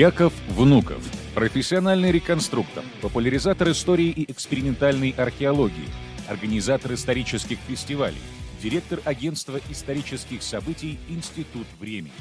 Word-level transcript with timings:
Яков 0.00 0.32
Внуков, 0.48 1.02
профессиональный 1.34 2.10
реконструктор, 2.10 2.82
популяризатор 3.02 3.68
истории 3.68 4.06
и 4.06 4.32
экспериментальной 4.32 5.10
археологии, 5.10 5.90
организатор 6.26 6.94
исторических 6.94 7.58
фестивалей, 7.58 8.22
директор 8.62 9.00
агентства 9.04 9.60
исторических 9.68 10.42
событий 10.42 10.98
«Институт 11.10 11.66
времени». 11.78 12.14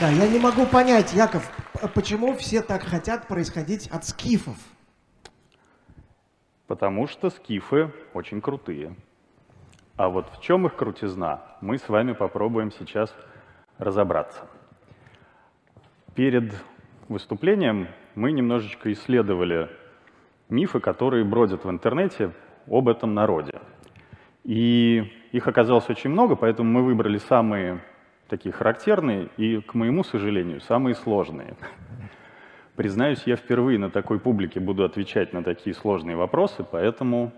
Да, 0.00 0.10
я 0.10 0.26
не 0.26 0.40
могу 0.40 0.66
понять, 0.66 1.12
Яков, 1.14 1.52
почему 1.94 2.36
все 2.36 2.62
так 2.62 2.82
хотят 2.82 3.28
происходить 3.28 3.86
от 3.92 4.04
скифов? 4.04 4.56
Потому 6.66 7.06
что 7.06 7.30
скифы 7.30 7.92
очень 8.12 8.40
крутые. 8.40 8.96
А 10.00 10.08
вот 10.08 10.30
в 10.32 10.40
чем 10.40 10.64
их 10.64 10.76
крутизна, 10.76 11.42
мы 11.60 11.76
с 11.76 11.86
вами 11.86 12.12
попробуем 12.12 12.70
сейчас 12.70 13.14
разобраться. 13.76 14.40
Перед 16.14 16.54
выступлением 17.10 17.86
мы 18.14 18.32
немножечко 18.32 18.90
исследовали 18.92 19.68
мифы, 20.48 20.80
которые 20.80 21.22
бродят 21.26 21.66
в 21.66 21.70
интернете 21.70 22.32
об 22.66 22.88
этом 22.88 23.12
народе. 23.12 23.60
И 24.42 25.04
их 25.32 25.46
оказалось 25.46 25.90
очень 25.90 26.08
много, 26.08 26.34
поэтому 26.34 26.70
мы 26.70 26.82
выбрали 26.82 27.18
самые 27.18 27.84
такие 28.26 28.52
характерные 28.52 29.28
и, 29.36 29.60
к 29.60 29.74
моему 29.74 30.02
сожалению, 30.02 30.62
самые 30.62 30.94
сложные. 30.94 31.56
Признаюсь, 32.74 33.24
я 33.26 33.36
впервые 33.36 33.78
на 33.78 33.90
такой 33.90 34.18
публике 34.18 34.60
буду 34.60 34.82
отвечать 34.82 35.34
на 35.34 35.44
такие 35.44 35.74
сложные 35.74 36.16
вопросы, 36.16 36.64
поэтому 36.64 37.34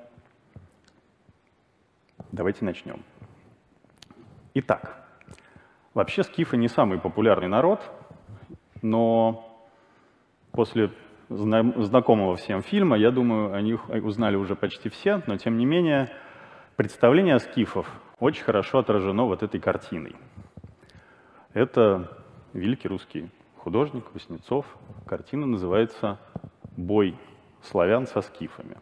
Давайте 2.33 2.64
начнем. 2.64 3.05
Итак, 4.55 5.06
вообще 5.92 6.22
скифы 6.22 6.56
не 6.56 6.69
самый 6.69 6.98
популярный 6.98 7.48
народ, 7.48 7.83
но 8.80 9.47
после 10.50 10.91
знакомого 11.28 12.36
всем 12.36 12.62
фильма, 12.62 12.97
я 12.97 13.10
думаю, 13.10 13.53
о 13.53 13.60
них 13.60 13.86
узнали 13.91 14.36
уже 14.36 14.56
почти 14.56 14.88
все, 14.88 15.22
но 15.27 15.36
тем 15.36 15.58
не 15.58 15.66
менее 15.66 16.10
представление 16.77 17.34
о 17.34 17.38
скифов 17.38 17.86
очень 18.19 18.44
хорошо 18.44 18.78
отражено 18.78 19.25
вот 19.25 19.42
этой 19.42 19.60
картиной. 19.60 20.16
Это 21.53 22.19
великий 22.55 22.88
русский 22.88 23.28
художник 23.58 24.05
Васнецов. 24.14 24.64
Картина 25.05 25.44
называется 25.44 26.19
«Бой 26.78 27.14
славян 27.60 28.06
со 28.06 28.22
скифами». 28.22 28.78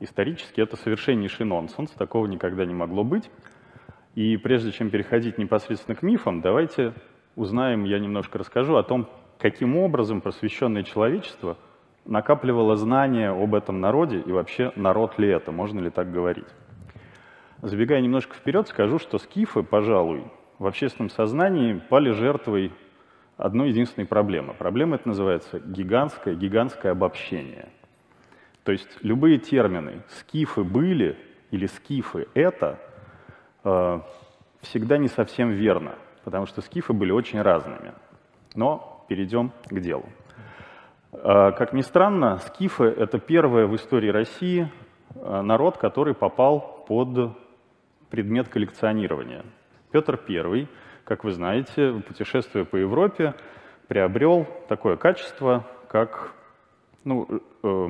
Исторически 0.00 0.60
это 0.60 0.76
совершеннейший 0.76 1.46
нонсенс, 1.46 1.90
такого 1.92 2.26
никогда 2.26 2.64
не 2.64 2.74
могло 2.74 3.04
быть. 3.04 3.30
И 4.14 4.36
прежде 4.36 4.72
чем 4.72 4.90
переходить 4.90 5.38
непосредственно 5.38 5.96
к 5.96 6.02
мифам, 6.02 6.40
давайте 6.40 6.94
узнаем, 7.36 7.84
я 7.84 7.98
немножко 7.98 8.38
расскажу 8.38 8.76
о 8.76 8.82
том, 8.82 9.08
каким 9.38 9.76
образом 9.76 10.20
просвещенное 10.20 10.82
человечество 10.82 11.56
накапливало 12.04 12.76
знания 12.76 13.30
об 13.30 13.54
этом 13.54 13.80
народе 13.80 14.20
и 14.20 14.30
вообще 14.30 14.72
народ 14.76 15.18
ли 15.18 15.28
это, 15.28 15.52
можно 15.52 15.80
ли 15.80 15.90
так 15.90 16.12
говорить. 16.12 16.46
Забегая 17.62 18.00
немножко 18.00 18.34
вперед, 18.34 18.68
скажу, 18.68 18.98
что 18.98 19.18
скифы, 19.18 19.62
пожалуй, 19.62 20.24
в 20.58 20.66
общественном 20.66 21.08
сознании 21.08 21.80
пали 21.88 22.10
жертвой 22.10 22.72
одной 23.36 23.70
единственной 23.70 24.06
проблемы. 24.06 24.54
Проблема 24.54 24.96
это 24.96 25.08
называется 25.08 25.60
гигантское, 25.60 26.34
гигантское 26.34 26.92
обобщение– 26.92 27.68
то 28.64 28.72
есть 28.72 28.88
любые 29.02 29.38
термины 29.38 30.02
«скифы 30.08 30.64
были» 30.64 31.16
или 31.50 31.66
«скифы 31.66 32.26
это» 32.34 32.78
э, 33.62 34.00
всегда 34.62 34.96
не 34.96 35.08
совсем 35.08 35.50
верно, 35.50 35.96
потому 36.24 36.46
что 36.46 36.62
скифы 36.62 36.94
были 36.94 37.12
очень 37.12 37.40
разными. 37.42 37.92
Но 38.54 39.04
перейдем 39.08 39.52
к 39.66 39.78
делу. 39.80 40.08
Э, 41.12 41.52
как 41.52 41.74
ни 41.74 41.82
странно, 41.82 42.38
скифы— 42.38 42.84
это 42.98 43.18
первый 43.18 43.66
в 43.66 43.76
истории 43.76 44.08
России 44.08 44.72
э, 45.14 45.40
народ, 45.42 45.76
который 45.76 46.14
попал 46.14 46.84
под 46.88 47.36
предмет 48.08 48.48
коллекционирования. 48.48 49.44
Петр 49.90 50.18
I, 50.26 50.68
как 51.04 51.22
вы 51.22 51.32
знаете, 51.32 52.02
путешествуя 52.06 52.64
по 52.64 52.76
Европе, 52.76 53.34
приобрел 53.88 54.46
такое 54.68 54.96
качество, 54.96 55.66
как 55.88 56.32
ну, 57.04 57.28
э, 57.62 57.88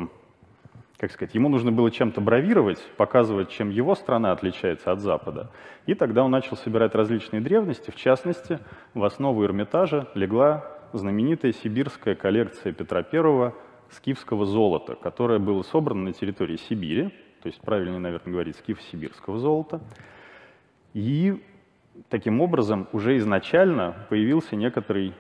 как 1.05 1.13
сказать, 1.13 1.35
ему 1.35 1.51
нужно 1.51 1.71
было 1.71 1.91
чем-то 1.91 2.23
бравировать, 2.23 2.83
показывать, 2.97 3.51
чем 3.51 3.69
его 3.69 3.95
страна 3.95 4.33
отличается 4.33 4.91
от 4.91 5.01
Запада. 5.01 5.51
И 5.85 5.93
тогда 5.93 6.25
он 6.25 6.31
начал 6.31 6.57
собирать 6.57 6.95
различные 6.95 7.43
древности, 7.43 7.91
в 7.91 7.95
частности, 7.95 8.59
в 8.95 9.05
основу 9.05 9.45
Эрмитажа 9.45 10.09
легла 10.15 10.65
знаменитая 10.95 11.53
сибирская 11.53 12.15
коллекция 12.15 12.73
Петра 12.73 13.05
I 13.13 13.53
скифского 13.91 14.47
золота, 14.47 14.95
которое 14.95 15.39
было 15.39 15.61
собрано 15.61 16.05
на 16.05 16.13
территории 16.15 16.57
Сибири, 16.57 17.11
то 17.43 17.49
есть 17.49 17.61
правильнее, 17.61 17.99
наверное, 17.99 18.33
говорить, 18.33 18.57
скиф-сибирского 18.57 19.39
золота. 19.39 19.83
И 20.95 21.45
таким 22.09 22.41
образом 22.41 22.89
уже 22.93 23.19
изначально 23.19 24.07
появился 24.09 24.57
некоторый 24.57 25.13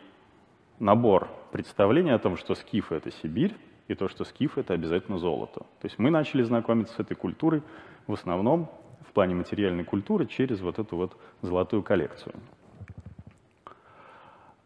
набор 0.78 1.28
представлений 1.52 2.14
о 2.14 2.18
том, 2.18 2.38
что 2.38 2.54
скифы— 2.54 2.94
это 2.96 3.10
Сибирь, 3.10 3.54
и 3.88 3.94
то, 3.94 4.08
что 4.08 4.24
скиф— 4.24 4.56
это 4.58 4.74
обязательно 4.74 5.18
золото. 5.18 5.60
То 5.60 5.84
есть 5.84 5.98
мы 5.98 6.10
начали 6.10 6.42
знакомиться 6.42 6.94
с 6.94 7.00
этой 7.00 7.14
культурой 7.14 7.62
в 8.06 8.12
основном 8.12 8.70
в 9.08 9.12
плане 9.12 9.34
материальной 9.34 9.84
культуры 9.84 10.26
через 10.26 10.60
вот 10.60 10.78
эту 10.78 10.96
вот 10.96 11.16
золотую 11.42 11.82
коллекцию. 11.82 12.34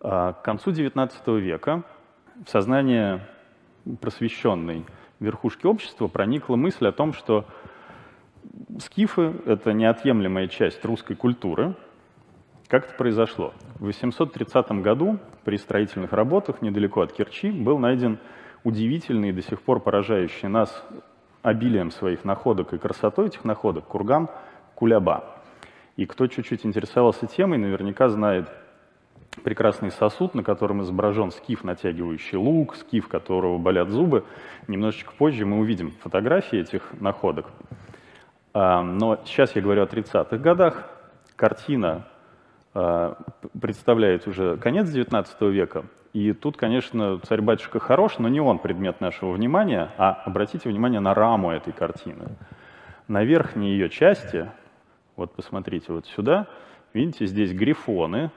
А 0.01 0.33
к 0.33 0.43
концу 0.43 0.71
XIX 0.71 1.41
века 1.41 1.83
в 2.45 2.49
сознание 2.49 3.27
просвещенной 4.01 4.87
верхушки 5.19 5.67
общества 5.67 6.07
проникла 6.07 6.57
мысль 6.57 6.87
о 6.87 6.93
том, 6.93 7.13
что 7.13 7.45
скифы— 8.79 9.35
это 9.47 9.73
неотъемлемая 9.73 10.47
часть 10.47 10.85
русской 10.85 11.17
культуры. 11.17 11.75
Как 12.69 12.87
это 12.87 12.95
произошло? 12.95 13.53
В 13.77 13.87
830 13.87 14.71
году 14.83 15.19
при 15.45 15.57
строительных 15.57 16.13
работах 16.13 16.63
недалеко 16.63 17.01
от 17.01 17.13
Керчи 17.13 17.51
был 17.51 17.79
найден 17.79 18.19
удивительный, 18.69 19.33
до 19.33 19.43
сих 19.43 19.61
пор 19.63 19.81
поражающий 19.81 20.49
нас 20.49 20.85
обилием 21.43 21.91
своих 21.91 22.25
находок 22.25 22.75
и 22.75 22.79
красотой 22.79 23.29
этих 23.29 23.45
находок, 23.45 23.87
курган 23.87 24.29
Куляба. 24.75 25.25
И 25.97 26.07
кто 26.07 26.27
чуть-чуть 26.27 26.65
интересовался 26.65 27.27
темой, 27.27 27.59
наверняка 27.59 28.09
знает 28.09 28.49
прекрасный 29.43 29.91
сосуд, 29.91 30.35
на 30.35 30.43
котором 30.43 30.83
изображен 30.83 31.31
скиф, 31.31 31.65
натягивающий 31.65 32.37
лук, 32.37 32.77
скиф, 32.77 33.09
которого 33.09 33.59
болят 33.59 33.89
зубы. 33.89 34.25
Немножечко 34.69 35.13
позже 35.17 35.47
мы 35.47 35.59
увидим 35.59 35.93
фотографии 36.03 36.59
этих 36.59 36.83
находок. 37.01 37.47
А, 38.53 38.83
но 38.83 39.19
сейчас 39.25 39.57
я 39.57 39.63
говорю 39.63 39.83
о 39.83 39.87
30-х 39.87 40.37
годах. 40.37 40.91
Картина 41.37 42.07
а, 42.75 43.17
представляет 43.61 44.27
уже 44.27 44.57
конец 44.57 44.89
XIX 44.89 45.27
века, 45.51 45.85
и 46.13 46.33
тут, 46.33 46.57
конечно, 46.57 47.19
царь-батюшка 47.19 47.81
хорош, 47.81 48.19
но 48.19 48.29
не 48.29 48.41
он 48.41 48.59
предмет 48.59 49.01
нашего 49.01 49.33
внимания, 49.33 49.91
а 49.99 50.13
обратите 50.13 50.69
внимание 50.69 51.01
на 51.01 51.15
раму 51.15 51.51
этой 51.51 51.73
картины. 51.73 52.29
На 53.09 53.25
верхней 53.25 53.73
ее 53.73 53.89
части, 53.89 54.51
вот 55.17 55.33
посмотрите 55.33 55.93
вот 55.93 56.07
сюда, 56.07 56.47
видите, 56.95 57.27
здесь 57.27 57.53
грифоны, 57.53 58.31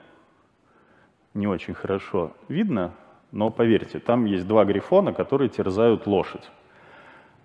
не 1.34 1.46
очень 1.46 1.74
хорошо 1.74 2.32
видно, 2.48 2.92
но 3.30 3.50
поверьте, 3.50 3.98
там 3.98 4.26
есть 4.26 4.46
два 4.46 4.64
грифона, 4.64 5.14
которые 5.14 5.48
терзают 5.48 6.06
лошадь. 6.06 6.50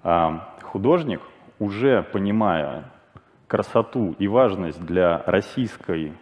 А 0.04 0.54
художник, 0.62 1.22
уже 1.60 2.04
понимая 2.04 2.92
красоту 3.48 4.14
и 4.20 4.28
важность 4.28 4.86
для 4.86 5.24
российской 5.26 6.14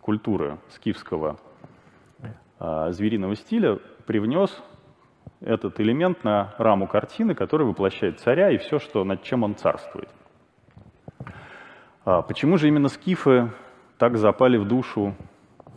культуры 0.00 0.58
скифского 0.70 1.38
звериного 2.90 3.34
стиля 3.36 3.78
привнес 4.06 4.62
этот 5.40 5.80
элемент 5.80 6.24
на 6.24 6.54
раму 6.58 6.86
картины, 6.86 7.34
который 7.34 7.66
воплощает 7.66 8.20
царя 8.20 8.50
и 8.50 8.58
все, 8.58 8.78
что, 8.78 9.04
над 9.04 9.22
чем 9.22 9.42
он 9.42 9.54
царствует. 9.56 10.08
А 12.04 12.22
почему 12.22 12.58
же 12.58 12.68
именно 12.68 12.88
скифы 12.88 13.50
так 13.98 14.16
запали 14.16 14.56
в 14.56 14.66
душу 14.66 15.14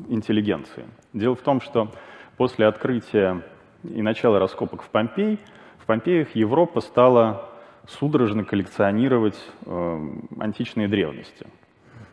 интеллигенции? 0.07 0.85
Дело 1.13 1.35
в 1.35 1.41
том, 1.41 1.61
что 1.61 1.91
после 2.37 2.67
открытия 2.67 3.43
и 3.83 4.01
начала 4.01 4.39
раскопок 4.39 4.81
в 4.81 4.89
Помпей, 4.89 5.39
в 5.79 5.85
Помпеях 5.85 6.35
Европа 6.35 6.81
стала 6.81 7.49
судорожно 7.87 8.43
коллекционировать 8.43 9.39
э, 9.65 10.09
античные 10.39 10.87
древности. 10.87 11.45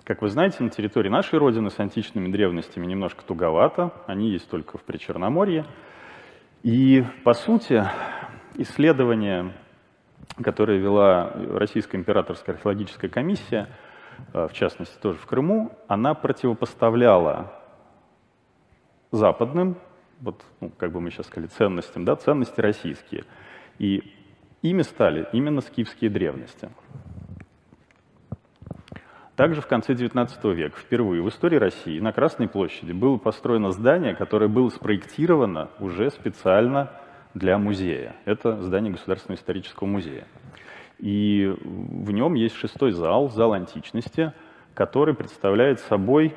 Как 0.05 0.21
вы 0.21 0.31
знаете, 0.31 0.65
на 0.65 0.71
территории 0.71 1.09
нашей 1.09 1.39
Родины 1.39 1.71
с 1.71 1.79
античными 1.79 2.31
древностями 2.31 2.87
немножко 2.87 3.23
туговато, 3.25 3.93
они 4.09 4.31
есть 4.31 4.51
только 4.51 4.77
в 4.77 4.83
Причерноморье. 4.83 5.65
И, 6.65 7.05
по 7.23 7.35
сути, 7.35 7.85
исследование, 8.57 9.53
которое 10.43 10.79
вела 10.79 11.31
Российская 11.53 11.99
императорская 11.99 12.57
археологическая 12.57 13.09
комиссия, 13.09 13.69
э, 14.35 14.49
в 14.49 14.53
частности 14.55 14.99
тоже 15.01 15.19
в 15.19 15.27
Крыму, 15.27 15.71
она 15.87 16.15
противопоставляла 16.15 17.53
западным, 19.13 19.77
вот, 20.21 20.45
ну, 20.61 20.71
как 20.71 20.91
бы 20.91 21.01
мы 21.01 21.11
сейчас 21.13 21.27
сказали, 21.27 21.47
ценностям, 21.47 22.05
да, 22.05 22.17
ценности 22.17 22.61
российские. 22.61 23.25
И 23.79 24.03
ими 24.63 24.83
стали 24.83 25.29
именно 25.33 25.61
скифские 25.61 26.11
древности. 26.11 26.71
Также 29.43 29.61
в 29.61 29.67
конце 29.67 29.95
XIX 29.95 30.55
века 30.55 30.79
впервые 30.79 31.21
в 31.21 31.29
истории 31.29 31.57
России 31.57 31.99
на 31.99 32.13
Красной 32.13 32.47
площади 32.47 32.93
было 32.93 33.17
построено 33.17 33.73
здание, 33.73 34.15
которое 34.15 34.47
было 34.47 34.69
спроектировано 34.69 35.69
уже 35.81 36.11
специально 36.11 36.93
для 37.35 37.59
музея. 37.59 38.15
Это 38.25 38.63
здание 38.63 38.93
Государственного 38.93 39.41
исторического 39.41 39.89
музея. 39.89 40.29
И 41.01 41.57
в 41.59 42.13
нем 42.13 42.35
есть 42.35 42.55
шестой 42.55 42.93
зал, 42.93 43.31
зал 43.31 43.53
античности, 43.53 44.33
который 44.75 45.13
представляет 45.13 45.81
собой 45.81 46.37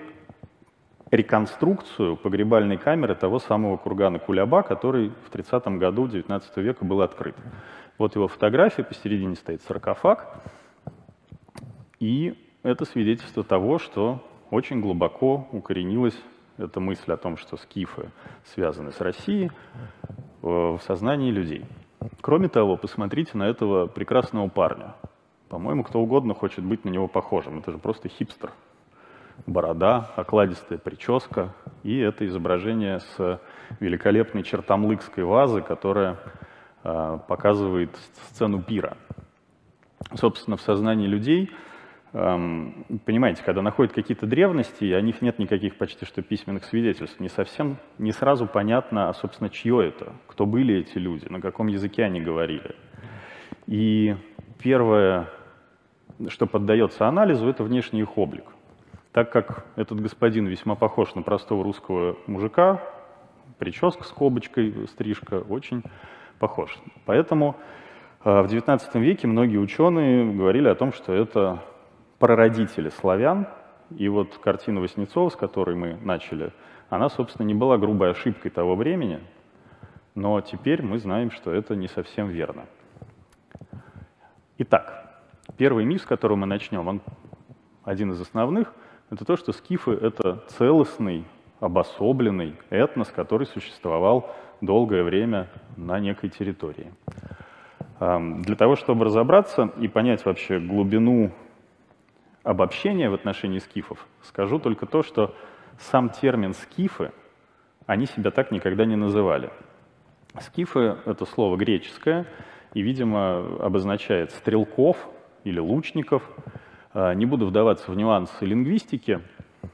реконструкцию 1.11 2.17
погребальной 2.17 2.77
камеры 2.77 3.13
того 3.13 3.37
самого 3.37 3.77
кургана 3.77 4.17
Куляба, 4.17 4.63
который 4.63 5.11
в 5.27 5.29
30 5.29 5.67
году 5.77 6.07
XIX 6.07 6.41
века 6.55 6.83
был 6.83 7.03
открыт. 7.03 7.35
Вот 7.99 8.15
его 8.15 8.27
фотография, 8.27 8.83
посередине 8.83 9.35
стоит 9.35 9.61
саркофаг, 9.61 10.41
и 11.99 12.44
это 12.65 12.83
свидетельство 12.85 13.43
того, 13.43 13.77
что 13.77 14.23
очень 14.49 14.81
глубоко 14.81 15.47
укоренилась 15.51 16.19
эта 16.57 16.79
мысль 16.79 17.11
о 17.11 17.17
том, 17.17 17.37
что 17.37 17.57
скифы 17.57 18.09
связаны 18.53 18.91
с 18.91 18.99
Россией 19.01 19.51
э, 19.51 19.51
в 20.41 20.79
сознании 20.83 21.29
людей. 21.29 21.65
Кроме 22.21 22.49
того, 22.49 22.75
посмотрите 22.75 23.37
на 23.37 23.43
этого 23.43 23.85
прекрасного 23.85 24.47
парня. 24.47 24.95
По-моему, 25.47 25.83
кто 25.83 25.99
угодно 25.99 26.33
хочет 26.33 26.63
быть 26.63 26.85
на 26.85 26.89
него 26.89 27.07
похожим. 27.07 27.59
Это 27.59 27.71
же 27.71 27.77
просто 27.77 28.09
хипстер 28.09 28.51
борода, 29.45 30.09
окладистая 30.15 30.79
прическа, 30.79 31.53
и 31.83 31.99
это 31.99 32.25
изображение 32.25 32.99
с 32.99 33.39
великолепной 33.79 34.41
чертомлыкской 34.41 35.23
вазы, 35.23 35.61
которая 35.61 36.17
э, 36.83 37.19
показывает 37.27 37.95
сцену 38.29 38.63
пира. 38.63 38.97
Собственно, 40.15 40.57
в 40.57 40.61
сознании 40.61 41.05
людей, 41.05 41.51
понимаете, 42.15 43.43
когда 43.43 43.61
находят 43.61 43.91
какие-то 43.91 44.25
древности, 44.25 44.85
о 44.85 45.01
них 45.01 45.21
нет 45.21 45.37
никаких 45.37 45.77
почти 45.77 46.05
что 46.05 46.21
письменных 46.21 46.63
свидетельств, 46.63 47.19
не 47.19 47.27
совсем, 47.27 47.77
не 47.97 48.13
сразу 48.13 48.47
понятно, 48.47 49.09
а, 49.09 49.13
собственно, 49.13 49.49
чье 49.49 49.89
это, 49.89 50.13
кто 50.27 50.45
были 50.45 50.75
эти 50.75 50.97
люди, 50.97 51.27
на 51.27 51.41
каком 51.41 51.67
языке 51.67 52.05
они 52.05 52.21
говорили. 52.21 52.73
И 53.67 54.15
первое, 54.59 55.29
что 56.29 56.47
поддается 56.47 57.05
анализу, 57.05 57.49
это 57.49 57.65
внешний 57.65 57.99
их 57.99 58.17
облик. 58.17 58.45
Так 59.11 59.29
как 59.31 59.65
этот 59.75 59.99
господин 59.99 60.47
весьма 60.47 60.75
похож 60.75 61.15
на 61.15 61.21
простого 61.21 61.65
русского 61.65 62.17
мужика, 62.27 62.81
прическа 63.59 64.05
с 64.05 64.09
кобочкой, 64.09 64.87
стрижка, 64.87 65.39
очень 65.39 65.83
похож. 66.39 66.77
Поэтому 67.05 67.57
э, 68.23 68.41
в 68.41 68.45
XIX 68.45 68.79
веке 69.01 69.27
многие 69.27 69.57
ученые 69.57 70.33
говорили 70.33 70.69
о 70.69 70.75
том, 70.75 70.93
что 70.93 71.13
это 71.13 71.61
прародители 72.19 72.89
славян, 72.89 73.47
и 73.95 74.07
вот 74.07 74.37
картина 74.37 74.81
Васнецова, 74.81 75.29
с 75.29 75.35
которой 75.35 75.75
мы 75.75 75.97
начали, 76.01 76.51
она, 76.89 77.09
собственно, 77.09 77.45
не 77.45 77.53
была 77.53 77.77
грубой 77.77 78.11
ошибкой 78.11 78.51
того 78.51 78.75
времени, 78.75 79.19
но 80.15 80.39
теперь 80.41 80.81
мы 80.81 80.97
знаем, 80.97 81.31
что 81.31 81.51
это 81.51 81.75
не 81.75 81.87
совсем 81.87 82.29
верно. 82.29 82.65
Итак, 84.57 85.21
первый 85.57 85.85
миф, 85.85 86.01
с 86.01 86.05
которого 86.05 86.37
мы 86.37 86.45
начнем, 86.45 86.87
он 86.87 87.01
один 87.83 88.11
из 88.11 88.21
основных– 88.21 88.73
это 89.09 89.25
то, 89.25 89.35
что 89.35 89.51
скифы— 89.51 89.91
это 90.01 90.43
целостный, 90.47 91.25
обособленный 91.59 92.55
этнос, 92.69 93.09
который 93.09 93.45
существовал 93.45 94.33
долгое 94.61 95.03
время 95.03 95.47
на 95.77 95.99
некой 95.99 96.29
территории. 96.29 96.91
Для 97.99 98.55
того, 98.55 98.75
чтобы 98.75 99.05
разобраться 99.05 99.69
и 99.79 99.87
понять 99.87 100.25
вообще 100.25 100.59
глубину 100.59 101.31
обобщения 102.45 103.09
в 103.09 103.13
отношении 103.13 103.59
скифов, 103.59 104.07
скажу 104.23 104.59
только 104.59 104.85
то, 104.85 105.03
что 105.03 105.35
сам 105.77 106.09
термин 106.09 106.53
«скифы» 106.53 107.11
они 107.85 108.05
себя 108.05 108.31
так 108.31 108.51
никогда 108.51 108.85
не 108.85 108.95
называли. 108.95 109.49
Скифы— 110.39 110.97
это 111.05 111.25
слово 111.25 111.57
греческое 111.57 112.25
и, 112.73 112.81
видимо, 112.81 113.39
обозначает 113.59 114.31
стрелков 114.31 114.97
или 115.43 115.59
лучников— 115.59 116.23
а, 116.97 117.13
не 117.13 117.25
буду 117.25 117.45
вдаваться 117.45 117.91
в 117.91 117.97
нюансы 117.97 118.45
лингвистики. 118.45 119.19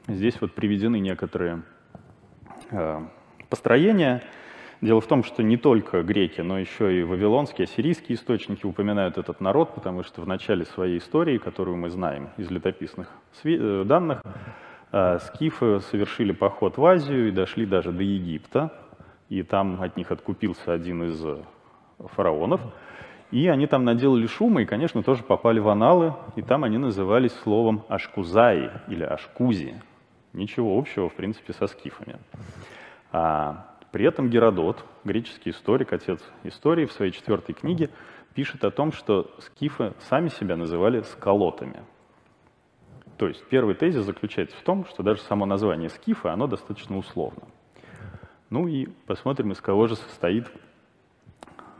Здесь 0.07 0.41
вот 0.41 0.55
приведены 0.55 0.99
некоторые 0.99 1.61
а, 2.71 3.07
построения. 3.47 4.23
Дело 4.81 4.99
в 4.99 5.05
том, 5.05 5.23
что 5.23 5.43
не 5.43 5.57
только 5.57 6.01
греки, 6.01 6.41
но 6.41 6.57
еще 6.57 6.99
и 6.99 7.03
вавилонские, 7.03 7.65
ассирийские 7.65 8.15
источники 8.15 8.65
упоминают 8.65 9.19
этот 9.19 9.39
народ, 9.39 9.75
потому 9.75 10.01
что 10.01 10.21
в 10.21 10.27
начале 10.27 10.65
своей 10.65 10.97
истории, 10.97 11.37
которую 11.37 11.77
мы 11.77 11.91
знаем 11.91 12.29
из 12.37 12.49
летописных 12.49 13.07
э, 13.43 13.83
данных, 13.85 14.23
а, 14.91 15.19
скифы 15.19 15.81
совершили 15.81 16.31
поход 16.31 16.77
в 16.77 16.85
Азию 16.85 17.27
и 17.27 17.31
дошли 17.31 17.67
даже 17.67 17.91
до 17.91 18.01
Египта, 18.01 18.73
и 19.29 19.43
там 19.43 19.79
от 19.83 19.97
них 19.97 20.11
откупился 20.11 20.73
один 20.73 21.03
из 21.03 21.23
э, 21.23 21.37
фараонов. 22.15 22.61
И 23.29 23.47
они 23.47 23.67
там 23.67 23.85
наделали 23.85 24.25
шума 24.25 24.63
и, 24.63 24.65
конечно, 24.65 25.03
тоже 25.03 25.21
попали 25.21 25.59
в 25.59 25.69
аналы, 25.69 26.15
и 26.35 26.41
там 26.41 26.63
они 26.63 26.79
назывались 26.79 27.33
словом 27.43 27.83
ашкузаи 27.87 28.71
или 28.87 29.03
ашкузи. 29.03 29.81
Ничего 30.33 30.77
общего, 30.77 31.07
в 31.07 31.13
принципе, 31.13 31.53
со 31.53 31.67
скифами. 31.67 32.17
А 33.11 33.70
при 33.91 34.05
этом 34.05 34.29
Геродот, 34.29 34.83
греческий 35.03 35.49
историк, 35.49 35.93
отец 35.93 36.19
истории, 36.43 36.85
в 36.85 36.93
своей 36.93 37.11
четвертой 37.11 37.53
книге 37.53 37.89
пишет 38.33 38.63
о 38.63 38.71
том, 38.71 38.91
что 38.91 39.29
скифы 39.39 39.93
сами 40.09 40.29
себя 40.29 40.55
называли 40.55 41.01
скалотами. 41.01 41.83
То 43.17 43.27
есть 43.27 43.45
первый 43.49 43.75
тезис 43.75 44.03
заключается 44.03 44.57
в 44.57 44.61
том, 44.61 44.85
что 44.85 45.03
даже 45.03 45.21
само 45.21 45.45
название 45.45 45.89
скифа, 45.89 46.31
оно 46.31 46.47
достаточно 46.47 46.97
условно. 46.97 47.43
Ну 48.49 48.67
и 48.67 48.87
посмотрим, 49.05 49.51
из 49.51 49.61
кого 49.61 49.87
же 49.87 49.95
состоит 49.95 50.47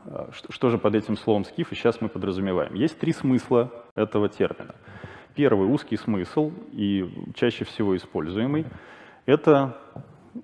а, 0.05 0.29
что 0.31 0.69
же 0.69 0.77
под 0.77 0.95
этим 0.95 1.15
словом 1.15 1.45
скиф 1.45 1.71
и 1.71 1.75
сейчас 1.75 2.01
мы 2.01 2.09
подразумеваем? 2.09 2.74
Есть 2.74 3.00
три 3.00 3.13
смысла 3.13 3.71
этого 3.95 4.29
термина. 4.29 4.75
Первый 5.36 5.67
узкий 5.67 5.95
смысл 5.95 6.51
и 6.71 7.09
чаще 7.36 7.65
всего 7.65 7.95
используемый– 7.95 8.65
это 9.25 9.77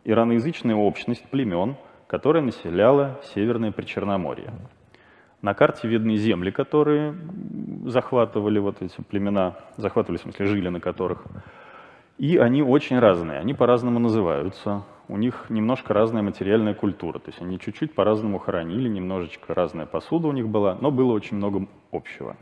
ираноязычная 0.03 0.75
общность 0.75 1.24
племен, 1.29 1.75
которая 2.08 2.44
населяла 2.44 3.20
Северное 3.34 3.72
Причерноморье. 3.72 4.53
На 5.41 5.53
карте 5.53 5.88
видны 5.88 6.15
земли, 6.15 6.51
которые 6.51 7.15
захватывали 7.86 8.60
вот 8.60 8.82
эти 8.82 9.00
племена, 9.01 9.56
захватывали, 9.77 10.17
в 10.17 10.22
смысле, 10.22 10.46
жили 10.48 10.70
на 10.70 10.79
которых. 10.79 11.25
И 12.17 12.38
они 12.38 12.63
очень 12.63 12.98
разные, 13.00 13.39
они 13.39 13.53
по-разному 13.53 14.00
называются 14.00 14.84
у 15.10 15.17
них 15.17 15.46
немножко 15.50 15.94
разная 15.94 16.22
материальная 16.22 16.74
культура. 16.74 17.20
То 17.20 17.29
есть 17.29 17.41
они 17.41 17.60
чуть-чуть 17.60 17.94
по-разному 17.94 18.39
хоронили, 18.39 18.89
немножечко 18.89 19.53
разная 19.53 19.86
посуда 19.86 20.27
у 20.27 20.32
них 20.32 20.48
была, 20.48 20.77
но 20.79 20.91
было 20.91 21.13
очень 21.13 21.38
много 21.38 21.67
общего. 21.91 22.36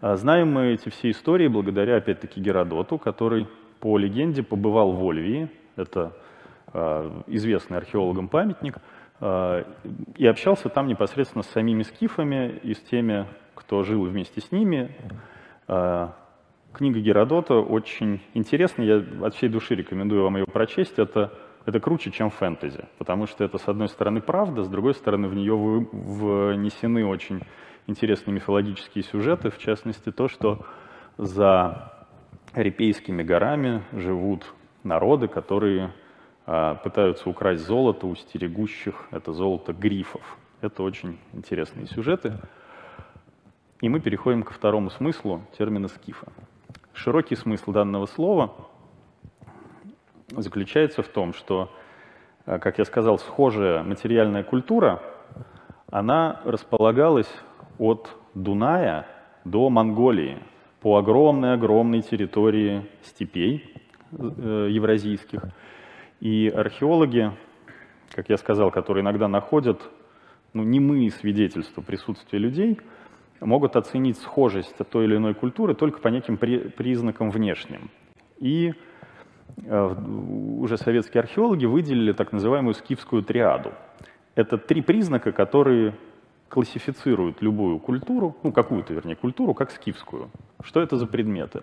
А 0.00 0.16
знаем 0.16 0.52
мы 0.52 0.72
эти 0.72 0.88
все 0.88 1.10
истории 1.10 1.48
благодаря, 1.48 1.96
опять-таки, 1.96 2.40
Геродоту, 2.40 2.98
который 2.98 3.46
по 3.80 3.98
легенде 3.98 4.42
побывал 4.42 4.92
в 4.92 5.04
Ольвии, 5.04 5.48
это 5.76 6.12
известный 7.26 7.78
археологам 7.78 8.28
памятник, 8.28 8.76
э, 9.20 9.64
и 10.16 10.26
общался 10.26 10.68
там 10.68 10.86
непосредственно 10.86 11.42
с 11.42 11.48
самими 11.48 11.82
скифами 11.82 12.60
и 12.62 12.74
с 12.74 12.80
теми, 12.80 13.26
кто 13.54 13.82
жил 13.82 14.04
вместе 14.04 14.40
с 14.40 14.52
ними. 14.52 14.94
Э, 15.68 16.08
книга 16.72 17.00
Геродота 17.00 17.54
очень 17.54 18.20
интересная, 18.34 18.86
я 18.86 19.26
от 19.26 19.34
всей 19.34 19.48
души 19.48 19.74
рекомендую 19.74 20.22
вам 20.22 20.36
ее 20.36 20.46
прочесть. 20.46 20.98
Это 20.98 21.32
это 21.66 21.78
круче, 21.78 22.10
чем 22.10 22.30
фэнтези, 22.30 22.86
потому 22.98 23.26
что 23.26 23.44
это, 23.44 23.58
с 23.58 23.68
одной 23.68 23.88
стороны, 23.88 24.20
правда, 24.20 24.62
с 24.62 24.68
другой 24.68 24.94
стороны, 24.94 25.28
в 25.28 25.34
нее 25.34 25.54
внесены 25.54 27.04
очень 27.04 27.42
интересные 27.86 28.34
мифологические 28.34 29.04
сюжеты, 29.04 29.50
в 29.50 29.58
частности, 29.58 30.10
то, 30.10 30.28
что 30.28 30.64
за 31.18 31.92
Репейскими 32.54 33.22
горами 33.22 33.82
живут 33.92 34.52
народы, 34.82 35.28
которые 35.28 35.92
пытаются 36.46 37.28
украсть 37.28 37.64
золото 37.64 38.06
у 38.06 38.14
стерегущих 38.14 39.08
это 39.10 39.32
золото 39.32 39.72
грифов. 39.72 40.38
Это 40.60 40.82
очень 40.82 41.18
интересные 41.32 41.86
сюжеты. 41.86 42.38
И 43.80 43.88
мы 43.88 44.00
переходим 44.00 44.42
ко 44.42 44.52
второму 44.52 44.90
смыслу 44.90 45.42
термина 45.56 45.88
скифа. 45.88 46.28
Широкий 46.92 47.34
смысл 47.34 47.72
данного 47.72 48.06
слова 48.06 48.52
заключается 50.28 51.02
в 51.02 51.08
том, 51.08 51.32
что, 51.32 51.72
э, 52.44 52.58
как 52.58 52.78
я 52.78 52.84
сказал, 52.84 53.18
схожая 53.18 53.82
материальная 53.82 54.42
культура, 54.42 55.02
она 55.90 56.40
располагалась 56.44 57.32
от 57.78 58.14
Дуная 58.34 59.06
до 59.44 59.70
Монголии 59.70 60.38
по 60.80 60.98
огромной-огромной 60.98 62.02
территории 62.02 62.86
степей 63.02 63.74
э, 64.12 64.68
евразийских. 64.70 65.42
И 66.20 66.48
археологи, 66.48 67.32
как 68.12 68.28
я 68.28 68.36
сказал, 68.36 68.70
которые 68.70 69.02
иногда 69.02 69.26
находят 69.26 69.80
ну, 70.52 70.62
немые 70.62 71.10
свидетельства 71.10 71.80
присутствия 71.80 72.38
людей, 72.38 72.78
могут 73.40 73.76
оценить 73.76 74.18
схожесть 74.18 74.74
той 74.90 75.06
или 75.06 75.16
иной 75.16 75.34
культуры 75.34 75.74
только 75.74 76.00
по 76.00 76.08
неким 76.08 76.36
при, 76.36 76.58
признакам 76.58 77.30
внешним. 77.30 77.90
И 78.38 78.74
э, 79.64 79.94
уже 80.58 80.76
советские 80.76 81.20
археологи 81.22 81.64
выделили 81.64 82.12
так 82.12 82.32
называемую 82.32 82.74
скифскую 82.74 83.22
триаду. 83.22 83.72
Это 84.34 84.58
три 84.58 84.82
признака, 84.82 85.32
которые 85.32 85.94
классифицируют 86.48 87.40
любую 87.40 87.78
культуру, 87.78 88.36
ну 88.42 88.52
какую-то, 88.52 88.92
вернее, 88.92 89.16
культуру, 89.16 89.54
как 89.54 89.70
скифскую. 89.70 90.30
Что 90.62 90.80
это 90.80 90.96
за 90.96 91.06
предметы? 91.06 91.62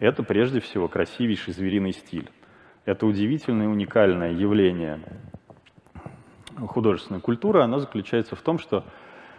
Это 0.00 0.22
прежде 0.22 0.60
всего 0.60 0.88
красивейший 0.88 1.52
звериный 1.52 1.92
стиль. 1.92 2.30
Это 2.84 3.06
удивительное, 3.06 3.66
уникальное 3.66 4.32
явление 4.32 5.00
художественной 6.58 7.20
культуры. 7.20 7.62
Оно 7.62 7.78
заключается 7.78 8.36
в 8.36 8.42
том, 8.42 8.58
что 8.58 8.84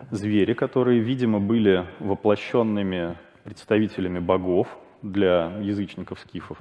звери, 0.10 0.54
которые, 0.54 1.00
видимо, 1.00 1.40
были 1.40 1.86
воплощенными 2.00 3.16
представителями 3.44 4.18
богов 4.18 4.68
для 5.04 5.58
язычников 5.62 6.20
скифов, 6.20 6.58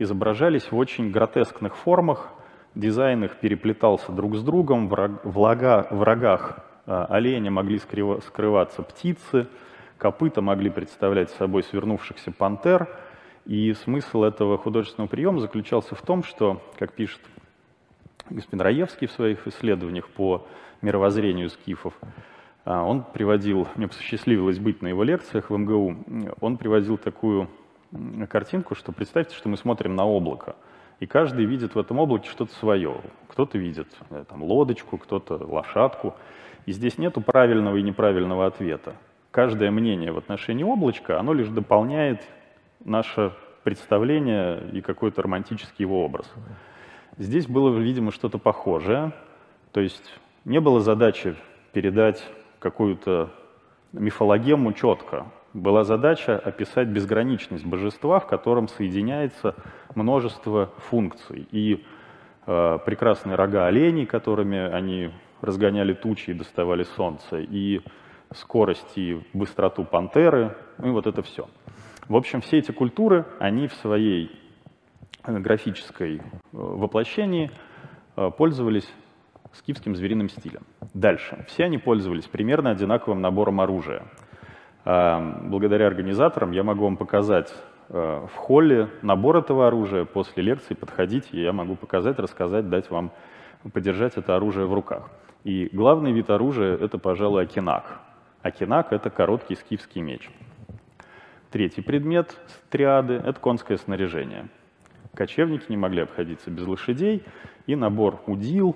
изображались 0.00 0.72
в 0.72 0.76
очень 0.76 1.12
гротескных 1.12 1.76
формах, 1.76 2.32
дизайн 2.74 3.22
их 3.22 3.36
переплетался 3.36 4.10
друг 4.10 4.34
с 4.34 4.42
другом, 4.42 4.88
в 4.88 6.02
рогах 6.02 6.58
а, 6.86 7.06
оленя 7.06 7.52
могли 7.52 7.78
скрываться 7.78 8.82
птицы, 8.82 9.46
копыта 9.98 10.42
могли 10.42 10.70
представлять 10.70 11.30
собой 11.30 11.62
свернувшихся 11.62 12.32
пантер. 12.32 12.88
И 13.46 13.74
смысл 13.74 14.22
этого 14.22 14.56
художественного 14.56 15.08
приема 15.08 15.40
заключался 15.40 15.94
в 15.94 16.02
том, 16.02 16.22
что, 16.22 16.62
как 16.78 16.92
пишет 16.92 17.20
господин 18.30 18.62
Раевский 18.62 19.06
в 19.06 19.12
своих 19.12 19.46
исследованиях 19.46 20.08
по 20.08 20.46
мировоззрению 20.80 21.50
скифов, 21.50 21.94
а, 22.64 22.82
он 22.82 23.02
приводил, 23.02 23.68
мне 23.74 23.86
посчастливилось 23.86 24.58
быть 24.58 24.80
на 24.80 24.88
его 24.88 25.02
лекциях 25.02 25.50
в 25.50 25.56
МГУ, 25.56 26.34
он 26.40 26.56
приводил 26.56 26.96
такую 26.96 27.50
картинку, 28.30 28.74
что 28.74 28.92
представьте, 28.92 29.36
что 29.36 29.50
мы 29.50 29.58
смотрим 29.58 29.94
на 29.94 30.06
облако, 30.06 30.56
и 31.00 31.06
каждый 31.06 31.44
видит 31.44 31.74
в 31.74 31.78
этом 31.78 31.98
облаке 31.98 32.30
что-то 32.30 32.54
свое. 32.54 32.96
Кто-то 33.28 33.58
видит 33.58 33.88
э, 34.10 34.24
там, 34.28 34.42
лодочку, 34.42 34.96
кто-то 34.96 35.34
лошадку. 35.36 36.14
И 36.66 36.72
здесь 36.72 36.98
нет 36.98 37.14
правильного 37.26 37.76
и 37.76 37.82
неправильного 37.82 38.46
ответа. 38.46 38.94
Каждое 39.30 39.70
мнение 39.70 40.12
в 40.12 40.18
отношении 40.18 40.64
облачка, 40.64 41.18
оно 41.18 41.34
лишь 41.34 41.48
дополняет 41.48 42.22
наше 42.84 43.32
представление 43.62 44.62
и 44.72 44.80
какой-то 44.80 45.22
романтический 45.22 45.84
его 45.84 46.04
образ. 46.04 46.30
Здесь 47.16 47.46
было, 47.46 47.76
видимо, 47.76 48.12
что-то 48.12 48.38
похожее. 48.38 49.12
То 49.72 49.80
есть 49.80 50.18
не 50.44 50.60
было 50.60 50.80
задачи 50.80 51.34
передать 51.72 52.24
какую-то 52.58 53.30
мифологему 53.92 54.72
четко. 54.72 55.26
Была 55.52 55.84
задача 55.84 56.36
описать 56.36 56.88
безграничность 56.88 57.64
божества, 57.64 58.18
в 58.18 58.26
котором 58.26 58.68
соединяется 58.68 59.54
множество 59.94 60.70
функций. 60.90 61.46
И 61.52 61.84
э, 62.46 62.78
прекрасные 62.84 63.36
рога 63.36 63.66
оленей, 63.66 64.06
которыми 64.06 64.58
они 64.58 65.10
разгоняли 65.40 65.92
тучи 65.92 66.30
и 66.30 66.34
доставали 66.34 66.82
солнце, 66.82 67.38
и 67.38 67.82
скорость 68.34 68.96
и 68.96 69.22
быстроту 69.32 69.84
пантеры, 69.84 70.56
ну 70.78 70.88
и 70.88 70.90
вот 70.90 71.06
это 71.06 71.22
все. 71.22 71.48
В 72.08 72.16
общем, 72.16 72.42
все 72.42 72.58
эти 72.58 72.70
культуры, 72.70 73.24
они 73.38 73.66
в 73.66 73.72
своей 73.74 74.30
э, 75.24 75.38
графической 75.38 76.16
э, 76.16 76.20
воплощении 76.52 77.50
э, 78.16 78.30
пользовались 78.36 78.86
скифским 79.54 79.96
звериным 79.96 80.28
стилем. 80.28 80.62
Дальше. 80.92 81.46
Все 81.48 81.64
они 81.64 81.78
пользовались 81.78 82.26
примерно 82.26 82.70
одинаковым 82.70 83.20
набором 83.20 83.60
оружия. 83.60 84.02
Благодаря 84.84 85.86
организаторам 85.86 86.50
я 86.50 86.62
могу 86.64 86.84
вам 86.84 86.96
показать 86.96 87.54
в 87.88 88.30
холле 88.34 88.90
набор 89.00 89.36
этого 89.36 89.68
оружия. 89.68 90.04
После 90.04 90.42
лекции 90.42 90.74
подходите, 90.74 91.28
и 91.30 91.40
я 91.40 91.52
могу 91.52 91.76
показать, 91.76 92.18
рассказать, 92.18 92.68
дать 92.68 92.90
вам 92.90 93.12
подержать 93.72 94.16
это 94.16 94.34
оружие 94.34 94.66
в 94.66 94.74
руках. 94.74 95.08
И 95.44 95.70
главный 95.72 96.10
вид 96.10 96.30
оружия— 96.30 96.76
это, 96.80 96.98
пожалуй, 96.98 97.44
акинак. 97.44 98.00
Акинак— 98.42 98.88
это 98.92 99.08
короткий 99.08 99.54
скифский 99.54 100.02
меч. 100.02 100.28
Третий 101.54 101.82
предмет 101.82 102.36
триады— 102.68 103.14
это 103.24 103.38
конское 103.38 103.76
снаряжение. 103.76 104.48
Кочевники 105.14 105.66
не 105.68 105.76
могли 105.76 106.02
обходиться 106.02 106.50
без 106.50 106.66
лошадей, 106.66 107.22
и 107.68 107.76
набор 107.76 108.20
удил, 108.26 108.74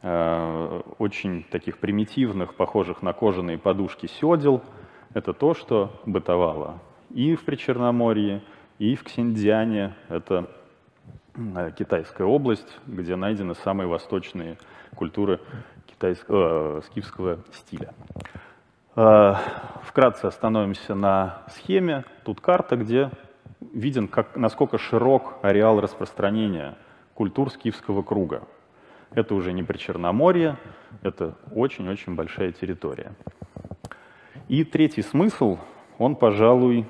э, 0.00 0.80
очень 0.96 1.44
таких 1.50 1.76
примитивных, 1.76 2.54
похожих 2.54 3.02
на 3.02 3.12
кожаные 3.12 3.58
подушки 3.58 4.06
седел, 4.06 4.62
это 5.12 5.34
то, 5.34 5.52
что 5.52 6.00
бытовало 6.06 6.80
и 7.10 7.36
в 7.36 7.44
Причерноморье, 7.44 8.40
и 8.78 8.96
в 8.96 9.04
Ксиндиане. 9.04 9.94
Это 10.08 10.48
э, 11.34 11.72
китайская 11.76 12.24
область, 12.24 12.78
где 12.86 13.16
найдены 13.16 13.54
самые 13.54 13.86
восточные 13.86 14.56
культуры 14.94 15.40
китайского, 15.86 16.78
э, 16.78 16.82
скифского 16.86 17.40
стиля. 17.52 17.92
Э, 18.96 19.34
вкратце 19.82 20.26
остановимся 20.26 20.94
на 20.94 21.42
схеме. 21.48 22.04
Тут 22.24 22.40
карта, 22.40 22.76
где 22.76 23.10
виден, 23.72 24.06
как, 24.06 24.36
насколько 24.36 24.78
широк 24.78 25.34
ареал 25.42 25.80
распространения 25.80 26.76
культур 27.14 27.50
скифского 27.50 28.02
круга. 28.02 28.42
Это 29.12 29.34
уже 29.34 29.52
не 29.52 29.62
Причерноморье, 29.62 30.58
это 31.02 31.34
очень-очень 31.52 32.14
большая 32.14 32.52
территория. 32.52 33.14
И 34.48 34.62
третий 34.64 35.02
смысл, 35.02 35.58
он, 35.98 36.14
пожалуй, 36.14 36.86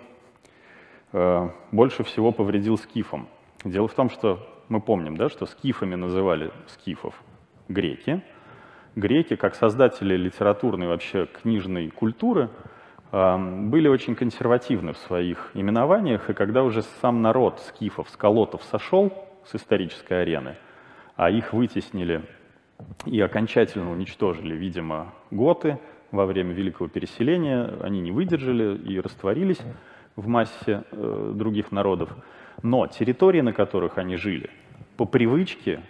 э, 1.13 1.49
больше 1.73 2.05
всего 2.05 2.33
повредил 2.33 2.77
скифам. 2.77 3.29
Дело 3.65 3.89
в 3.89 3.95
том, 3.95 4.11
что 4.11 4.47
мы 4.69 4.81
помним, 4.81 5.17
да, 5.17 5.31
что 5.31 5.47
скифами 5.47 5.95
называли 5.95 6.51
скифов 6.67 7.15
греки, 7.69 8.23
греки, 8.97 9.37
как 9.37 9.55
создатели 9.55 10.17
литературной 10.17 10.89
вообще 10.89 11.27
книжной 11.27 11.91
культуры, 11.91 12.51
были 13.13 13.87
очень 13.87 14.17
консервативны 14.17 14.93
в 14.93 14.99
своих 14.99 15.51
именованиях, 15.55 16.31
и 16.31 16.35
когда 16.35 16.65
уже 16.65 16.83
сам 17.01 17.23
народ 17.23 17.61
скифов, 17.61 18.11
сколотов 18.11 18.63
сошел 18.65 19.13
с 19.47 19.55
исторической 19.55 20.23
арены, 20.23 20.57
а 21.17 21.31
их 21.31 21.53
вытеснили 21.53 22.23
и 23.07 23.21
окончательно 23.21 23.93
уничтожили, 23.93 24.55
видимо, 24.57 25.15
готы 25.31 25.79
во 26.11 26.27
время 26.27 26.53
Великого 26.53 26.89
Переселения, 26.89 27.73
они 27.83 28.01
не 28.01 28.11
выдержали 28.11 28.77
и 28.79 28.99
растворились 28.99 29.61
в 30.17 30.27
массе 30.27 30.85
э, 30.91 31.33
других 31.35 31.73
народов. 31.73 32.11
Но 32.63 32.87
территории, 32.87 33.41
на 33.41 33.53
которых 33.53 33.99
они 33.99 34.17
жили, 34.17 34.51
по 34.97 35.05
привычке 35.05 35.83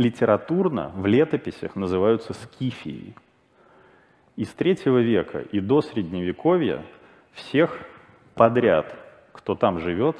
литературно 0.00 0.92
в 0.94 1.04
летописях 1.06 1.76
называются 1.76 2.32
скифией. 2.32 3.14
Из 4.34 4.48
третьего 4.48 4.98
века 4.98 5.40
и 5.40 5.60
до 5.60 5.82
Средневековья 5.82 6.82
всех 7.32 7.78
подряд, 8.34 8.96
кто 9.32 9.54
там 9.54 9.78
живет, 9.78 10.16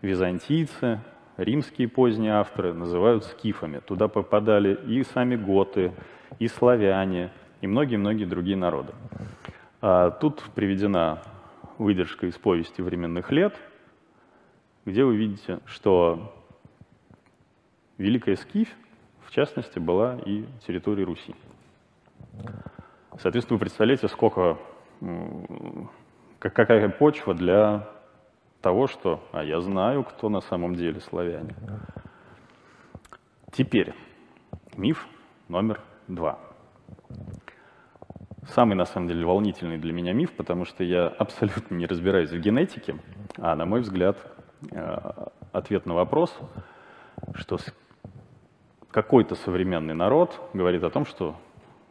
византийцы, 0.00 1.00
римские 1.36 1.88
поздние 1.88 2.32
авторы 2.32 2.72
называют 2.72 3.24
скифами. 3.24 3.80
Туда 3.80 4.08
попадали 4.08 4.74
и 4.86 5.04
сами 5.04 5.36
готы, 5.36 5.92
и 6.38 6.48
славяне, 6.48 7.30
и 7.60 7.66
многие-многие 7.66 8.24
другие 8.24 8.56
народы. 8.56 8.94
А 9.82 10.10
тут 10.10 10.42
приведена 10.54 11.22
выдержка 11.76 12.26
из 12.26 12.38
повести 12.38 12.80
временных 12.80 13.30
лет, 13.30 13.54
где 14.86 15.04
вы 15.04 15.16
видите, 15.16 15.60
что 15.66 16.34
Великая 17.98 18.36
Скифь 18.36 18.74
частности, 19.32 19.78
была 19.78 20.18
и 20.24 20.44
территория 20.66 21.04
Руси. 21.04 21.34
Соответственно, 23.18 23.56
вы 23.56 23.60
представляете, 23.60 24.08
сколько, 24.08 24.58
какая 26.38 26.88
почва 26.88 27.34
для 27.34 27.88
того, 28.60 28.86
что, 28.86 29.22
а 29.32 29.42
я 29.42 29.60
знаю, 29.60 30.04
кто 30.04 30.28
на 30.28 30.40
самом 30.40 30.74
деле 30.74 31.00
славяне. 31.00 31.54
Теперь 33.52 33.92
миф 34.76 35.06
номер 35.48 35.80
два. 36.08 36.38
Самый, 38.48 38.74
на 38.74 38.84
самом 38.84 39.08
деле, 39.08 39.24
волнительный 39.24 39.78
для 39.78 39.92
меня 39.92 40.12
миф, 40.12 40.32
потому 40.32 40.64
что 40.64 40.84
я 40.84 41.06
абсолютно 41.06 41.74
не 41.74 41.86
разбираюсь 41.86 42.30
в 42.30 42.38
генетике, 42.38 42.96
а, 43.38 43.54
на 43.54 43.66
мой 43.66 43.80
взгляд, 43.80 44.16
э, 44.70 45.26
ответ 45.52 45.86
на 45.86 45.94
вопрос, 45.94 46.36
что 47.34 47.58
какой-то 48.92 49.34
современный 49.34 49.94
народ 49.94 50.38
говорит 50.52 50.84
о 50.84 50.90
том, 50.90 51.04
что 51.04 51.34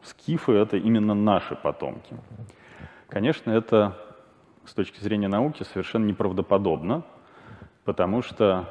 скифы— 0.04 0.52
это 0.54 0.78
именно 0.78 1.14
наши 1.14 1.56
потомки. 1.56 2.16
Конечно, 3.10 3.52
это 3.52 3.98
с 4.66 4.74
точки 4.74 5.00
зрения 5.02 5.28
науки 5.28 5.64
совершенно 5.64 6.06
неправдоподобно, 6.06 7.04
потому 7.84 8.22
что 8.22 8.70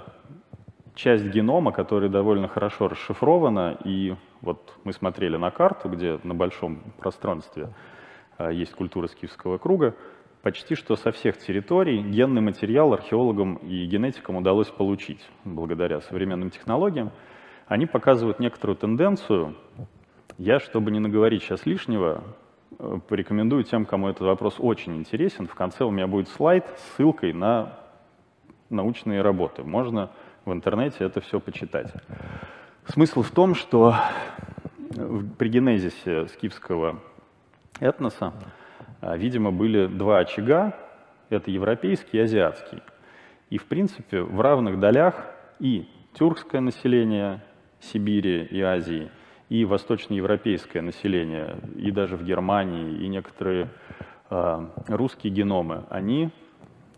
часть 0.94 1.24
генома, 1.24 1.72
которая 1.72 2.08
довольно 2.08 2.48
хорошо 2.48 2.88
расшифрована, 2.88 3.76
и 3.84 4.14
вот 4.40 4.74
мы 4.84 4.92
смотрели 4.92 5.36
на 5.36 5.50
карту, 5.50 5.88
где 5.88 6.18
на 6.22 6.34
большом 6.34 6.80
пространстве 6.98 7.74
а, 8.38 8.50
есть 8.50 8.72
культура 8.72 9.08
скифского 9.08 9.58
круга, 9.58 9.94
почти 10.42 10.74
что 10.74 10.96
со 10.96 11.10
всех 11.10 11.38
территорий 11.38 12.02
генный 12.02 12.40
материал 12.40 12.92
археологам 12.92 13.56
и 13.56 13.84
генетикам 13.86 14.36
удалось 14.36 14.68
получить 14.68 15.28
благодаря 15.44 16.00
современным 16.00 16.50
технологиям. 16.50 17.10
Они 17.70 17.86
показывают 17.86 18.40
некоторую 18.40 18.76
тенденцию. 18.76 19.54
Я, 20.38 20.58
чтобы 20.58 20.90
не 20.90 20.98
наговорить 20.98 21.44
сейчас 21.44 21.66
лишнего, 21.66 22.24
э, 22.80 22.98
порекомендую 23.06 23.62
тем, 23.62 23.86
кому 23.86 24.08
этот 24.08 24.22
вопрос 24.22 24.56
очень 24.58 24.96
интересен. 24.96 25.46
В 25.46 25.54
конце 25.54 25.84
у 25.84 25.92
меня 25.92 26.08
будет 26.08 26.26
слайд 26.30 26.66
с 26.66 26.96
ссылкой 26.96 27.32
на 27.32 27.78
научные 28.70 29.22
работы. 29.22 29.62
Можно 29.62 30.10
в 30.44 30.52
интернете 30.52 31.04
это 31.04 31.20
все 31.20 31.38
почитать. 31.38 31.92
Смысл 32.86 33.22
в 33.22 33.30
том, 33.30 33.54
что 33.54 33.94
при 35.38 35.48
генезисе 35.48 36.26
скифского 36.26 36.98
этноса, 37.78 38.32
а, 39.00 39.16
видимо, 39.16 39.52
были 39.52 39.86
два 39.86 40.18
очага, 40.18 40.74
это 41.28 41.52
европейский 41.52 42.18
и 42.18 42.22
азиатский. 42.22 42.82
И, 43.48 43.58
в 43.58 43.66
принципе, 43.66 44.22
в 44.22 44.40
равных 44.40 44.80
долях 44.80 45.14
и 45.60 45.88
тюркское 46.14 46.60
население 46.60 47.44
Сибири 47.80 48.44
и 48.44 48.60
Азии, 48.60 49.10
и 49.48 49.64
восточноевропейское 49.64 50.82
население, 50.82 51.56
и 51.76 51.90
даже 51.90 52.16
в 52.16 52.24
Германии, 52.24 53.04
и 53.04 53.08
некоторые 53.08 53.68
э, 54.30 54.66
русские 54.88 55.32
геномы, 55.32 55.84
они 55.90 56.30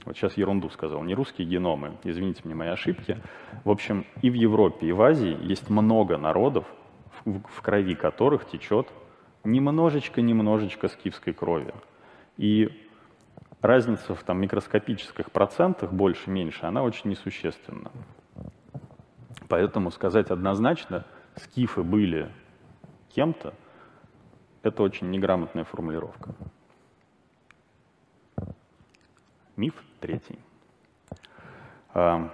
вот 0.04 0.16
сейчас 0.16 0.36
ерунду 0.36 0.68
сказал, 0.68 1.02
не 1.04 1.14
русские 1.14 1.46
геномы, 1.46 1.92
извините 2.04 2.42
мне 2.44 2.54
мои 2.54 2.68
ошибки. 2.68 3.18
В 3.64 3.70
общем, 3.70 4.04
и 4.20 4.30
в 4.30 4.34
Европе, 4.34 4.86
и 4.86 4.92
в 4.92 5.00
Азии 5.00 5.36
есть 5.42 5.70
много 5.70 6.18
народов, 6.18 6.66
в, 7.24 7.40
в 7.40 7.62
крови 7.62 7.94
которых 7.94 8.46
течет 8.48 8.88
немножечко-немножечко 9.44 10.88
скифской 10.88 11.32
крови. 11.32 11.72
И 12.36 12.70
разница 13.60 14.14
в 14.14 14.22
там, 14.24 14.40
микроскопических 14.40 15.30
процентах, 15.30 15.92
больше-меньше, 15.92 16.66
она 16.66 16.82
очень 16.82 17.10
несущественна. 17.10 17.90
Поэтому 19.52 19.90
сказать 19.90 20.30
однозначно, 20.30 21.04
скифы 21.36 21.82
были 21.82 22.32
кем-то, 23.10 23.52
это 24.62 24.82
очень 24.82 25.10
неграмотная 25.10 25.64
формулировка. 25.64 26.34
Миф 29.56 29.74
третий. 30.00 30.38
А, 31.92 32.32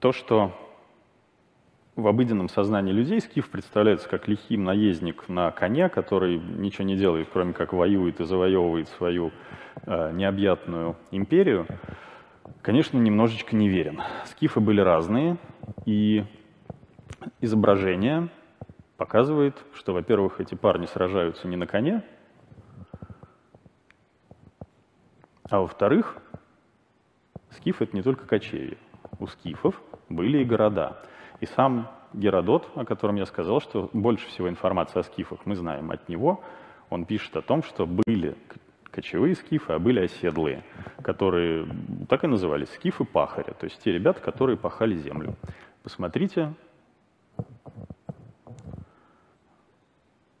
то, 0.00 0.12
что 0.12 0.52
в 1.96 2.06
обыденном 2.06 2.50
сознании 2.50 2.92
людей 2.92 3.22
скиф 3.22 3.48
представляется 3.48 4.06
как 4.06 4.28
лихим 4.28 4.64
наездник 4.64 5.30
на 5.30 5.50
коне, 5.50 5.88
который 5.88 6.38
ничего 6.38 6.84
не 6.84 6.98
делает, 6.98 7.30
кроме 7.32 7.54
как 7.54 7.72
воюет 7.72 8.20
и 8.20 8.24
завоевывает 8.24 8.90
свою 8.90 9.32
э, 9.86 10.12
необъятную 10.12 10.94
империю, 11.10 11.66
конечно, 12.62 12.98
немножечко 12.98 13.56
неверен. 13.56 14.00
Скифы 14.26 14.60
были 14.60 14.80
разные, 14.80 15.36
и 15.84 16.24
изображение 17.40 18.28
показывает, 18.96 19.54
что, 19.74 19.92
во-первых, 19.92 20.40
эти 20.40 20.54
парни 20.54 20.86
сражаются 20.86 21.48
не 21.48 21.56
на 21.56 21.66
коне, 21.66 22.02
А 25.50 25.60
во-вторых, 25.60 26.18
скиф— 27.50 27.80
это 27.80 27.96
не 27.96 28.02
только 28.02 28.26
кочевье. 28.26 28.76
У 29.18 29.26
скифов 29.26 29.80
были 30.10 30.42
и 30.42 30.44
города. 30.44 31.02
И 31.40 31.46
сам 31.46 31.88
Геродот, 32.12 32.70
о 32.74 32.84
котором 32.84 33.16
я 33.16 33.24
сказал, 33.24 33.60
что 33.60 33.88
больше 33.94 34.26
всего 34.28 34.48
информации 34.48 35.00
о 35.00 35.02
скифах 35.02 35.40
мы 35.46 35.56
знаем 35.56 35.90
от 35.90 36.08
него, 36.08 36.42
он 36.90 37.06
пишет 37.06 37.34
о 37.36 37.42
том, 37.42 37.62
что 37.62 37.86
были 37.86 38.36
кочевые 38.98 39.36
скифы, 39.36 39.74
а 39.74 39.78
были 39.78 40.00
оседлые, 40.00 40.64
которые 41.04 41.68
так 42.08 42.24
и 42.24 42.26
назывались 42.26 42.68
скифы-пахаря, 42.70 43.52
то 43.52 43.62
есть 43.62 43.80
те 43.80 43.92
ребята, 43.92 44.20
которые 44.20 44.56
пахали 44.56 44.96
землю. 44.96 45.36
Посмотрите, 45.84 46.52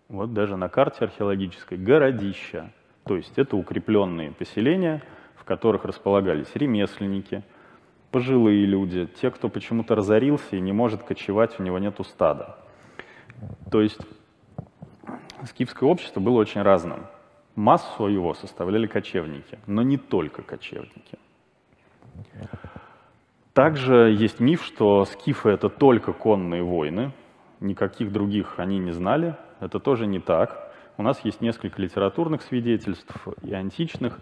вот 0.08 0.34
даже 0.34 0.56
на 0.56 0.68
карте 0.68 1.04
археологической, 1.04 1.78
городища, 1.78 2.72
то 3.04 3.16
есть 3.16 3.38
это 3.38 3.56
укрепленные 3.56 4.32
поселения, 4.32 5.04
в 5.36 5.44
которых 5.44 5.84
располагались 5.84 6.48
ремесленники, 6.54 7.44
пожилые 8.10 8.66
люди, 8.66 9.06
те, 9.20 9.30
кто 9.30 9.48
почему-то 9.48 9.94
разорился 9.94 10.56
и 10.56 10.60
не 10.60 10.72
может 10.72 11.04
кочевать, 11.04 11.60
у 11.60 11.62
него 11.62 11.78
нету 11.78 12.02
стада. 12.02 12.56
То 13.70 13.82
есть 13.82 14.00
скифское 15.44 15.88
общество 15.88 16.18
было 16.18 16.38
очень 16.38 16.62
разным. 16.62 17.06
Массу 17.58 18.06
его 18.06 18.34
составляли 18.34 18.86
кочевники, 18.86 19.58
но 19.66 19.82
не 19.82 19.96
только 19.96 20.42
кочевники. 20.42 21.18
Также 23.52 24.12
есть 24.12 24.38
миф, 24.38 24.62
что 24.62 25.04
скифы— 25.04 25.48
это 25.50 25.68
только 25.68 26.12
конные 26.12 26.62
войны, 26.62 27.10
никаких 27.58 28.12
других 28.12 28.60
они 28.60 28.78
не 28.78 28.92
знали. 28.92 29.34
Это 29.58 29.80
тоже 29.80 30.06
не 30.06 30.20
так. 30.20 30.72
У 30.98 31.02
нас 31.02 31.24
есть 31.24 31.40
несколько 31.40 31.82
литературных 31.82 32.42
свидетельств 32.42 33.26
и 33.42 33.52
античных, 33.52 34.20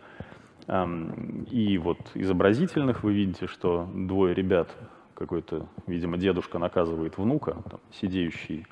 и 0.67 1.77
вот 1.77 1.99
изобразительных. 2.15 3.03
Вы 3.03 3.13
видите, 3.13 3.49
что 3.49 3.87
двое 3.93 4.33
ребят, 4.33 4.75
какой-то, 5.13 5.69
видимо, 5.87 6.17
дедушка 6.17 6.59
наказывает 6.59 7.19
внука, 7.19 7.63
там, 7.71 7.81
сидеющий, 7.93 8.67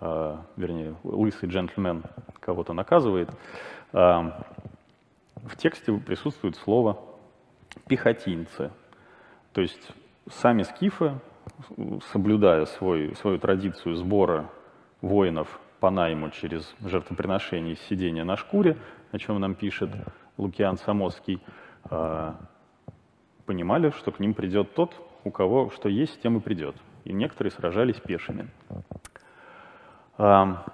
вернее, 0.00 0.96
лысый 1.02 1.48
джентльмен 1.48 2.02
кого-то 2.40 2.72
наказывает. 2.72 3.30
в 3.92 5.56
тексте 5.56 5.92
присутствует 5.92 6.56
слово 6.56 6.98
«пехотинцы». 7.86 8.70
То 9.52 9.60
есть 9.60 9.92
сами 10.30 10.62
скифы, 10.62 11.18
соблюдая 12.12 12.66
свой, 12.66 13.14
свою 13.16 13.38
традицию 13.38 13.96
сбора 13.96 14.50
воинов 15.00 15.60
по 15.80 15.90
найму 15.90 16.30
через 16.30 16.74
жертвоприношение 16.84 17.76
сидения 17.88 18.24
на 18.24 18.36
шкуре, 18.36 18.76
о 19.12 19.18
чем 19.18 19.40
нам 19.40 19.54
пишет 19.54 19.90
Лукиан 20.36 20.76
Самоский, 20.76 21.42
а, 21.84 22.36
понимали, 23.46 23.90
что 23.90 24.12
к 24.12 24.20
ним 24.20 24.34
придет 24.34 24.74
тот, 24.74 24.94
у 25.24 25.30
кого 25.30 25.70
что 25.70 25.88
есть, 25.88 26.20
тем 26.22 26.36
и 26.36 26.40
придет. 26.40 26.76
И 27.04 27.12
некоторые 27.12 27.50
сражались 27.50 27.96
пешими. 27.96 28.48
А, 30.22 30.64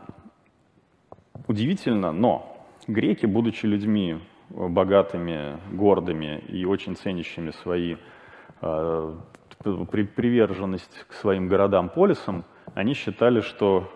удивительно, 1.47 2.11
но 2.13 2.67
греки, 2.89 3.27
будучи 3.27 3.67
людьми 3.67 4.19
богатыми, 4.51 5.59
гордыми 5.73 6.39
и 6.49 6.65
очень 6.65 6.97
ценящими 6.97 7.51
свои 7.51 7.97
а, 8.61 9.17
приверженность 9.63 11.05
к 11.09 11.13
своим 11.13 11.49
городам-полисам, 11.49 12.45
они 12.75 12.95
считали, 12.95 13.41
что 13.41 13.91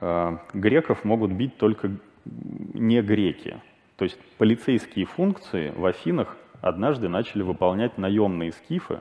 Э, 0.00 0.38
греков 0.54 1.04
могут 1.04 1.32
бить 1.32 1.56
только 1.58 1.90
не 2.24 3.02
греки. 3.02 3.60
То 3.96 4.04
есть 4.04 4.18
полицейские 4.38 5.04
функции 5.04 5.72
в 5.76 5.84
Афинах 5.84 6.36
однажды 6.62 7.08
начали 7.08 7.42
выполнять 7.42 7.98
наемные 7.98 8.52
скифы, 8.52 9.00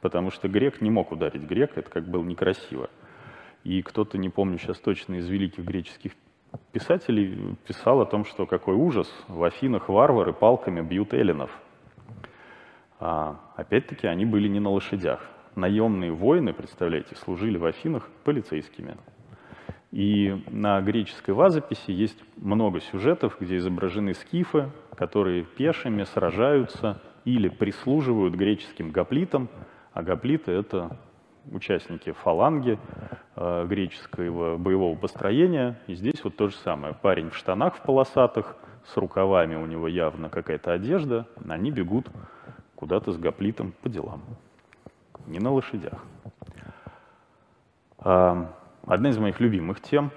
потому 0.00 0.30
что 0.30 0.48
грек 0.48 0.80
не 0.80 0.90
мог 0.90 1.12
ударить 1.12 1.42
грека, 1.42 1.80
это 1.80 1.90
как 1.90 2.08
было 2.08 2.22
некрасиво. 2.22 2.88
И 3.64 3.82
кто-то, 3.82 4.18
не 4.18 4.28
помню 4.28 4.58
сейчас 4.58 4.78
точно, 4.78 5.16
из 5.16 5.28
великих 5.28 5.64
греческих 5.64 6.12
писателей 6.72 7.56
писал 7.66 8.00
о 8.00 8.06
том, 8.06 8.24
что 8.24 8.46
какой 8.46 8.74
ужас, 8.74 9.12
в 9.28 9.42
Афинах 9.44 9.88
варвары 9.88 10.32
палками 10.32 10.80
бьют 10.80 11.12
эллинов. 11.14 11.50
А, 12.98 13.40
опять-таки 13.56 14.06
они 14.06 14.24
были 14.24 14.48
не 14.48 14.60
на 14.60 14.70
лошадях. 14.70 15.20
Наемные 15.56 16.12
воины, 16.12 16.52
представляете, 16.52 17.16
служили 17.16 17.58
в 17.58 17.64
Афинах 17.64 18.08
полицейскими. 18.24 18.96
И 19.90 20.40
на 20.48 20.80
греческой 20.80 21.34
вазописи 21.34 21.90
есть 21.90 22.18
много 22.36 22.80
сюжетов, 22.80 23.36
где 23.40 23.56
изображены 23.56 24.14
скифы, 24.14 24.70
которые 24.96 25.44
пешими 25.44 26.04
сражаются 26.04 27.02
или 27.24 27.48
прислуживают 27.48 28.34
греческим 28.34 28.90
гоплитам, 28.90 29.48
а 29.92 30.02
гоплиты— 30.02 30.52
это 30.52 30.96
участники 31.50 32.12
фаланги 32.12 32.78
э, 33.36 33.66
греческого 33.68 34.56
боевого 34.56 34.96
построения. 34.96 35.78
И 35.86 35.94
здесь 35.94 36.22
вот 36.24 36.36
то 36.36 36.48
же 36.48 36.56
самое. 36.56 36.94
Парень 36.94 37.30
в 37.30 37.36
штанах 37.36 37.76
в 37.76 37.82
полосатых, 37.82 38.56
с 38.86 38.96
рукавами 38.96 39.56
у 39.56 39.66
него 39.66 39.88
явно 39.88 40.28
какая-то 40.30 40.72
одежда, 40.72 41.26
они 41.48 41.70
бегут 41.70 42.06
куда-то 42.74 43.12
с 43.12 43.18
гоплитом 43.18 43.72
по 43.82 43.88
делам. 43.88 44.22
Не 45.26 45.38
на 45.38 45.52
лошадях. 45.52 46.02
А, 47.98 48.50
Одна 48.86 49.10
из 49.10 49.18
моих 49.18 49.38
любимых 49.40 49.80
тем, 49.82 50.10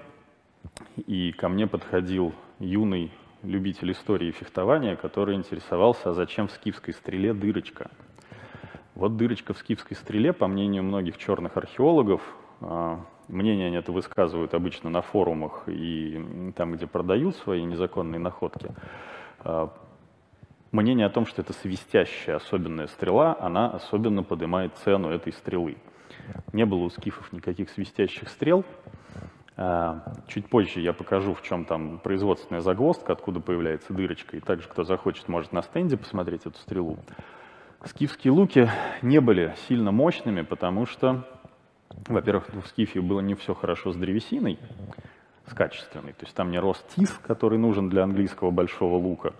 и 1.06 1.32
ко 1.32 1.48
мне 1.48 1.66
подходил 1.66 2.34
юный 2.58 3.12
любитель 3.42 3.92
истории 3.92 4.30
фехтования, 4.30 4.96
который 4.96 5.36
интересовался, 5.36 6.10
а 6.10 6.14
зачем 6.14 6.48
в 6.48 6.52
скифской 6.52 6.94
стреле 6.94 7.34
дырочка. 7.34 7.90
Вот 8.94 9.16
дырочка 9.16 9.54
в 9.54 9.58
скифской 9.58 9.96
стреле, 9.96 10.32
по 10.32 10.46
мнению 10.46 10.84
многих 10.84 11.18
черных 11.18 11.56
археологов, 11.56 12.22
а, 12.60 13.00
мнение 13.26 13.66
они 13.66 13.76
это 13.76 13.90
высказывают 13.90 14.54
обычно 14.54 14.88
на 14.88 15.02
форумах 15.02 15.64
и 15.66 16.52
там, 16.54 16.74
где 16.74 16.86
продают 16.86 17.34
свои 17.36 17.64
незаконные 17.64 18.20
находки, 18.20 18.70
а, 19.40 19.72
мнение 20.70 21.06
о 21.06 21.10
том, 21.10 21.26
что 21.26 21.42
это 21.42 21.52
свистящая 21.54 22.36
особенная 22.36 22.86
стрела, 22.86 23.36
она 23.40 23.70
особенно 23.70 24.22
поднимает 24.22 24.76
цену 24.76 25.10
этой 25.10 25.32
стрелы. 25.32 25.76
Не 26.52 26.64
было 26.64 26.84
у 26.84 26.90
скифов 26.90 27.32
никаких 27.32 27.70
свистящих 27.70 28.28
стрел. 28.28 28.64
А, 29.56 30.14
чуть 30.28 30.48
позже 30.48 30.80
я 30.80 30.92
покажу, 30.92 31.34
в 31.34 31.42
чем 31.42 31.64
там 31.64 31.98
производственная 31.98 32.60
загвоздка, 32.60 33.12
откуда 33.12 33.40
появляется 33.40 33.92
дырочка. 33.92 34.36
И 34.36 34.40
также, 34.40 34.68
кто 34.68 34.84
захочет, 34.84 35.28
может 35.28 35.52
на 35.52 35.62
стенде 35.62 35.96
посмотреть 35.96 36.46
эту 36.46 36.58
стрелу. 36.58 36.98
Скифские 37.86 38.32
луки 38.32 38.70
не 39.02 39.20
были 39.20 39.54
сильно 39.68 39.92
мощными, 39.92 40.40
потому 40.40 40.86
что, 40.86 41.26
во-первых, 42.08 42.48
в 42.48 42.66
скифе 42.66 43.02
было 43.02 43.20
не 43.20 43.34
все 43.34 43.54
хорошо 43.54 43.92
с 43.92 43.96
древесиной, 43.96 44.58
с 45.46 45.52
качественной. 45.52 46.12
То 46.12 46.24
есть 46.24 46.34
там 46.34 46.50
не 46.50 46.58
рос 46.58 46.82
тис, 46.96 47.10
который 47.26 47.58
нужен 47.58 47.90
для 47.90 48.04
английского 48.04 48.50
большого 48.50 48.96
лука. 48.96 49.34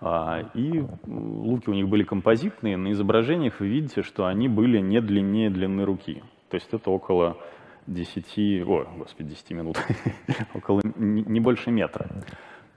А, 0.00 0.42
и 0.52 0.84
луки 1.06 1.70
у 1.70 1.72
них 1.72 1.88
были 1.88 2.04
композитные. 2.04 2.76
На 2.76 2.92
изображениях 2.92 3.60
вы 3.60 3.68
видите, 3.68 4.02
что 4.02 4.26
они 4.26 4.48
были 4.48 4.78
не 4.78 5.00
длиннее 5.00 5.48
длины 5.48 5.84
руки. 5.84 6.22
То 6.50 6.56
есть 6.56 6.68
это 6.72 6.90
около 6.90 7.38
10, 7.86 8.62
о, 8.66 8.84
господи, 8.98 9.30
10 9.30 9.50
минут, 9.52 9.78
около 10.54 10.82
не 10.96 11.40
больше 11.40 11.70
метра. 11.70 12.08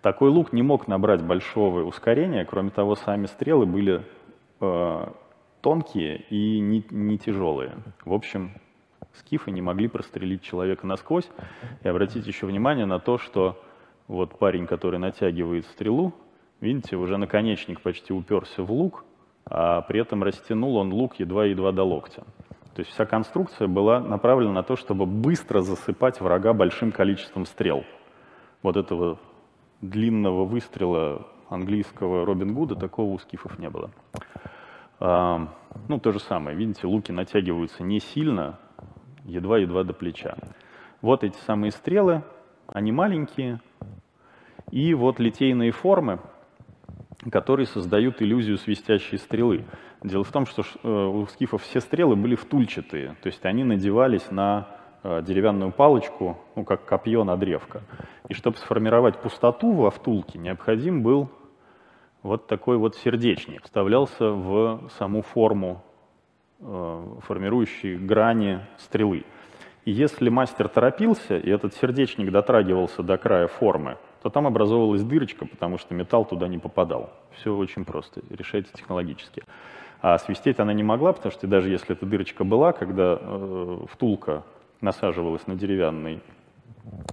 Такой 0.02 0.30
лук 0.30 0.54
не 0.54 0.62
мог 0.62 0.88
набрать 0.88 1.22
большого 1.22 1.84
ускорения, 1.84 2.46
кроме 2.46 2.70
того, 2.70 2.96
сами 2.96 3.26
стрелы 3.26 3.66
были 3.66 4.06
тонкие 5.62 6.22
и 6.30 6.60
не, 6.60 6.86
не 6.90 7.18
тяжелые. 7.18 7.78
В 8.06 8.14
общем, 8.14 8.54
скифы 9.14 9.52
не 9.52 9.62
могли 9.62 9.88
прострелить 9.88 10.42
человека 10.42 10.86
насквозь. 10.88 11.30
И 11.84 11.88
обратите 11.88 12.28
еще 12.30 12.46
внимание 12.46 12.86
на 12.86 13.00
то, 13.00 13.18
что 13.18 13.62
вот 14.08 14.38
парень, 14.40 14.68
который 14.68 15.00
натягивает 15.00 15.66
стрелу, 15.66 16.14
видите, 16.62 16.96
уже 16.96 17.18
наконечник 17.18 17.82
почти 17.82 18.14
уперся 18.14 18.64
в 18.64 18.72
лук, 18.72 19.06
а 19.46 19.82
при 19.82 20.02
этом 20.02 20.24
растянул 20.24 20.78
он 20.78 20.94
лук 20.94 21.20
едва-едва 21.20 21.72
до 21.72 21.84
локтя. 21.84 22.24
То 22.76 22.82
есть 22.82 22.92
вся 22.92 23.06
конструкция 23.06 23.68
была 23.68 24.00
направлена 24.00 24.54
на 24.54 24.64
то, 24.64 24.76
чтобы 24.76 25.06
быстро 25.06 25.62
засыпать 25.62 26.22
врага 26.22 26.54
большим 26.54 26.92
количеством 26.92 27.46
стрел. 27.46 27.84
Вот 28.62 28.78
этого 28.78 29.20
длинного 29.82 30.46
выстрела 30.46 31.28
английского 31.50 32.26
Робин 32.26 32.54
Гуда 32.54 32.76
такого 32.76 33.14
у 33.14 33.20
скифов 33.20 33.60
не 33.60 33.70
было. 33.70 33.92
Ну, 35.00 36.00
то 36.02 36.12
же 36.12 36.20
самое. 36.20 36.58
Видите, 36.58 36.86
луки 36.86 37.12
натягиваются 37.12 37.84
не 37.84 38.00
сильно, 38.00 38.60
едва-едва 39.24 39.84
до 39.84 39.94
плеча. 39.94 40.36
Вот 41.02 41.24
эти 41.24 41.38
самые 41.46 41.72
стрелы, 41.72 42.24
они 42.68 42.92
маленькие. 42.92 43.62
И 44.72 44.94
вот 44.94 45.20
литейные 45.20 45.72
формы, 45.72 46.20
которые 47.32 47.66
создают 47.66 48.22
иллюзию 48.22 48.58
свистящей 48.58 49.18
стрелы. 49.18 49.66
Дело 50.04 50.24
в 50.24 50.32
том, 50.32 50.46
что 50.46 50.64
э, 50.84 50.88
у 50.90 51.26
скифов 51.28 51.64
все 51.64 51.82
стрелы 51.82 52.16
были 52.16 52.36
втульчатые, 52.36 53.16
то 53.22 53.28
есть 53.28 53.46
они 53.46 53.64
надевались 53.64 54.32
на 54.32 54.68
э, 55.04 55.22
деревянную 55.24 55.72
палочку, 55.72 56.38
ну, 56.56 56.64
как 56.64 56.86
копье 56.86 57.24
на 57.24 57.36
древко. 57.36 57.82
И 58.30 58.34
чтобы 58.34 58.58
сформировать 58.58 59.22
пустоту 59.22 59.74
во 59.74 59.92
втулке, 59.92 60.40
необходим 60.40 61.04
был 61.04 61.30
вот 62.24 62.48
такой 62.48 62.78
вот 62.78 62.96
сердечник. 62.96 63.64
Вставлялся 63.64 64.32
в 64.32 64.90
саму 64.98 65.22
форму, 65.22 65.82
э, 66.60 67.06
формирующей 67.22 67.96
грани 67.96 68.62
стрелы. 68.78 69.24
И 69.86 69.92
если 69.92 70.30
мастер 70.30 70.68
торопился, 70.68 71.38
и 71.38 71.50
этот 71.50 71.74
сердечник 71.76 72.32
дотрагивался 72.32 73.02
до 73.02 73.18
края 73.18 73.48
формы, 73.48 73.98
то 74.22 74.30
там 74.30 74.46
образовывалась 74.46 75.04
дырочка, 75.04 75.46
потому 75.46 75.78
что 75.78 75.94
металл 75.94 76.26
туда 76.26 76.48
не 76.48 76.58
попадал. 76.58 77.12
Все 77.32 77.56
очень 77.56 77.86
просто, 77.86 78.22
решается 78.30 78.74
технологически. 78.74 79.44
А 80.02 80.18
свистеть 80.18 80.60
она 80.60 80.74
не 80.74 80.84
могла, 80.84 81.14
потому 81.14 81.32
что 81.32 81.48
даже 81.48 81.70
если 81.70 81.96
эта 81.96 82.06
дырочка 82.06 82.44
была, 82.44 82.74
когда 82.74 83.18
э, 83.20 83.78
втулка 83.90 84.44
насаживалась 84.82 85.46
на 85.48 85.56
деревянный 85.56 86.22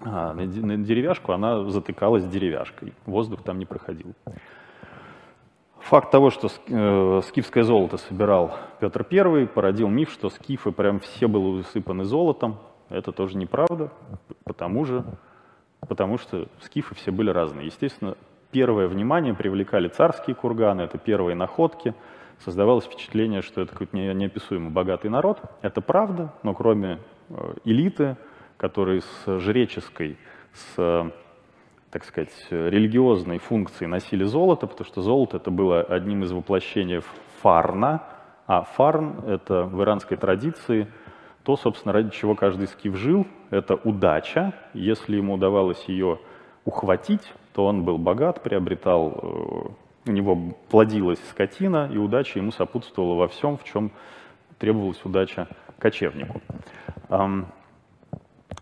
а, 0.05 0.33
на, 0.35 0.47
деревяшку, 0.47 1.33
она 1.33 1.69
затыкалась 1.69 2.27
деревяшкой. 2.27 2.95
Воздух 3.05 3.43
там 3.43 3.59
не 3.59 3.67
проходил. 3.67 4.15
Факт 5.89 6.11
того, 6.11 6.31
что 6.31 6.49
э, 6.49 7.21
скифское 7.29 7.63
золото 7.63 7.97
собирал 7.97 8.57
Петр 8.81 9.07
I, 9.11 9.47
породил 9.47 9.89
миф, 9.89 10.11
что 10.11 10.31
скифы 10.31 10.73
прям 10.73 11.01
все 11.01 11.29
были 11.29 11.61
усыпаны 11.61 12.05
золотом. 12.05 12.59
Это 12.89 13.13
тоже 13.13 13.37
неправда, 13.37 13.91
потому, 14.45 14.85
же, 14.85 15.05
потому 15.89 16.19
что 16.19 16.49
скифы 16.61 16.95
все 16.95 17.11
были 17.11 17.31
разные. 17.31 17.67
Естественно, 17.67 18.17
первое 18.51 18.89
внимание 18.89 19.35
привлекали 19.35 19.89
царские 19.89 20.37
курганы, 20.37 20.83
это 20.83 20.99
первые 20.99 21.35
находки– 21.35 21.95
создавалось 22.45 22.85
впечатление, 22.85 23.43
что 23.43 23.63
это 23.63 23.73
какой-то 23.73 23.97
неописуемо 23.97 24.71
богатый 24.71 25.09
народ. 25.09 25.41
Это 25.63 25.81
правда, 25.81 26.33
но 26.43 26.55
кроме 26.55 26.99
э, 27.29 27.55
элиты, 27.65 28.17
которые 28.57 29.03
с 29.03 29.39
жреческой, 29.41 30.19
с, 30.53 31.11
так 31.97 32.05
сказать, 32.05 32.47
религиозной 32.51 33.39
функцией 33.39 33.89
носили 33.89 34.25
золото, 34.25 34.67
потому 34.67 34.87
что 34.87 35.01
золото 35.01 35.39
это 35.39 35.51
было 35.51 35.81
одним 35.81 36.25
из 36.25 36.31
воплощений 36.31 37.01
фарна, 37.41 38.03
а 38.47 38.65
фарн— 38.65 39.25
это 39.27 39.63
в 39.63 39.83
иранской 39.83 40.19
традиции 40.19 40.89
то, 41.43 41.57
собственно, 41.57 41.95
ради 41.95 42.11
чего 42.11 42.35
каждый 42.35 42.67
скиф 42.67 42.97
жил, 42.97 43.27
это 43.49 43.77
удача. 43.77 44.53
Если 44.75 45.17
ему 45.17 45.35
удавалось 45.35 45.83
ее 45.85 46.19
ухватить, 46.67 47.33
то 47.55 47.65
он 47.65 47.83
был 47.83 47.97
богат, 47.97 48.43
приобретал 48.43 49.19
э, 50.05 50.11
у 50.11 50.13
него 50.13 50.55
плодилась 50.69 51.21
скотина, 51.31 51.89
и 51.91 51.97
удача 51.97 52.39
ему 52.39 52.53
сопутствовала 52.53 53.15
во 53.15 53.29
всем, 53.29 53.57
в 53.57 53.65
чем 53.65 53.91
требовалась 54.59 55.03
удача 55.03 55.49
кочевнику. 55.79 56.43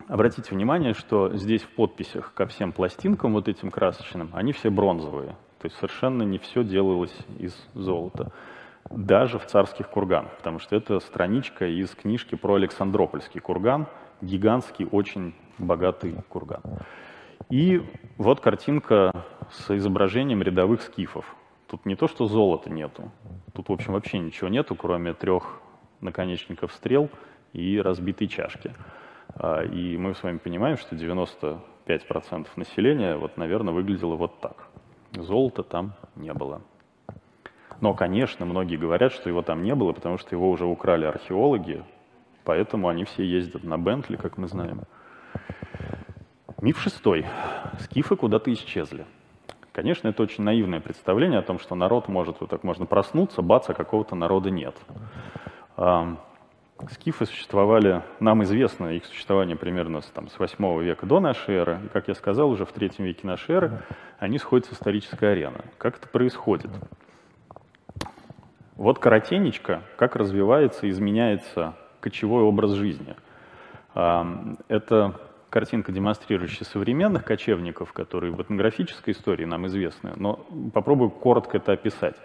Обратите 0.08 0.54
внимание, 0.54 0.92
что 0.92 1.34
здесь 1.34 1.62
в 1.62 1.68
подписях 1.68 2.34
ко 2.34 2.46
всем 2.46 2.72
пластинкам, 2.72 3.32
вот 3.32 3.48
этим 3.48 3.70
красочным, 3.70 4.28
они 4.34 4.52
все 4.52 4.68
бронзовые. 4.68 5.30
То 5.60 5.66
есть 5.66 5.76
совершенно 5.76 6.22
не 6.24 6.36
все 6.36 6.62
делалось 6.62 7.16
из 7.38 7.56
золота. 7.72 8.30
Даже 8.90 9.38
в 9.38 9.46
царских 9.46 9.88
курганах, 9.88 10.36
потому 10.36 10.58
что 10.58 10.76
это 10.76 11.00
страничка 11.00 11.66
из 11.66 11.88
книжки 11.94 12.34
про 12.34 12.56
Александропольский 12.56 13.40
курган, 13.40 13.86
гигантский, 14.20 14.86
очень 14.90 15.34
богатый 15.56 16.16
курган. 16.28 16.60
И 17.48 17.82
вот 18.18 18.40
картинка 18.40 19.24
с 19.50 19.74
изображением 19.74 20.42
рядовых 20.42 20.82
скифов. 20.82 21.34
Тут 21.66 21.86
не 21.86 21.96
то, 21.96 22.08
что 22.08 22.26
золота 22.26 22.68
нету, 22.68 23.10
тут, 23.54 23.70
в 23.70 23.72
общем, 23.72 23.94
вообще 23.94 24.18
ничего 24.18 24.48
нету, 24.50 24.74
кроме 24.74 25.14
трех 25.14 25.60
наконечников 26.02 26.74
стрел 26.74 27.08
и 27.54 27.80
разбитой 27.80 28.28
чашки. 28.28 28.74
А, 29.28 29.62
и 29.62 29.96
мы 29.96 30.14
с 30.14 30.22
вами 30.22 30.38
понимаем, 30.38 30.76
что 30.76 30.96
95% 30.96 32.46
населения, 32.56 33.16
вот, 33.16 33.36
наверное, 33.36 33.74
выглядело 33.74 34.16
вот 34.16 34.40
так. 34.40 34.68
Золота 35.12 35.62
там 35.62 35.94
не 36.16 36.32
было. 36.32 36.62
Но, 37.80 37.94
конечно, 37.94 38.46
многие 38.46 38.76
говорят, 38.76 39.12
что 39.12 39.28
его 39.28 39.42
там 39.42 39.62
не 39.62 39.74
было, 39.74 39.92
потому 39.92 40.18
что 40.18 40.34
его 40.34 40.50
уже 40.50 40.64
украли 40.64 41.04
археологи, 41.04 41.84
поэтому 42.44 42.88
они 42.88 43.04
все 43.04 43.24
ездят 43.24 43.64
на 43.64 43.78
Бентли, 43.78 44.16
как 44.16 44.38
мы 44.38 44.48
знаем. 44.48 44.82
Миф 46.60 46.80
шестой. 46.80 47.26
Скифы 47.80 48.16
куда-то 48.16 48.52
исчезли. 48.52 49.06
Конечно, 49.72 50.08
это 50.08 50.22
очень 50.22 50.44
наивное 50.44 50.80
представление 50.80 51.40
о 51.40 51.42
том, 51.42 51.58
что 51.58 51.74
народ 51.74 52.08
может, 52.08 52.40
вот 52.40 52.48
так 52.48 52.62
можно 52.62 52.86
проснуться, 52.86 53.42
бац, 53.42 53.68
а 53.68 53.74
какого-то 53.74 54.14
народа 54.14 54.50
нет. 54.50 54.76
Скифы 56.90 57.24
существовали, 57.24 58.02
нам 58.20 58.42
известно 58.42 58.88
их 58.88 59.04
существование 59.04 59.56
примерно 59.56 60.00
с, 60.00 60.06
там, 60.06 60.28
с 60.28 60.38
8 60.38 60.82
века 60.82 61.06
до 61.06 61.20
нашей 61.20 61.54
эры. 61.54 61.80
И, 61.84 61.88
как 61.88 62.08
я 62.08 62.14
сказал, 62.14 62.50
уже 62.50 62.66
в 62.66 62.72
3 62.72 62.90
веке 62.98 63.26
нашей 63.26 63.54
эры 63.54 63.82
они 64.18 64.38
сходят 64.38 64.66
с 64.66 64.72
исторической 64.72 65.32
арены. 65.32 65.60
Как 65.78 65.98
это 65.98 66.08
происходит? 66.08 66.70
Вот 68.76 68.98
коротенечко, 68.98 69.82
как 69.96 70.16
развивается, 70.16 70.90
изменяется 70.90 71.74
кочевой 72.00 72.42
образ 72.42 72.72
жизни. 72.72 73.14
Это 73.94 75.20
картинка, 75.50 75.92
демонстрирующая 75.92 76.66
современных 76.66 77.24
кочевников, 77.24 77.92
которые 77.92 78.32
в 78.32 78.42
этнографической 78.42 79.14
истории 79.14 79.44
нам 79.44 79.68
известны, 79.68 80.12
но 80.16 80.44
попробую 80.74 81.10
коротко 81.10 81.58
это 81.58 81.72
описать. 81.72 82.16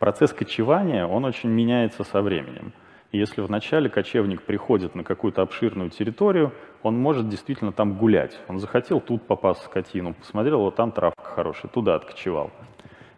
Процесс 0.00 0.32
кочевания, 0.32 1.06
он 1.06 1.24
очень 1.24 1.50
меняется 1.50 2.02
со 2.02 2.20
временем. 2.20 2.72
Если 3.12 3.42
вначале 3.42 3.90
кочевник 3.90 4.40
приходит 4.42 4.94
на 4.94 5.04
какую-то 5.04 5.42
обширную 5.42 5.90
территорию, 5.90 6.52
он 6.82 6.98
может 6.98 7.28
действительно 7.28 7.70
там 7.70 7.98
гулять. 7.98 8.40
Он 8.48 8.58
захотел 8.58 9.02
тут 9.02 9.26
попасть 9.26 9.62
скотину, 9.64 10.14
посмотрел, 10.14 10.60
вот 10.60 10.76
там 10.76 10.92
травка 10.92 11.22
хорошая, 11.22 11.70
туда 11.70 11.94
откочевал. 11.94 12.50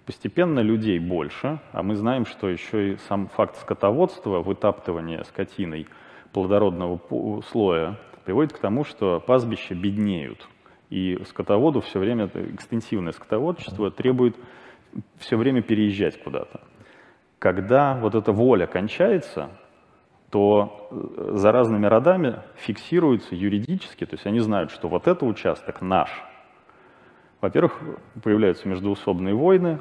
Постепенно 0.04 0.58
людей 0.58 0.98
больше, 0.98 1.60
а 1.70 1.84
мы 1.84 1.94
знаем, 1.94 2.26
что 2.26 2.48
еще 2.48 2.92
и 2.92 2.96
сам 3.08 3.28
факт 3.28 3.56
скотоводства, 3.56 4.40
вытаптывания 4.40 5.22
скотиной 5.22 5.86
плодородного 6.32 7.00
слоя 7.42 7.96
приводит 8.24 8.52
к 8.52 8.58
тому, 8.58 8.82
что 8.82 9.20
пастбища 9.20 9.76
беднеют. 9.76 10.48
И 10.90 11.20
скотоводу 11.24 11.80
все 11.80 12.00
время, 12.00 12.28
экстенсивное 12.34 13.12
скотоводчество 13.12 13.92
требует 13.92 14.34
все 15.18 15.36
время 15.36 15.62
переезжать 15.62 16.20
куда-то. 16.20 16.62
Когда 17.38 17.94
вот 17.94 18.16
эта 18.16 18.32
воля 18.32 18.66
кончается, 18.66 19.50
то 20.34 20.88
э, 20.90 21.36
за 21.36 21.52
разными 21.52 21.86
родами 21.86 22.42
фиксируется 22.56 23.36
юридически, 23.36 24.04
то 24.04 24.14
есть 24.14 24.26
они 24.26 24.40
знают, 24.40 24.72
что 24.72 24.88
вот 24.88 25.06
этот 25.06 25.22
участок 25.22 25.80
наш. 25.80 26.10
Во-первых, 27.40 27.80
появляются 28.20 28.68
междуусобные 28.68 29.32
войны, 29.32 29.78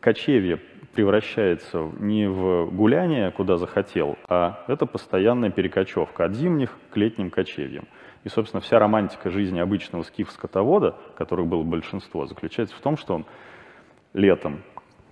кочевье 0.00 0.60
превращается 0.92 1.88
не 2.00 2.28
в 2.28 2.68
гуляние, 2.72 3.30
куда 3.30 3.58
захотел, 3.58 4.16
а 4.28 4.64
это 4.66 4.86
постоянная 4.86 5.50
перекочевка 5.50 6.24
от 6.24 6.34
зимних 6.34 6.76
к 6.90 6.96
летним 6.96 7.30
кочевьям. 7.30 7.86
И, 8.24 8.28
собственно, 8.28 8.60
вся 8.60 8.80
романтика 8.80 9.30
жизни 9.30 9.60
обычного 9.60 10.02
скиф-скотовода, 10.02 10.96
которых 11.16 11.46
было 11.46 11.62
большинство, 11.62 12.26
заключается 12.26 12.74
в 12.74 12.80
том, 12.80 12.96
что 12.96 13.14
он 13.14 13.26
летом 14.14 14.64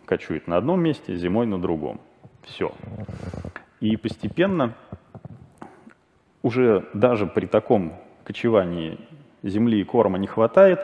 кочует 0.05 0.49
на 0.49 0.57
одном 0.57 0.83
месте, 0.83 1.15
зимой 1.15 1.47
на 1.47 1.61
другом. 1.61 2.01
Все. 2.43 2.73
И 3.81 3.97
постепенно, 3.97 4.75
уже 6.43 6.89
даже 6.95 7.27
при 7.27 7.47
таком 7.47 7.95
кочевании 8.25 8.99
земли 9.43 9.81
и 9.81 9.85
корма 9.85 10.19
не 10.19 10.27
хватает, 10.27 10.81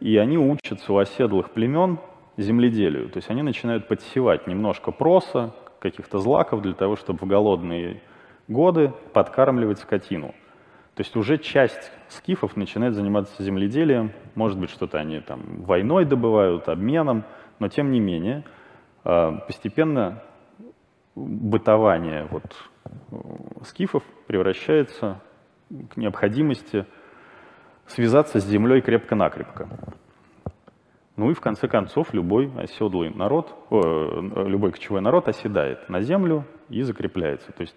и 0.00 0.16
они 0.16 0.38
учатся 0.38 0.92
у 0.92 0.98
оседлых 0.98 1.50
племен 1.50 1.98
земледелию. 2.36 3.08
То 3.10 3.18
есть 3.18 3.30
они 3.30 3.42
начинают 3.42 3.88
подсевать 3.88 4.46
немножко 4.46 4.90
проса, 4.90 5.54
каких-то 5.80 6.18
злаков 6.18 6.62
для 6.62 6.74
того, 6.74 6.96
чтобы 6.96 7.20
в 7.20 7.26
голодные 7.26 8.02
годы 8.48 8.92
подкармливать 9.12 9.78
скотину. 9.78 10.34
То 10.94 11.02
есть 11.02 11.16
уже 11.16 11.38
часть 11.38 11.90
скифов 12.08 12.56
начинает 12.56 12.94
заниматься 12.94 13.42
земледелием, 13.42 14.12
может 14.34 14.58
быть, 14.58 14.70
что-то 14.70 14.98
они 14.98 15.20
там 15.20 15.40
войной 15.62 16.04
добывают, 16.04 16.68
обменом, 16.68 17.24
но 17.58 17.68
тем 17.68 17.90
не 17.90 18.00
менее 18.00 18.44
а, 19.04 19.32
постепенно 19.46 20.22
бытование 21.14 22.26
вот, 22.30 22.44
э, 22.84 23.16
скифов 23.64 24.02
превращается 24.26 25.20
к 25.90 25.96
необходимости 25.96 26.86
связаться 27.86 28.40
с 28.40 28.44
землей 28.44 28.80
крепко-накрепко. 28.80 29.68
Ну 31.16 31.30
и 31.30 31.34
в 31.34 31.40
конце 31.40 31.68
концов 31.68 32.14
любой 32.14 32.50
оседлый 32.56 33.10
народ, 33.10 33.54
э, 33.70 34.20
любой 34.46 34.72
кочевой 34.72 35.00
народ 35.00 35.28
оседает 35.28 35.88
на 35.88 36.00
землю 36.00 36.46
и 36.68 36.82
закрепляется. 36.82 37.52
То 37.52 37.62
есть 37.62 37.76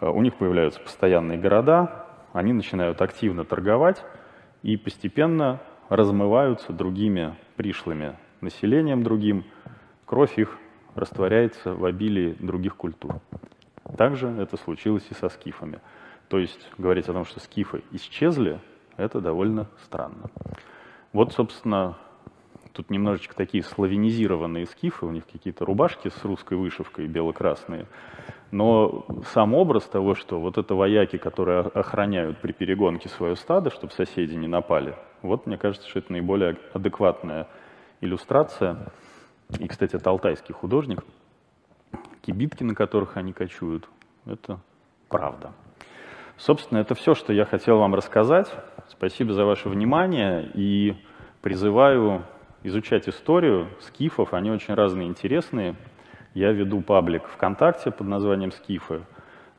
э, 0.00 0.08
у 0.08 0.22
них 0.22 0.36
появляются 0.36 0.80
постоянные 0.80 1.38
города, 1.38 2.06
они 2.32 2.52
начинают 2.52 3.02
активно 3.02 3.44
торговать 3.44 4.02
и 4.62 4.76
постепенно 4.76 5.60
размываются 5.88 6.72
другими 6.72 7.36
пришлыми 7.56 8.16
населением 8.40 9.02
другим, 9.02 9.44
кровь 10.04 10.38
их 10.38 10.58
растворяется 10.94 11.74
в 11.74 11.84
обилии 11.84 12.36
других 12.38 12.76
культур. 12.76 13.20
Также 13.96 14.28
это 14.28 14.56
случилось 14.56 15.06
и 15.10 15.14
со 15.14 15.28
скифами. 15.28 15.80
То 16.28 16.38
есть 16.38 16.68
говорить 16.78 17.08
о 17.08 17.12
том, 17.12 17.24
что 17.24 17.40
скифы 17.40 17.82
исчезли, 17.92 18.60
это 18.96 19.20
довольно 19.20 19.68
странно. 19.84 20.30
Вот, 21.12 21.32
собственно, 21.32 21.96
тут 22.72 22.90
немножечко 22.90 23.34
такие 23.34 23.62
славянизированные 23.62 24.66
скифы, 24.66 25.06
у 25.06 25.10
них 25.10 25.26
какие-то 25.26 25.64
рубашки 25.64 26.08
с 26.08 26.24
русской 26.24 26.56
вышивкой 26.56 27.06
бело-красные. 27.06 27.86
Но 28.50 29.06
сам 29.32 29.54
образ 29.54 29.84
того, 29.84 30.14
что 30.14 30.40
вот 30.40 30.58
это 30.58 30.74
вояки, 30.74 31.16
которые 31.16 31.60
охраняют 31.60 32.38
при 32.38 32.52
перегонке 32.52 33.08
свое 33.08 33.36
стадо, 33.36 33.70
чтобы 33.70 33.92
соседи 33.92 34.34
не 34.34 34.48
напали, 34.48 34.96
вот 35.22 35.46
мне 35.46 35.56
кажется, 35.56 35.88
что 35.88 36.00
это 36.00 36.12
наиболее 36.12 36.56
адекватная 36.72 37.48
иллюстрация 38.00 38.92
и, 39.58 39.68
кстати, 39.68 39.96
это 39.96 40.10
алтайский 40.10 40.54
художник. 40.54 41.04
Кибитки, 42.22 42.64
на 42.64 42.74
которых 42.74 43.16
они 43.16 43.32
кочуют, 43.32 43.88
это 44.26 44.58
правда. 45.08 45.52
Собственно, 46.36 46.78
это 46.78 46.94
все, 46.94 47.14
что 47.14 47.32
я 47.32 47.44
хотел 47.44 47.78
вам 47.78 47.94
рассказать. 47.94 48.50
Спасибо 48.88 49.32
за 49.32 49.44
ваше 49.44 49.68
внимание 49.68 50.50
и 50.54 50.96
призываю 51.42 52.24
изучать 52.62 53.08
историю 53.08 53.68
скифов. 53.80 54.34
Они 54.34 54.50
очень 54.50 54.74
разные, 54.74 55.06
интересные. 55.06 55.76
Я 56.32 56.50
веду 56.52 56.80
паблик 56.80 57.26
ВКонтакте 57.28 57.90
под 57.92 58.08
названием 58.08 58.50
«Скифы». 58.50 59.02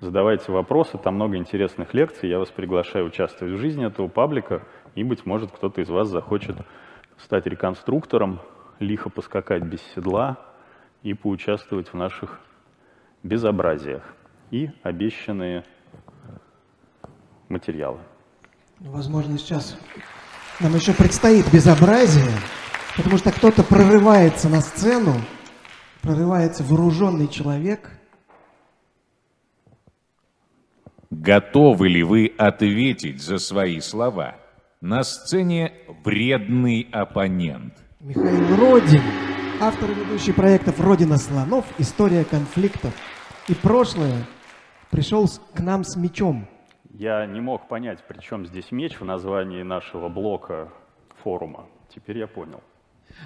Задавайте 0.02 0.52
вопросы, 0.52 0.98
там 0.98 1.16
много 1.16 1.38
интересных 1.38 1.94
лекций. 1.94 2.30
Я 2.30 2.40
вас 2.40 2.50
приглашаю 2.50 3.06
участвовать 3.06 3.54
в 3.54 3.58
жизни 3.58 3.86
этого 3.86 4.10
паблика, 4.10 4.64
и, 4.94 5.04
быть 5.04 5.26
может, 5.26 5.52
кто-то 5.52 5.80
из 5.80 5.90
вас 5.90 6.10
захочет 6.10 6.58
стать 7.18 7.46
реконструктором 7.46 8.42
лихо 8.80 9.10
поскакать 9.10 9.64
без 9.64 9.82
седла 9.94 10.38
и 11.04 11.14
поучаствовать 11.14 11.90
в 11.90 11.94
наших 11.94 12.40
безобразиях 13.24 14.04
и 14.52 14.70
обещанные 14.84 15.64
материалы. 17.50 18.00
Возможно, 18.80 19.38
сейчас 19.38 19.78
нам 20.60 20.76
еще 20.76 20.94
предстоит 20.94 21.52
безобразие, 21.52 22.32
потому 22.98 23.18
что 23.18 23.32
кто-то 23.32 23.64
прорывается 23.64 24.50
на 24.50 24.62
сцену, 24.62 25.14
прорывается 26.02 26.64
вооруженный 26.64 27.28
человек. 27.28 27.90
Готовы 31.10 31.88
ли 31.88 32.04
вы 32.04 32.34
ответить 32.38 33.22
за 33.22 33.38
свои 33.38 33.80
слова? 33.80 34.36
На 34.82 35.04
сцене 35.04 35.74
вредный 36.04 36.88
оппонент. 36.92 37.85
Михаил 38.06 38.56
Родин, 38.58 39.02
автор 39.60 39.90
и 39.90 39.96
ведущий 39.96 40.32
проектов 40.32 40.80
«Родина 40.80 41.18
слонов. 41.18 41.66
История 41.80 42.24
конфликтов». 42.24 42.94
И 43.50 43.56
прошлое 43.56 44.28
пришел 44.92 45.28
к 45.56 45.60
нам 45.60 45.84
с 45.84 45.96
мечом. 45.96 46.48
Я 46.92 47.26
не 47.26 47.42
мог 47.42 47.68
понять, 47.68 48.04
при 48.08 48.20
чем 48.20 48.46
здесь 48.46 48.72
меч 48.72 49.00
в 49.00 49.06
названии 49.06 49.64
нашего 49.64 50.08
блока 50.08 50.72
форума. 51.24 51.66
Теперь 51.90 52.20
я 52.20 52.28
понял. 52.28 52.62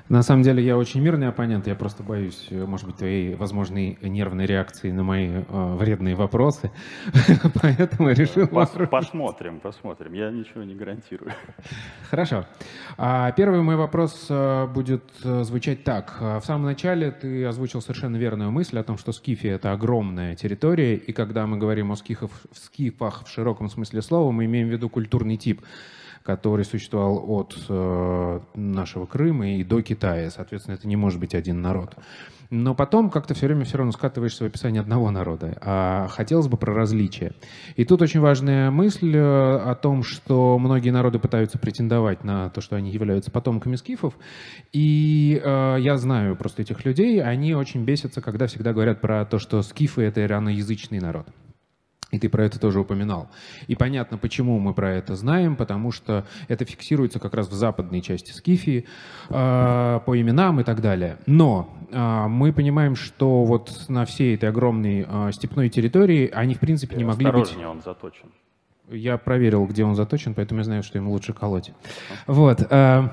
На 0.08 0.24
самом 0.24 0.44
деле 0.44 0.64
я 0.64 0.78
очень 0.78 1.02
мирный 1.02 1.28
оппонент, 1.28 1.68
я 1.68 1.76
просто 1.76 2.04
боюсь, 2.04 2.48
э, 2.50 2.66
может 2.66 2.88
быть, 2.88 2.98
твоей 2.98 3.36
возможной 3.36 3.98
нервной 4.02 4.46
реакции 4.46 4.92
на 4.92 5.04
мои 5.04 5.28
э, 5.28 5.76
вредные 5.76 6.16
вопросы, 6.16 6.72
поэтому 7.62 8.10
решил... 8.10 8.48
Пос, 8.48 8.72
посмотрим, 8.90 9.60
посмотрим, 9.60 10.14
я 10.14 10.32
ничего 10.32 10.64
не 10.64 10.74
гарантирую. 10.74 11.32
Хорошо. 12.10 12.46
А, 12.98 13.32
первый 13.34 13.62
мой 13.62 13.76
вопрос 13.76 14.28
э, 14.30 14.68
будет 14.68 15.04
э, 15.24 15.44
звучать 15.44 15.84
так. 15.84 16.20
В 16.20 16.42
самом 16.44 16.66
начале 16.66 17.12
ты 17.12 17.46
озвучил 17.46 17.82
совершенно 17.82 18.18
верную 18.18 18.52
мысль 18.52 18.80
о 18.80 18.84
том, 18.84 18.98
что 18.98 19.12
Скифия— 19.12 19.56
это 19.58 19.72
огромная 19.72 20.36
территория, 20.36 20.96
и 20.96 21.12
когда 21.14 21.46
мы 21.46 21.58
говорим 21.58 21.92
о 21.92 21.96
скифах, 21.96 22.32
скифах 22.54 23.26
в 23.26 23.30
широком 23.30 23.70
смысле 23.70 24.02
слова, 24.02 24.32
мы 24.32 24.46
имеем 24.46 24.70
в 24.70 24.72
виду 24.72 24.90
культурный 24.90 25.38
тип— 25.38 25.62
который 26.24 26.66
существовал 26.66 27.24
от 27.32 27.56
э, 27.70 28.40
нашего 28.56 29.06
Крыма 29.06 29.56
и 29.56 29.64
до 29.64 29.82
Китая. 29.82 30.30
Соответственно, 30.30 30.76
это 30.76 30.88
не 30.88 30.96
может 30.96 31.20
быть 31.20 31.36
один 31.36 31.62
народ. 31.62 31.96
Но 32.50 32.74
потом 32.74 33.12
как-то 33.12 33.36
все 33.36 33.46
время 33.46 33.64
все 33.64 33.78
равно 33.78 33.92
скатываешься 33.92 34.44
в 34.44 34.48
описание 34.48 34.82
одного 34.82 35.12
народа. 35.12 35.56
А 35.62 36.08
хотелось 36.08 36.48
бы 36.48 36.58
про 36.58 36.74
различия. 36.74 37.34
И 37.76 37.86
тут 37.86 38.02
очень 38.02 38.20
важная 38.22 38.72
мысль 38.72 39.16
э, 39.16 39.22
о 39.22 39.76
том, 39.76 40.02
что 40.02 40.58
многие 40.58 40.90
народы 40.90 41.20
пытаются 41.20 41.60
претендовать 41.60 42.24
на 42.24 42.50
то, 42.50 42.62
что 42.62 42.76
они 42.76 42.92
являются 42.92 43.30
потомками 43.30 43.76
скифов. 43.76 44.16
И 44.74 45.40
э, 45.44 45.76
я 45.80 45.98
знаю 45.98 46.36
просто 46.36 46.64
этих 46.64 46.86
людей, 46.86 47.22
они 47.22 47.54
очень 47.54 47.84
бесятся, 47.84 48.22
когда 48.22 48.48
всегда 48.48 48.74
говорят 48.74 49.00
про 49.00 49.26
то, 49.26 49.38
что 49.38 49.62
скифы— 49.62 50.02
это 50.04 50.24
ираноязычный 50.24 51.00
народ. 51.00 51.28
И 52.12 52.18
ты 52.18 52.28
про 52.28 52.44
это 52.44 52.60
тоже 52.60 52.80
упоминал. 52.80 53.30
И 53.68 53.76
понятно, 53.76 54.18
почему 54.18 54.60
мы 54.60 54.74
про 54.74 54.92
это 54.94 55.16
знаем, 55.16 55.56
потому 55.56 55.92
что 55.92 56.26
это 56.48 56.66
фиксируется 56.66 57.20
как 57.20 57.36
раз 57.36 57.48
в 57.48 57.54
западной 57.54 58.02
части 58.02 58.32
Скифии 58.32 58.86
э, 59.30 60.00
по 60.06 60.20
именам 60.20 60.60
и 60.60 60.64
так 60.64 60.82
далее. 60.82 61.18
Но 61.28 61.78
э, 61.92 62.28
мы 62.28 62.52
понимаем, 62.52 62.96
что 62.96 63.44
вот 63.44 63.86
на 63.90 64.06
всей 64.06 64.36
этой 64.36 64.50
огромной 64.50 65.06
э, 65.08 65.32
степной 65.34 65.70
территории 65.70 66.30
они, 66.34 66.56
в 66.56 66.60
принципе, 66.60 66.96
не 66.96 67.04
могли 67.04 67.30
быть... 67.32 67.56
он 67.64 67.82
заточен. 67.82 68.30
Я 68.90 69.18
проверил, 69.20 69.68
где 69.68 69.84
он 69.86 69.96
заточен, 69.96 70.34
поэтому 70.34 70.62
я 70.62 70.64
знаю, 70.64 70.84
что 70.84 70.98
ему 70.98 71.12
лучше 71.12 71.34
колоть. 71.34 71.72
Вот. 72.26 72.66
Э, 72.72 73.10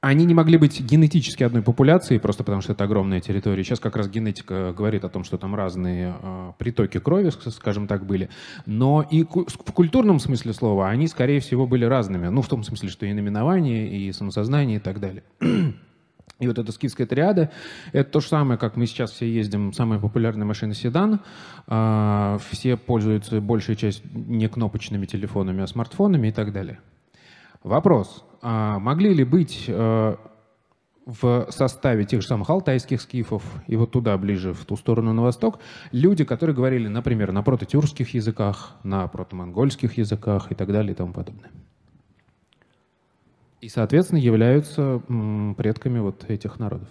они 0.00 0.24
не 0.24 0.34
могли 0.34 0.58
быть 0.58 0.80
генетически 0.80 1.42
одной 1.42 1.62
популяцией, 1.62 2.20
просто 2.20 2.44
потому 2.44 2.62
что 2.62 2.72
это 2.72 2.84
огромная 2.84 3.20
территория. 3.20 3.64
Сейчас 3.64 3.80
как 3.80 3.96
раз 3.96 4.08
генетика 4.08 4.72
говорит 4.76 5.04
о 5.04 5.08
том, 5.08 5.24
что 5.24 5.38
там 5.38 5.54
разные 5.54 6.14
э, 6.20 6.52
притоки 6.58 6.98
крови, 6.98 7.30
скажем 7.50 7.86
так, 7.86 8.06
были. 8.06 8.28
Но 8.66 9.06
и 9.10 9.24
в 9.24 9.72
культурном 9.72 10.20
смысле 10.20 10.52
слова 10.52 10.88
они, 10.88 11.08
скорее 11.08 11.40
всего, 11.40 11.66
были 11.66 11.84
разными. 11.84 12.28
Ну, 12.28 12.42
в 12.42 12.48
том 12.48 12.62
смысле, 12.62 12.90
что 12.90 13.06
и 13.06 13.12
наименование, 13.12 13.88
и 13.88 14.12
самосознание, 14.12 14.76
и 14.76 14.80
так 14.80 15.00
далее. 15.00 15.24
И 16.38 16.46
вот 16.46 16.58
эта 16.58 16.70
скифская 16.70 17.06
триада— 17.06 17.50
это 17.92 18.10
то 18.10 18.20
же 18.20 18.28
самое, 18.28 18.58
как 18.58 18.76
мы 18.76 18.84
сейчас 18.86 19.12
все 19.12 19.26
ездим, 19.26 19.72
самая 19.72 19.98
популярная 19.98 20.44
машина 20.44 20.74
седан. 20.74 21.20
А, 21.66 22.36
все 22.50 22.76
пользуются 22.76 23.40
большая 23.40 23.74
часть 23.74 24.02
не 24.12 24.46
кнопочными 24.46 25.06
телефонами, 25.06 25.62
а 25.62 25.66
смартфонами 25.66 26.28
и 26.28 26.32
так 26.32 26.52
далее. 26.52 26.78
Вопрос. 27.62 28.22
А 28.48 28.78
могли 28.78 29.12
ли 29.12 29.24
быть 29.24 29.64
э, 29.66 30.16
в 31.04 31.46
составе 31.50 32.04
тех 32.04 32.22
же 32.22 32.28
самых 32.28 32.48
алтайских 32.48 33.00
скифов 33.00 33.42
и 33.66 33.74
вот 33.74 33.90
туда, 33.90 34.16
ближе, 34.16 34.52
в 34.52 34.64
ту 34.64 34.76
сторону 34.76 35.12
на 35.12 35.22
восток, 35.22 35.58
люди, 35.90 36.24
которые 36.24 36.54
говорили, 36.54 36.86
например, 36.86 37.32
на 37.32 37.42
прототюркских 37.42 38.14
языках, 38.14 38.76
на 38.84 39.08
протомонгольских 39.08 39.98
языках 39.98 40.52
и 40.52 40.54
так 40.54 40.68
далее 40.68 40.92
и 40.92 40.94
тому 40.94 41.12
подобное? 41.12 41.50
И, 43.60 43.68
соответственно, 43.68 44.20
являются 44.20 45.02
предками 45.56 45.98
вот 45.98 46.30
этих 46.30 46.60
народов. 46.60 46.88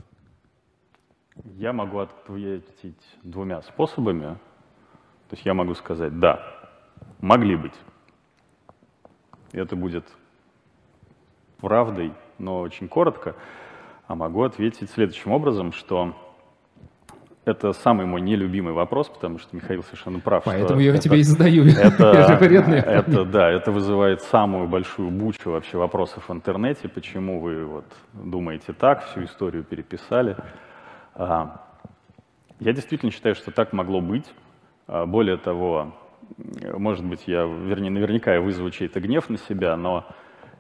Я 1.56 1.72
могу 1.72 2.00
ответить 2.00 3.02
двумя 3.24 3.62
способами. 3.62 4.36
То 5.30 5.36
есть 5.36 5.46
я 5.46 5.54
могу 5.54 5.74
сказать 5.74 6.20
«да», 6.20 6.38
могли 7.22 7.56
быть. 7.56 7.80
Это 9.54 9.78
будет 9.78 10.04
правдой, 11.60 12.14
но 12.38 12.60
очень 12.60 12.88
коротко. 12.88 13.36
А 14.08 14.16
могу 14.16 14.44
ответить 14.44 14.90
следующим 14.92 15.32
образом, 15.32 15.72
что 15.72 16.14
это 17.46 17.74
самый 17.74 18.08
мой 18.08 18.22
нелюбимый 18.22 18.74
вопрос, 18.74 19.08
потому 19.08 19.38
что 19.38 19.56
Михаил 19.56 19.84
совершенно 19.84 20.20
прав. 20.20 20.44
Поэтому 20.46 20.80
я 20.80 20.92
это, 20.92 21.02
тебе 21.02 21.20
и 21.20 21.24
задаю. 21.24 21.66
Это, 21.68 22.12
это, 22.82 23.26
да, 23.26 23.50
это 23.52 23.72
вызывает 23.72 24.22
самую 24.24 24.68
большую 24.68 25.12
бучу 25.12 25.52
вообще 25.52 25.78
вопросов 25.78 26.28
в 26.28 26.34
интернете. 26.34 26.90
Почему 26.90 27.40
вы 27.40 27.66
вот 27.66 27.86
думаете 28.14 28.74
так, 28.74 29.06
всю 29.06 29.26
историю 29.26 29.64
переписали? 29.64 30.36
А, 31.14 31.62
я 32.60 32.74
действительно 32.74 33.12
считаю, 33.12 33.36
что 33.36 33.52
так 33.52 33.74
могло 33.74 34.02
быть. 34.02 34.26
А, 34.88 35.06
более 35.06 35.38
того, 35.38 35.94
может 36.78 37.06
быть, 37.06 37.28
я, 37.28 37.44
вернее, 37.44 37.92
наверняка 37.92 38.34
я 38.34 38.42
вызову 38.42 38.72
чей-то 38.72 39.00
гнев 39.00 39.30
на 39.30 39.38
себя, 39.38 39.78
но 39.78 40.06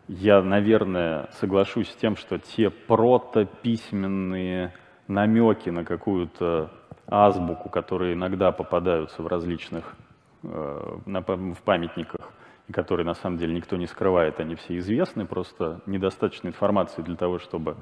я, 0.07 0.41
наверное, 0.41 1.29
соглашусь 1.33 1.89
с 1.89 1.95
тем, 1.95 2.15
что 2.15 2.37
те 2.37 2.69
протописьменные 2.69 4.73
намеки 5.07 5.69
на 5.69 5.83
какую-то 5.83 6.71
азбуку, 7.07 7.69
которые 7.69 8.13
иногда 8.13 8.51
попадаются 8.51 9.23
в 9.23 9.27
различных 9.27 9.95
э, 10.43 10.97
в 11.05 11.61
памятниках, 11.63 12.31
и 12.67 12.73
которые 12.73 13.05
на 13.05 13.13
самом 13.13 13.37
деле 13.37 13.53
никто 13.53 13.77
не 13.77 13.85
скрывает, 13.85 14.39
они 14.39 14.55
все 14.55 14.77
известны, 14.77 15.25
просто 15.25 15.81
недостаточно 15.85 16.47
информации 16.47 17.03
для 17.03 17.15
того, 17.15 17.39
чтобы 17.39 17.77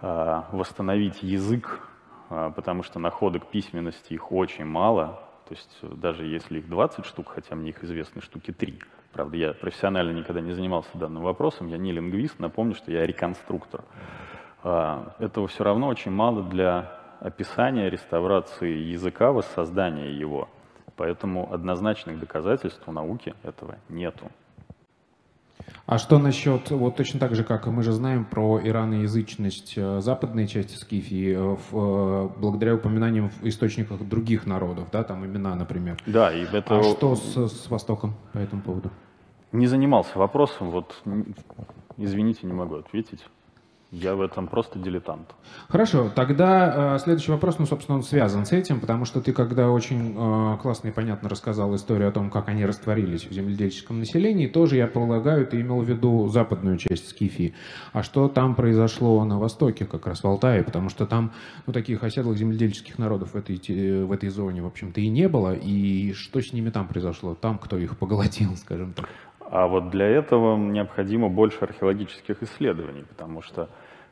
э, 0.00 0.42
восстановить 0.52 1.22
язык, 1.22 1.80
э, 2.30 2.50
потому 2.54 2.82
что 2.82 2.98
находок 2.98 3.50
письменности 3.50 4.14
их 4.14 4.32
очень 4.32 4.64
мало, 4.64 5.25
то 5.48 5.54
есть 5.54 5.78
даже 5.82 6.24
если 6.24 6.58
их 6.58 6.68
20 6.68 7.04
штук, 7.06 7.32
хотя 7.34 7.54
мне 7.54 7.70
их 7.70 7.84
известны 7.84 8.20
штуки 8.20 8.52
3, 8.52 8.78
правда, 9.12 9.36
я 9.36 9.52
профессионально 9.52 10.10
никогда 10.10 10.40
не 10.40 10.52
занимался 10.52 10.90
данным 10.94 11.22
вопросом, 11.22 11.68
я 11.68 11.78
не 11.78 11.92
лингвист, 11.92 12.38
напомню, 12.38 12.74
что 12.74 12.90
я 12.90 13.06
реконструктор. 13.06 13.84
А, 14.62 15.14
этого 15.18 15.46
все 15.46 15.62
равно 15.62 15.86
очень 15.86 16.10
мало 16.10 16.42
для 16.42 16.92
описания 17.20 17.88
реставрации 17.88 18.72
языка, 18.72 19.32
воссоздания 19.32 20.10
его. 20.10 20.48
Поэтому 20.96 21.52
однозначных 21.52 22.18
доказательств 22.18 22.82
у 22.86 22.92
науки 22.92 23.34
этого 23.42 23.78
нету. 23.88 24.30
А 25.86 25.98
что 25.98 26.18
насчет, 26.18 26.70
вот 26.70 26.96
точно 26.96 27.20
так 27.20 27.34
же, 27.34 27.44
как 27.44 27.66
мы 27.66 27.82
же 27.82 27.92
знаем 27.92 28.24
про 28.24 28.60
ираноязычность 28.60 29.74
э, 29.76 30.00
западной 30.00 30.48
части 30.48 30.74
Скифии, 30.76 31.32
э, 31.32 31.56
в, 31.70 31.72
э, 31.72 32.28
благодаря 32.40 32.74
упоминаниям 32.74 33.30
в 33.30 33.46
источниках 33.46 34.00
других 34.06 34.46
народов, 34.46 34.88
да, 34.90 35.04
там 35.04 35.24
имена, 35.24 35.54
например. 35.54 35.96
Да, 36.06 36.32
и 36.32 36.44
это... 36.44 36.78
А 36.78 36.82
что 36.82 37.14
с, 37.14 37.36
с 37.36 37.70
Востоком 37.70 38.14
по 38.32 38.38
этому 38.38 38.62
поводу? 38.62 38.90
Не 39.52 39.68
занимался 39.68 40.18
вопросом, 40.18 40.70
вот 40.70 41.02
извините, 41.96 42.46
не 42.46 42.52
могу 42.52 42.76
ответить. 42.76 43.24
Я 43.92 44.16
в 44.16 44.20
этом 44.20 44.48
просто 44.48 44.80
дилетант. 44.80 45.32
Хорошо, 45.68 46.10
тогда 46.12 46.96
э, 46.96 46.98
следующий 46.98 47.30
вопрос, 47.30 47.60
ну, 47.60 47.66
собственно, 47.66 47.96
он 47.96 48.02
связан 48.02 48.44
с 48.44 48.50
этим, 48.50 48.80
потому 48.80 49.04
что 49.04 49.20
ты, 49.20 49.32
когда 49.32 49.70
очень 49.70 50.12
э, 50.16 50.58
классно 50.60 50.88
и 50.88 50.90
понятно 50.90 51.28
рассказал 51.28 51.72
историю 51.76 52.08
о 52.08 52.12
том, 52.12 52.28
как 52.28 52.48
они 52.48 52.66
растворились 52.66 53.26
в 53.26 53.32
земледельческом 53.32 54.00
населении, 54.00 54.48
тоже, 54.48 54.76
я 54.76 54.88
полагаю, 54.88 55.46
ты 55.46 55.60
имел 55.60 55.80
в 55.82 55.88
виду 55.88 56.26
западную 56.26 56.78
часть 56.78 57.08
Скифии. 57.10 57.54
А 57.92 58.02
что 58.02 58.28
там 58.28 58.56
произошло 58.56 59.24
на 59.24 59.38
востоке, 59.38 59.86
как 59.86 60.08
раз 60.08 60.24
в 60.24 60.26
Алтае? 60.26 60.64
Потому 60.64 60.88
что 60.88 61.06
там, 61.06 61.32
ну, 61.68 61.72
таких 61.72 62.02
оседлых 62.02 62.36
земледельческих 62.36 62.98
народов 62.98 63.34
в 63.34 63.36
этой, 63.36 63.56
в 64.04 64.10
этой 64.10 64.30
зоне, 64.30 64.62
в 64.62 64.66
общем-то, 64.66 65.00
и 65.00 65.06
не 65.08 65.28
было. 65.28 65.54
И 65.54 66.12
что 66.12 66.40
с 66.40 66.52
ними 66.52 66.70
там 66.70 66.88
произошло? 66.88 67.36
Там 67.36 67.58
кто 67.58 67.78
их 67.78 67.96
поглотил, 67.96 68.56
скажем 68.56 68.94
так? 68.94 69.08
А 69.50 69.68
вот 69.68 69.90
для 69.90 70.06
этого 70.06 70.56
необходимо 70.56 71.28
больше 71.28 71.58
археологических 71.60 72.42
исследований, 72.42 73.04
потому 73.08 73.42
что, 73.42 73.68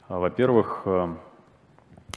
а, 0.09 0.21
во-первых, 0.21 0.83
э, 0.85 1.09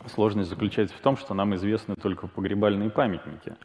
сложность 0.05 0.49
заключается 0.49 0.95
в 0.95 0.99
том, 0.99 1.17
что 1.17 1.33
нам 1.33 1.55
известны 1.55 1.95
только 1.95 2.27
погребальные 2.27 2.91
памятники. 2.91 3.55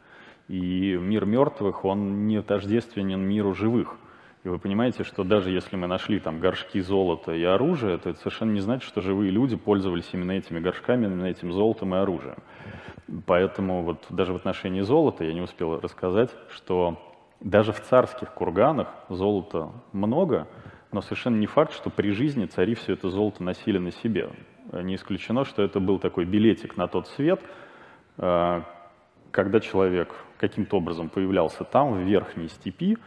И 0.47 0.97
мир 0.99 1.25
мертвых, 1.25 1.85
он 1.85 2.25
не 2.25 2.41
тождественен 2.41 3.21
миру 3.21 3.53
живых. 3.53 3.95
И 4.43 4.49
вы 4.49 4.57
понимаете, 4.59 5.03
что 5.03 5.23
даже 5.23 5.51
если 5.51 5.77
мы 5.77 5.87
нашли 5.87 6.19
там 6.19 6.39
горшки 6.39 6.81
золота 6.81 7.33
и 7.33 7.43
оружия, 7.43 7.97
то 7.97 8.09
это 8.09 8.19
совершенно 8.19 8.51
не 8.51 8.59
значит, 8.59 8.87
что 8.87 9.01
живые 9.01 9.31
люди 9.31 9.55
пользовались 9.55 10.09
именно 10.11 10.31
этими 10.31 10.59
горшками, 10.59 11.05
именно 11.05 11.25
этим 11.25 11.53
золотом 11.53 11.95
и 11.95 11.97
оружием. 11.97 12.37
Поэтому 13.25 13.83
вот 13.83 14.05
даже 14.09 14.33
в 14.33 14.35
отношении 14.35 14.81
золота 14.81 15.23
я 15.23 15.33
не 15.33 15.41
успел 15.41 15.79
рассказать, 15.79 16.31
что 16.49 16.97
даже 17.43 17.73
в 17.73 17.81
царских 17.81 18.33
курганах 18.33 18.87
золота 19.09 19.71
много, 19.91 20.47
но 20.91 21.01
совершенно 21.01 21.35
не 21.35 21.45
факт, 21.45 21.73
что 21.73 21.89
при 21.89 22.11
жизни 22.11 22.45
цари 22.45 22.73
все 22.73 22.93
это 22.93 23.09
золото 23.09 23.43
носили 23.43 23.77
на 23.77 23.91
себе. 23.91 24.29
Не 24.71 24.95
исключено, 24.95 25.43
что 25.43 25.61
это 25.61 25.79
был 25.79 25.99
такой 25.99 26.25
билетик 26.25 26.77
на 26.77 26.87
тот 26.87 27.07
свет, 27.09 27.41
э, 28.17 28.61
когда 29.31 29.59
человек 29.59 30.15
каким-то 30.37 30.77
образом 30.77 31.09
появлялся 31.09 31.63
там, 31.63 31.93
в 31.93 31.97
верхней 31.99 32.47
степи, 32.47 32.97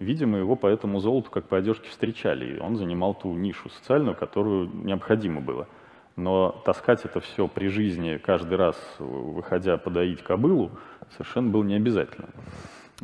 видимо, 0.00 0.38
его 0.38 0.56
по 0.56 0.66
этому 0.66 0.98
золоту 0.98 1.30
как 1.30 1.48
по 1.48 1.56
одежке 1.56 1.88
встречали, 1.88 2.56
и 2.56 2.58
он 2.58 2.76
занимал 2.76 3.14
ту 3.14 3.32
нишу 3.34 3.68
социальную, 3.68 4.16
которую 4.16 4.70
необходимо 4.74 5.40
было. 5.40 5.68
Но 6.16 6.50
таскать 6.64 7.04
это 7.04 7.20
все 7.20 7.48
при 7.48 7.68
жизни 7.68 8.18
каждый 8.18 8.56
раз, 8.56 8.76
выходя 8.98 9.76
подоить 9.76 10.22
кобылу, 10.22 10.70
совершенно 11.10 11.50
было 11.50 11.62
не 11.62 11.74
обязательно. 11.74 12.28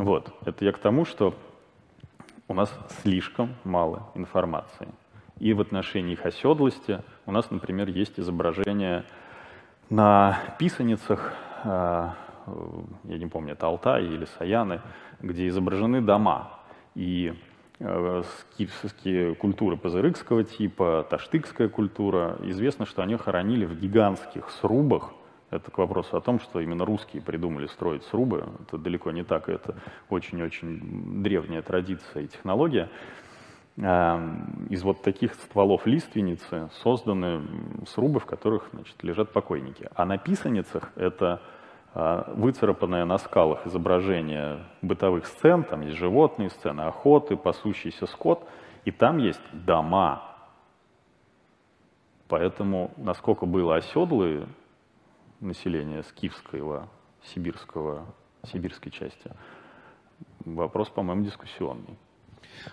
Вот, 0.00 0.32
это 0.46 0.64
я 0.64 0.72
к 0.72 0.78
тому, 0.78 1.04
что 1.04 1.34
у 2.48 2.54
нас 2.54 2.72
слишком 3.02 3.54
мало 3.64 4.10
информации. 4.14 4.88
И 5.38 5.52
в 5.52 5.60
отношении 5.60 6.14
их 6.14 6.24
оседлости 6.24 7.02
у 7.26 7.32
нас, 7.32 7.50
например, 7.50 7.90
есть 7.90 8.18
изображение 8.18 9.04
на 9.90 10.38
писаницах, 10.58 11.34
а, 11.64 12.14
я 13.04 13.18
не 13.18 13.26
помню, 13.26 13.52
это 13.52 13.66
Алтай 13.66 14.06
или 14.06 14.24
Саяны, 14.38 14.80
где 15.20 15.48
изображены 15.48 16.00
дома. 16.00 16.48
И 16.94 17.34
э, 17.78 18.22
скифские 18.38 19.34
культуры 19.34 19.76
пазырыкского 19.76 20.44
типа, 20.44 21.06
таштыкская 21.10 21.68
культура, 21.68 22.38
известно, 22.44 22.86
что 22.86 23.02
они 23.02 23.16
хоронили 23.16 23.66
в 23.66 23.78
гигантских 23.78 24.48
срубах, 24.48 25.12
это 25.50 25.70
к 25.70 25.78
вопросу 25.78 26.16
о 26.16 26.20
том, 26.20 26.38
что 26.38 26.60
именно 26.60 26.84
русские 26.84 27.22
придумали 27.22 27.66
строить 27.66 28.04
срубы. 28.04 28.48
Это 28.62 28.78
далеко 28.78 29.10
не 29.10 29.24
так, 29.24 29.48
это 29.48 29.76
очень-очень 30.08 31.22
древняя 31.22 31.62
традиция 31.62 32.22
и 32.22 32.28
технология. 32.28 32.88
Эм, 33.76 34.66
из 34.68 34.82
вот 34.82 35.02
таких 35.02 35.34
стволов 35.34 35.86
лиственницы 35.86 36.68
созданы 36.82 37.42
срубы, 37.88 38.20
в 38.20 38.26
которых 38.26 38.68
значит, 38.72 39.02
лежат 39.02 39.32
покойники. 39.32 39.88
А 39.94 40.04
на 40.04 40.18
писаницах 40.18 40.92
это 40.96 41.40
э, 41.94 42.24
выцарапанное 42.34 43.04
на 43.04 43.18
скалах 43.18 43.66
изображение 43.66 44.66
бытовых 44.82 45.26
сцен, 45.26 45.64
там 45.64 45.80
есть 45.80 45.96
животные 45.96 46.50
сцены, 46.50 46.82
охоты, 46.82 47.36
пасущийся 47.36 48.06
скот, 48.06 48.46
и 48.84 48.90
там 48.90 49.18
есть 49.18 49.42
дома. 49.52 50.22
Поэтому, 52.28 52.92
насколько 52.96 53.46
было 53.46 53.76
оседлые 53.76 54.46
населения 55.40 56.02
скифского, 56.02 56.88
сибирского, 57.24 58.06
сибирской 58.44 58.92
части. 58.92 59.30
Вопрос, 60.44 60.88
по-моему, 60.88 61.24
дискуссионный. 61.24 61.98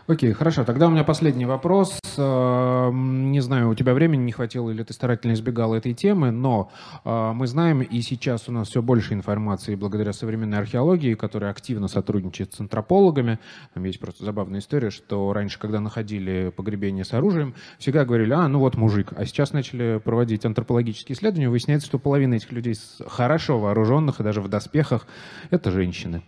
Окей, 0.08 0.32
хорошо. 0.34 0.64
Тогда 0.64 0.88
у 0.88 0.90
меня 0.90 1.04
последний 1.04 1.46
вопрос. 1.46 2.00
Э, 2.18 2.90
не 2.94 3.40
знаю, 3.42 3.70
у 3.70 3.76
тебя 3.76 3.94
времени 3.94 4.24
не 4.24 4.32
хватило 4.32 4.70
или 4.70 4.84
ты 4.84 4.94
старательно 4.94 5.34
избегал 5.34 5.74
этой 5.74 5.94
темы, 5.94 6.32
но 6.32 6.72
э, 7.04 7.32
мы 7.34 7.48
знаем, 7.48 7.82
и 7.82 8.02
сейчас 8.02 8.48
у 8.48 8.52
нас 8.52 8.70
все 8.70 8.82
больше 8.82 9.14
информации 9.14 9.76
благодаря 9.76 10.14
современной 10.14 10.60
археологии, 10.60 11.14
которая 11.14 11.52
активно 11.52 11.88
сотрудничает 11.88 12.54
с 12.54 12.60
антропологами. 12.60 13.40
Там 13.74 13.84
есть 13.84 14.00
просто 14.00 14.24
забавная 14.24 14.60
история, 14.60 14.92
что 14.92 15.34
раньше, 15.34 15.60
когда 15.60 15.80
находили 15.80 16.54
погребение 16.56 17.04
с 17.04 17.14
оружием, 17.14 17.54
всегда 17.78 18.06
говорили, 18.06 18.34
а, 18.34 18.48
ну 18.48 18.60
вот 18.60 18.76
мужик. 18.76 19.14
А 19.16 19.26
сейчас 19.26 19.54
начали 19.54 20.02
проводить 20.04 20.46
антропологические 20.46 21.16
исследования, 21.16 21.50
выясняется, 21.50 21.88
что 21.88 22.00
половина 22.00 22.36
этих 22.36 22.52
людей 22.52 22.76
хорошо 23.08 23.60
вооруженных 23.60 24.20
и 24.20 24.24
даже 24.24 24.42
в 24.42 24.48
доспехах— 24.48 25.08
это 25.50 25.72
женщины. 25.72 26.24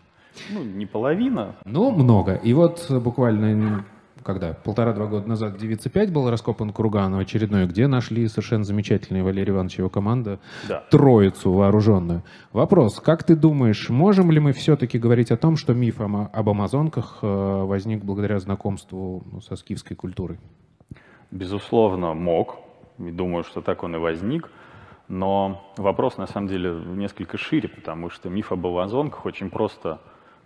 Ну, 0.51 0.63
не 0.63 0.85
половина. 0.85 1.55
Ну, 1.65 1.91
много. 1.91 2.35
И 2.35 2.53
вот 2.53 2.89
буквально 2.89 3.83
когда 4.23 4.53
полтора-два 4.53 5.07
года 5.07 5.27
назад 5.27 5.57
девица 5.57 5.89
5 5.89 6.11
был 6.11 6.29
раскопан 6.29 6.71
курган 6.71 7.15
очередной, 7.15 7.65
где 7.65 7.87
нашли 7.87 8.27
совершенно 8.27 8.63
замечательный 8.63 9.23
Валерий 9.23 9.51
Иванович 9.51 9.79
и 9.79 9.81
его 9.81 9.89
команда 9.89 10.39
да. 10.67 10.83
троицу 10.91 11.51
вооруженную. 11.51 12.23
Вопрос, 12.51 12.99
как 12.99 13.23
ты 13.23 13.35
думаешь, 13.35 13.89
можем 13.89 14.31
ли 14.31 14.39
мы 14.39 14.53
все-таки 14.53 14.99
говорить 14.99 15.31
о 15.31 15.37
том, 15.37 15.55
что 15.55 15.73
миф 15.73 16.01
об 16.01 16.49
амазонках 16.49 17.19
э, 17.21 17.27
возник 17.27 18.03
благодаря 18.03 18.39
знакомству 18.39 19.23
ну, 19.31 19.41
со 19.41 19.55
скифской 19.55 19.95
культурой? 19.95 20.39
Безусловно, 21.31 22.13
мог. 22.13 22.57
И 22.97 23.11
думаю, 23.11 23.43
что 23.43 23.61
так 23.61 23.83
он 23.83 23.95
и 23.95 23.99
возник. 23.99 24.49
Но 25.07 25.73
вопрос, 25.77 26.17
на 26.17 26.27
самом 26.27 26.47
деле, 26.47 26.71
несколько 26.71 27.37
шире, 27.37 27.67
потому 27.69 28.09
что 28.09 28.29
миф 28.29 28.51
об 28.51 28.65
амазонках 28.67 29.25
очень 29.25 29.49
просто 29.49 29.99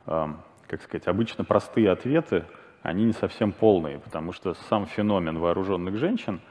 как 0.05 0.81
сказать, 0.81 1.07
обычно 1.07 1.43
простые 1.43 1.91
ответы, 1.91 2.45
они 2.81 3.05
не 3.05 3.13
совсем 3.13 3.51
полные, 3.51 3.99
потому 3.99 4.33
что 4.33 4.53
сам 4.69 4.85
феномен 4.85 5.39
вооруженных 5.39 5.97
женщин, 5.97 6.41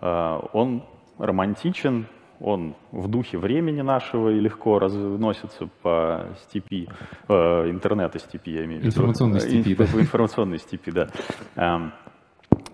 а, 0.00 0.38
он 0.52 0.84
романтичен, 1.18 2.06
он 2.40 2.74
в 2.90 3.08
духе 3.08 3.38
времени 3.38 3.80
нашего 3.80 4.30
и 4.30 4.40
легко 4.40 4.78
разносится 4.78 5.68
по 5.82 6.34
степи, 6.42 6.88
э, 7.28 7.34
интернета 7.70 8.18
степи, 8.18 8.50
я 8.50 8.64
имею 8.64 8.80
в 8.80 8.84
виду. 8.84 8.88
Информационной 8.88 9.40
степи, 9.40 9.74
да. 9.76 9.84
информационной 9.84 10.58
степи, 10.58 10.90
да. 10.90 11.92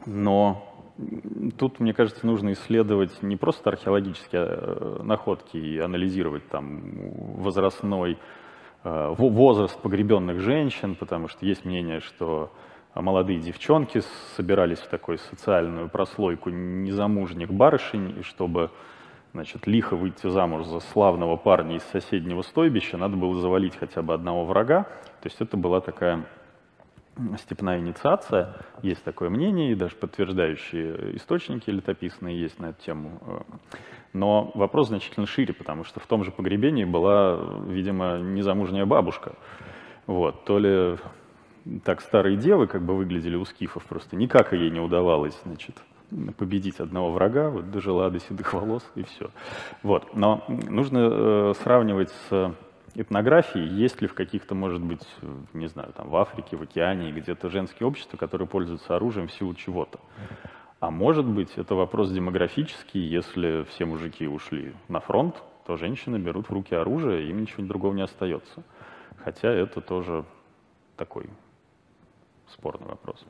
Но 0.07 0.89
тут, 1.59 1.79
мне 1.79 1.93
кажется, 1.93 2.27
нужно 2.27 2.53
исследовать 2.53 3.23
не 3.23 3.37
просто 3.37 3.69
археологические 3.71 4.47
э, 4.49 5.03
находки 5.03 5.59
и 5.59 5.79
анализировать 5.79 6.49
там 6.49 6.81
возрастной 7.37 8.13
Э, 8.15 8.17
возраст 8.85 9.78
погребенных 9.81 10.41
женщин, 10.41 10.95
потому 10.95 11.28
что 11.28 11.45
есть 11.45 11.64
мнение, 11.64 12.01
что 12.01 12.51
молодые 12.95 13.39
девчонки 13.39 14.03
собирались 14.37 14.78
в 14.78 14.89
такую 14.89 15.18
социальную 15.18 15.89
прослойку 15.89 16.51
незамужних 16.51 17.53
барышень, 17.53 18.18
и 18.18 18.22
чтобы 18.22 18.70
значит, 19.33 19.66
лихо 19.66 19.97
выйти 19.97 20.28
замуж 20.28 20.66
за 20.66 20.81
славного 20.81 21.37
парня 21.37 21.76
из 21.76 21.85
соседнего 21.85 22.43
стойбища, 22.43 22.97
надо 22.97 23.16
было 23.16 23.35
завалить 23.41 23.76
хотя 23.76 24.03
бы 24.03 24.14
одного 24.14 24.45
врага. 24.45 24.85
То 25.22 25.26
есть 25.26 25.41
это 25.41 25.57
была 25.57 25.81
такая 25.81 26.24
степная 27.39 27.79
инициация. 27.79 28.55
Есть 28.83 29.03
такое 29.05 29.31
мнение, 29.31 29.73
и 29.73 29.75
даже 29.75 29.97
подтверждающие 29.97 31.16
источники 31.16 31.71
летописные 31.71 32.41
есть 32.41 32.59
на 32.59 32.66
эту 32.66 32.83
тему. 32.83 33.45
Но 34.12 34.51
вопрос 34.55 34.89
значительно 34.89 35.27
шире, 35.27 35.55
потому 35.55 35.85
что 35.85 36.01
в 36.01 36.07
том 36.07 36.25
же 36.25 36.33
погребении 36.33 36.85
была, 36.85 37.39
видимо, 37.66 38.18
незамужняя 38.18 38.87
бабушка. 38.87 39.35
Вот. 40.07 40.45
То 40.45 40.59
ли 40.59 40.97
так 41.85 42.01
старые 42.01 42.37
девы 42.37 42.66
как 42.66 42.83
бы 42.83 42.97
выглядели 42.97 43.37
у 43.37 43.45
скифов, 43.45 43.85
просто 43.85 44.16
никак 44.16 44.53
ей 44.53 44.71
не 44.71 44.81
удавалось, 44.81 45.39
значит, 45.45 45.77
победить 46.37 46.81
одного 46.81 47.12
врага, 47.12 47.51
вот 47.51 47.71
дожила 47.71 48.11
до 48.11 48.18
седых 48.18 48.53
волос 48.53 48.85
и 48.95 49.03
все. 49.05 49.31
Вот. 49.83 50.14
Но 50.14 50.45
нужно 50.49 50.99
э, 50.99 51.53
сравнивать 51.62 52.11
с 52.29 52.55
этнографией, 52.95 53.68
есть 53.68 54.01
ли 54.03 54.09
в 54.09 54.14
каких-то, 54.14 54.55
может 54.55 54.82
быть, 54.82 55.07
не 55.53 55.68
знаю, 55.68 55.93
там 55.93 56.09
в 56.09 56.16
Африке, 56.16 56.57
в 56.57 56.62
океане, 56.62 57.12
где-то 57.12 57.49
женские 57.49 57.86
общества, 57.86 58.16
которые 58.16 58.49
пользуются 58.49 58.97
оружием 58.97 59.28
в 59.28 59.32
силу 59.32 59.55
чего-то. 59.55 60.01
А 60.80 60.91
может 60.91 61.26
быть, 61.26 61.53
это 61.57 61.74
вопрос 61.74 62.11
демографический, 62.11 63.01
если 63.01 63.64
все 63.70 63.84
мужики 63.84 64.26
ушли 64.26 64.74
на 64.88 65.01
фронт, 65.01 65.43
то 65.66 65.76
женщины 65.76 66.16
берут 66.16 66.49
в 66.49 66.53
руки 66.53 66.74
оружие, 66.74 67.28
им 67.28 67.41
ничего 67.41 67.64
другого 67.64 67.95
не 67.95 68.03
остается. 68.03 68.62
Хотя 69.22 69.51
это 69.51 69.80
тоже 69.80 70.24
такой 70.97 71.28
спорный 72.49 72.88
вопрос. 72.88 73.24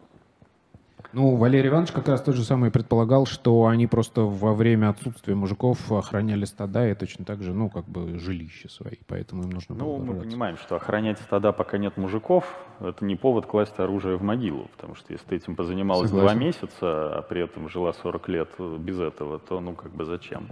Ну, 1.13 1.37
Валерий 1.37 1.69
Иванович 1.69 1.93
как 1.93 2.09
раз 2.09 2.23
тот 2.23 2.35
же 2.35 2.45
самый 2.45 2.71
предполагал, 2.71 3.27
что 3.27 3.67
они 3.67 3.87
просто 3.87 4.23
во 4.23 4.55
время 4.55 4.91
отсутствия 4.91 5.35
мужиков 5.35 5.91
охраняли 5.93 6.45
стада 6.45 6.89
и 6.89 6.95
точно 6.95 7.25
так 7.25 7.43
же, 7.43 7.53
ну, 7.53 7.69
как 7.69 7.87
бы 7.87 8.19
жилища 8.19 8.69
свои, 8.69 8.97
поэтому 9.07 9.45
им 9.45 9.51
нужно 9.51 9.75
было... 9.75 9.99
Ну, 9.99 9.99
мы 9.99 10.21
понимаем, 10.21 10.57
что 10.57 10.77
охранять 10.77 11.19
стада, 11.19 11.53
пока 11.53 11.79
нет 11.79 11.97
мужиков, 11.97 12.45
это 12.81 13.05
не 13.05 13.17
повод 13.17 13.47
класть 13.47 13.79
оружие 13.79 14.17
в 14.17 14.23
могилу, 14.23 14.69
потому 14.77 14.95
что 14.95 15.13
если 15.13 15.27
ты 15.27 15.37
этим 15.37 15.57
позанималась 15.57 16.11
Согласен. 16.11 16.37
два 16.37 16.45
месяца, 16.47 17.19
а 17.19 17.23
при 17.23 17.43
этом 17.43 17.69
жила 17.69 17.93
40 17.93 18.29
лет 18.29 18.49
без 18.79 19.01
этого, 19.01 19.39
то, 19.39 19.61
ну, 19.61 19.75
как 19.75 19.93
бы 19.93 20.05
зачем? 20.05 20.49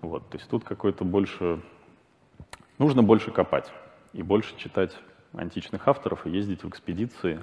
Вот, 0.00 0.28
то 0.28 0.36
есть 0.36 0.48
тут 0.48 0.64
какой-то 0.64 1.04
больше... 1.04 1.60
Нужно 2.78 3.02
больше 3.02 3.30
копать 3.30 3.70
и 4.12 4.22
больше 4.22 4.56
читать 4.56 4.96
античных 5.32 5.86
авторов 5.88 6.26
и 6.26 6.30
ездить 6.30 6.62
в 6.64 6.68
экспедиции, 6.68 7.42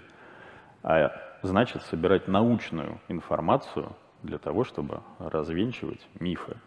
а 0.83 1.11
значит 1.43 1.83
собирать 1.83 2.27
научную 2.27 2.99
информацию 3.07 3.95
для 4.23 4.37
того, 4.37 4.63
чтобы 4.63 5.01
развенчивать 5.19 6.07
мифы. 6.19 6.57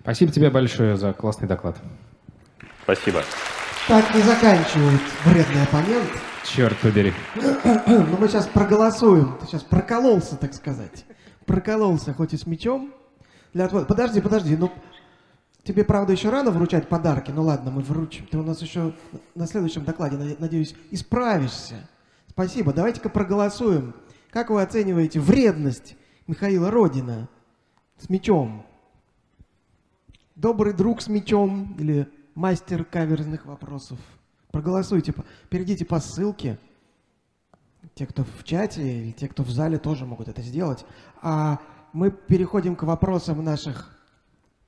Спасибо 0.00 0.32
тебе 0.32 0.50
большое 0.50 0.96
за 0.96 1.12
классный 1.12 1.48
доклад. 1.48 1.76
Спасибо. 2.82 3.22
Так 3.86 4.14
не 4.14 4.22
заканчивает 4.22 5.00
вредный 5.24 5.62
оппонент. 5.62 6.10
Черт 6.44 6.76
побери. 6.78 7.12
Но 7.34 7.42
ну, 7.86 8.16
мы 8.18 8.28
сейчас 8.28 8.46
проголосуем. 8.46 9.36
Ты 9.40 9.46
сейчас 9.46 9.62
прокололся, 9.62 10.36
так 10.36 10.54
сказать. 10.54 11.04
Прокололся, 11.46 12.12
хоть 12.12 12.34
и 12.34 12.36
с 12.36 12.46
мечом. 12.46 12.92
Для... 13.54 13.68
Подожди, 13.68 14.20
подожди. 14.20 14.56
Ну, 14.56 14.70
тебе, 15.64 15.84
правда, 15.84 16.12
еще 16.12 16.30
рано 16.30 16.50
вручать 16.50 16.88
подарки. 16.88 17.30
Ну 17.30 17.42
ладно, 17.42 17.70
мы 17.70 17.82
вручим. 17.82 18.26
Ты 18.26 18.38
у 18.38 18.42
нас 18.42 18.60
еще 18.60 18.92
на 19.34 19.46
следующем 19.46 19.84
докладе, 19.84 20.36
надеюсь, 20.38 20.74
исправишься. 20.90 21.88
Спасибо. 22.38 22.72
Давайте-ка 22.72 23.08
проголосуем. 23.08 23.96
Как 24.30 24.50
вы 24.50 24.62
оцениваете 24.62 25.18
вредность 25.18 25.96
Михаила 26.28 26.70
Родина 26.70 27.28
с 27.96 28.08
мечом? 28.08 28.64
Добрый 30.36 30.72
друг 30.72 31.02
с 31.02 31.08
мечом 31.08 31.74
или 31.80 32.06
мастер 32.36 32.84
каверзных 32.84 33.44
вопросов? 33.44 33.98
Проголосуйте, 34.52 35.14
перейдите 35.50 35.84
по 35.84 35.98
ссылке. 35.98 36.60
Те, 37.96 38.06
кто 38.06 38.22
в 38.22 38.44
чате, 38.44 38.82
или 38.82 39.10
те, 39.10 39.26
кто 39.26 39.42
в 39.42 39.50
зале, 39.50 39.76
тоже 39.76 40.06
могут 40.06 40.28
это 40.28 40.40
сделать. 40.40 40.86
А 41.20 41.58
мы 41.92 42.12
переходим 42.12 42.76
к 42.76 42.84
вопросам 42.84 43.42
наших 43.42 43.98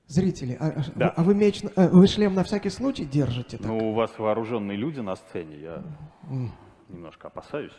зрителей. 0.09 0.57
А, 0.59 0.71
а 0.71 0.85
да. 0.97 1.09
а 1.11 1.23
вы, 1.23 1.37
меч, 1.37 1.62
а 1.77 1.87
вы 1.87 2.09
шлем 2.09 2.35
на 2.35 2.43
всякий 2.43 2.71
случай 2.71 3.05
держите? 3.05 3.59
Так? 3.59 3.66
Ну, 3.68 3.91
у 3.91 3.95
вас 3.95 4.11
вооруженные 4.18 4.77
люди 4.77 4.99
на 4.99 5.14
сцене. 5.14 5.57
Я 5.57 5.85
немножко 6.93 7.28
опасаюсь. 7.28 7.72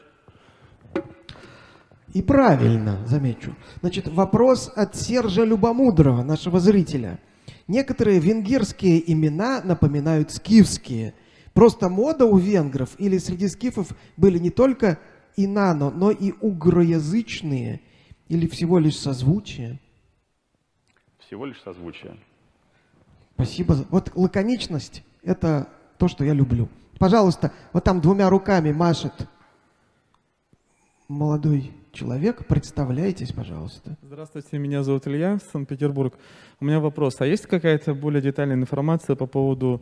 И 2.13 2.21
правильно, 2.21 3.05
замечу. 3.07 3.55
Значит, 3.79 4.07
вопрос 4.07 4.71
от 4.75 4.95
Сержа 4.95 5.43
Любомудрого, 5.43 6.23
нашего 6.23 6.59
зрителя. 6.59 7.19
Некоторые 7.67 8.19
венгерские 8.19 9.11
имена 9.11 9.61
напоминают 9.63 10.31
скифские. 10.31 11.13
Просто 11.53 11.87
мода 11.89 12.25
у 12.25 12.37
венгров 12.37 12.95
или 12.97 13.17
среди 13.17 13.47
скифов 13.47 13.89
были 14.17 14.39
не 14.39 14.49
только 14.49 14.99
инано, 15.37 15.89
но 15.89 16.11
и 16.11 16.33
угроязычные 16.41 17.81
или 18.27 18.47
всего 18.47 18.79
лишь 18.79 18.97
созвучие? 18.97 19.79
Всего 21.19 21.45
лишь 21.45 21.61
созвучие. 21.61 22.17
Спасибо. 23.35 23.85
Вот 23.89 24.11
лаконичность– 24.15 25.03
это 25.23 25.69
то, 25.97 26.09
что 26.09 26.25
я 26.25 26.33
люблю. 26.33 26.67
Пожалуйста, 27.01 27.51
вот 27.73 27.83
там 27.83 27.99
двумя 27.99 28.29
руками 28.29 28.71
машет 28.71 29.27
молодой 31.07 31.71
человек. 31.93 32.45
Представляйтесь, 32.45 33.31
пожалуйста. 33.31 33.97
Здравствуйте, 34.03 34.59
меня 34.59 34.83
зовут 34.83 35.07
Илья, 35.07 35.39
Санкт-Петербург. 35.51 36.13
У 36.59 36.65
меня 36.65 36.79
вопрос. 36.79 37.19
А 37.19 37.25
есть 37.25 37.47
какая-то 37.47 37.95
более 37.95 38.21
детальная 38.21 38.55
информация 38.55 39.15
по 39.15 39.25
поводу 39.25 39.81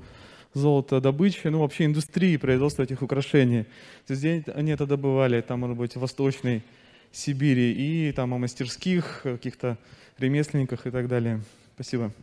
золотодобычи, 0.54 1.48
ну 1.50 1.60
вообще 1.60 1.88
индустрии 1.88 2.38
производства 2.38 2.84
этих 2.84 3.02
украшений? 3.02 3.64
То 4.08 4.14
есть 4.14 4.22
где 4.22 4.46
они 4.54 4.72
это 4.72 4.86
добывали? 4.86 5.42
Там, 5.42 5.60
может 5.60 5.76
быть, 5.76 5.98
в 5.98 6.00
Восточной 6.00 6.64
Сибири 7.12 7.74
и 7.74 8.14
там 8.14 8.34
о 8.34 8.38
мастерских, 8.38 9.24
каких-то 9.24 9.78
ремесленниках 10.20 10.88
и 10.88 10.90
так 10.90 11.10
далее. 11.10 11.42
Спасибо. 11.76 12.14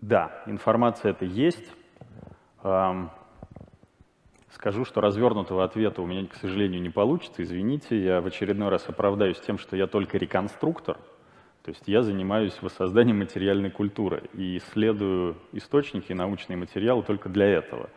Да, 0.00 0.42
информация 0.46 1.12
это 1.12 1.24
есть. 1.24 1.70
Скажу, 4.50 4.84
что 4.84 5.00
развернутого 5.00 5.64
ответа 5.64 6.02
у 6.02 6.06
меня, 6.06 6.26
к 6.26 6.34
сожалению, 6.34 6.82
не 6.82 6.90
получится. 6.90 7.42
Извините, 7.42 8.02
я 8.02 8.20
в 8.20 8.26
очередной 8.26 8.68
раз 8.68 8.88
оправдаюсь 8.88 9.40
тем, 9.40 9.56
что 9.56 9.76
я 9.76 9.86
только 9.86 10.18
реконструктор. 10.18 10.98
То 11.62 11.70
есть 11.70 11.82
я 11.86 12.02
занимаюсь 12.02 12.60
воссозданием 12.62 13.18
материальной 13.18 13.70
культуры 13.70 14.24
и 14.34 14.58
исследую 14.58 15.36
источники 15.52 16.12
и 16.12 16.14
научные 16.14 16.56
материалы 16.56 17.02
только 17.02 17.28
для 17.28 17.46
этого. 17.46 17.90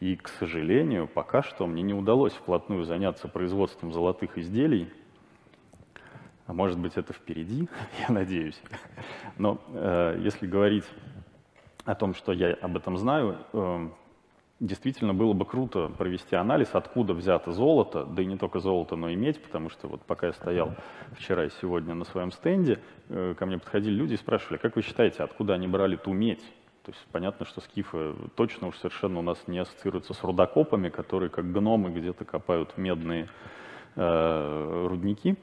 И, 0.00 0.16
к 0.16 0.28
сожалению, 0.28 1.06
пока 1.06 1.42
что 1.42 1.66
мне 1.66 1.82
не 1.82 1.94
удалось 1.94 2.32
вплотную 2.32 2.84
заняться 2.84 3.28
производством 3.28 3.92
золотых 3.92 4.36
изделий. 4.36 4.88
А 6.46 6.52
может 6.52 6.78
быть, 6.78 6.96
это 6.96 7.12
впереди, 7.12 7.68
я 8.08 8.12
надеюсь. 8.12 8.60
Но 9.38 9.60
э, 9.68 10.18
если 10.22 10.46
говорить 10.46 10.84
о 11.84 11.94
том, 11.94 12.14
что 12.14 12.32
я 12.32 12.54
об 12.54 12.76
этом 12.76 12.96
знаю, 12.96 13.38
э, 13.52 13.88
действительно 14.60 15.12
было 15.12 15.32
бы 15.32 15.44
круто 15.44 15.88
провести 15.98 16.36
анализ, 16.36 16.68
откуда 16.72 17.14
взято 17.14 17.52
золото, 17.52 18.04
да 18.04 18.22
и 18.22 18.26
не 18.26 18.36
только 18.36 18.60
золото, 18.60 18.94
но 18.94 19.08
и 19.10 19.16
медь, 19.16 19.42
потому 19.42 19.68
что 19.68 19.88
вот 19.88 20.02
пока 20.02 20.28
я 20.28 20.32
стоял 20.32 20.74
вчера 21.12 21.44
и 21.44 21.50
сегодня 21.60 21.94
на 21.94 22.04
своем 22.04 22.30
стенде, 22.30 22.78
э, 23.08 23.34
ко 23.36 23.46
мне 23.46 23.58
подходили 23.58 23.94
люди 23.94 24.14
и 24.14 24.16
спрашивали, 24.16 24.58
как 24.58 24.76
вы 24.76 24.82
считаете, 24.82 25.24
откуда 25.24 25.54
они 25.54 25.66
брали 25.66 25.96
ту 25.96 26.12
медь? 26.12 26.44
То 26.84 26.90
есть 26.90 27.06
понятно, 27.12 27.46
что 27.46 27.60
скифы 27.60 28.14
точно 28.34 28.68
уж 28.68 28.76
совершенно 28.76 29.20
у 29.20 29.22
нас 29.22 29.38
не 29.46 29.58
ассоциируются 29.58 30.14
с 30.14 30.22
рудокопами, 30.24 30.88
которые 30.88 31.30
как 31.30 31.50
гномы 31.52 31.90
где-то 31.90 32.24
копают 32.24 32.76
медные 32.76 33.28
э, 33.94 34.86
рудники. 34.88 35.36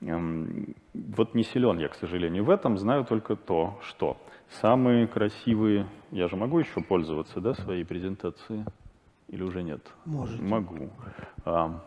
Эм, 0.00 0.74
вот 0.94 1.34
не 1.34 1.42
силен 1.42 1.78
я, 1.78 1.88
к 1.88 1.94
сожалению, 1.94 2.44
в 2.44 2.50
этом, 2.50 2.78
знаю 2.78 3.04
только 3.04 3.34
то, 3.34 3.78
что 3.82 4.16
Самые 4.48 5.06
красивые, 5.06 5.86
я 6.10 6.28
же 6.28 6.36
могу 6.36 6.58
еще 6.58 6.80
пользоваться, 6.80 7.40
да, 7.40 7.54
своей 7.54 7.84
презентацией? 7.84 8.64
Или 9.28 9.42
уже 9.42 9.62
нет? 9.62 9.80
Можете. 10.04 10.42
Могу. 10.42 10.90
А, 11.44 11.82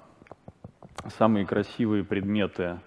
самые 1.18 1.46
красивые 1.46 2.04
предметы 2.04 2.80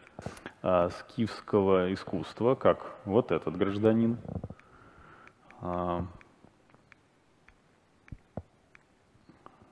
а, 0.62 0.90
скифского 0.90 1.92
искусства, 1.92 2.54
как 2.54 2.96
вот 3.06 3.32
этот 3.32 3.56
гражданин. 3.56 4.18
А, 5.60 6.06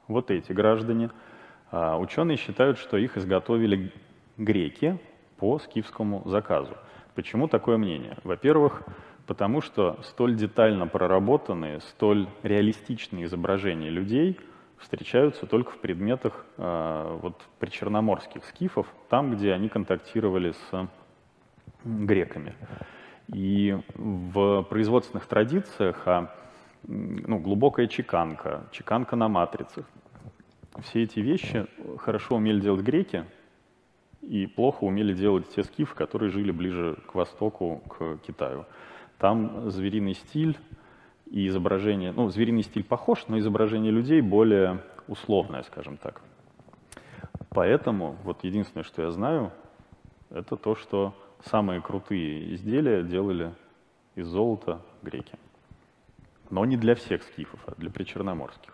вот 0.09 0.30
эти 0.30 0.53
граждане. 0.53 1.11
А, 1.70 1.98
ученые 1.98 2.36
считают, 2.36 2.78
что 2.78 2.96
их 2.96 3.16
изготовили 3.16 3.92
греки 4.36 4.98
по 5.36 5.59
скифскому 5.59 6.22
заказу. 6.26 6.76
Почему 7.14 7.48
такое 7.48 7.76
мнение? 7.76 8.16
Во-первых, 8.24 8.82
потому 9.30 9.60
что 9.60 9.96
столь 10.02 10.34
детально 10.34 10.88
проработанные, 10.88 11.78
столь 11.82 12.26
реалистичные 12.42 13.26
изображения 13.26 13.88
людей 13.88 14.36
встречаются 14.76 15.46
только 15.46 15.70
в 15.70 15.78
предметах 15.78 16.44
э, 16.56 17.18
вот, 17.22 17.40
причерноморских 17.60 18.44
скифов, 18.44 18.88
там, 19.08 19.36
где 19.36 19.52
они 19.52 19.68
контактировали 19.68 20.50
с 20.50 20.88
греками. 21.84 22.56
И 23.32 23.78
в 23.94 24.62
производственных 24.64 25.26
традициях 25.26 26.02
а, 26.06 26.34
ну, 26.88 27.38
глубокая 27.38 27.86
чеканка, 27.86 28.64
чеканка 28.72 29.14
на 29.14 29.28
матрицах, 29.28 29.84
все 30.82 31.04
эти 31.04 31.20
вещи 31.20 31.68
хорошо 31.98 32.34
умели 32.34 32.58
делать 32.58 32.82
греки, 32.82 33.26
и 34.22 34.48
плохо 34.48 34.82
умели 34.82 35.14
делать 35.14 35.48
те 35.54 35.62
скифы, 35.62 35.94
которые 35.94 36.30
жили 36.30 36.50
ближе 36.50 36.98
к 37.06 37.14
востоку, 37.14 37.80
к 37.88 38.18
Китаю. 38.26 38.66
Там 39.20 39.70
звериный 39.70 40.14
стиль 40.14 40.58
и 41.26 41.46
изображение, 41.46 42.10
ну, 42.12 42.30
звериный 42.30 42.62
стиль 42.62 42.82
похож, 42.82 43.26
но 43.28 43.38
изображение 43.38 43.92
людей 43.92 44.22
более 44.22 44.82
условное, 45.08 45.62
скажем 45.62 45.98
так. 45.98 46.22
Поэтому 47.50 48.16
вот 48.24 48.42
единственное, 48.44 48.82
что 48.82 49.02
я 49.02 49.10
знаю, 49.10 49.52
это 50.30 50.56
то, 50.56 50.74
что 50.74 51.14
самые 51.44 51.82
крутые 51.82 52.54
изделия 52.54 53.02
делали 53.02 53.54
из 54.14 54.26
золота 54.26 54.80
греки. 55.02 55.38
Но 56.48 56.64
не 56.64 56.78
для 56.78 56.94
всех 56.94 57.22
скифов, 57.22 57.60
а 57.66 57.74
для 57.76 57.90
причерноморских. 57.90 58.72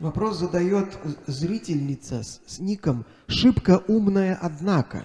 Вопрос 0.00 0.38
задает 0.38 0.98
зрительница 1.26 2.24
с 2.24 2.58
ником 2.58 3.04
«Шибко 3.28 3.82
умная, 3.86 4.36
однако». 4.42 5.04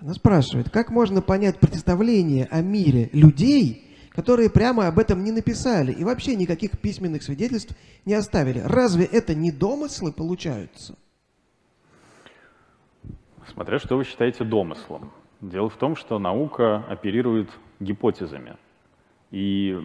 Она 0.00 0.12
спрашивает, 0.12 0.70
как 0.70 0.90
можно 0.90 1.22
понять 1.22 1.58
представление 1.58 2.46
о 2.50 2.60
мире 2.60 3.08
людей, 3.12 3.84
которые 4.10 4.50
прямо 4.50 4.88
об 4.88 4.98
этом 4.98 5.24
не 5.24 5.32
написали 5.32 5.92
и 5.92 6.04
вообще 6.04 6.36
никаких 6.36 6.78
письменных 6.78 7.22
свидетельств 7.22 7.74
не 8.04 8.14
оставили? 8.14 8.60
Разве 8.60 9.04
это 9.04 9.34
не 9.34 9.50
домыслы 9.50 10.12
получаются? 10.12 10.96
Смотря 13.48 13.78
что 13.78 13.96
вы 13.96 14.04
считаете 14.04 14.44
домыслом. 14.44 15.12
Дело 15.40 15.70
в 15.70 15.76
том, 15.76 15.96
что 15.96 16.18
наука 16.18 16.84
оперирует 16.88 17.50
гипотезами. 17.80 18.56
И, 19.30 19.76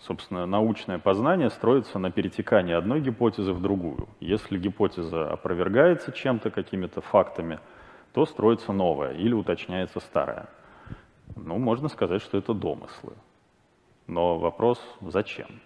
собственно, 0.00 0.46
научное 0.46 0.98
познание 0.98 1.50
строится 1.50 1.98
на 1.98 2.10
перетекании 2.10 2.74
одной 2.74 3.00
гипотезы 3.00 3.52
в 3.52 3.60
другую. 3.60 4.08
Если 4.20 4.58
гипотеза 4.58 5.30
опровергается 5.30 6.12
чем-то, 6.12 6.50
какими-то 6.50 7.02
фактами– 7.02 7.60
то 8.12 8.26
строится 8.26 8.72
новое 8.72 9.12
или 9.12 9.32
уточняется 9.32 10.00
старое. 10.00 10.48
Ну, 11.36 11.58
можно 11.58 11.88
сказать, 11.88 12.22
что 12.22 12.38
это 12.38 12.52
домыслы. 12.54 13.14
Но 14.06 14.38
вопрос 14.38 14.78
зачем? 15.00 15.60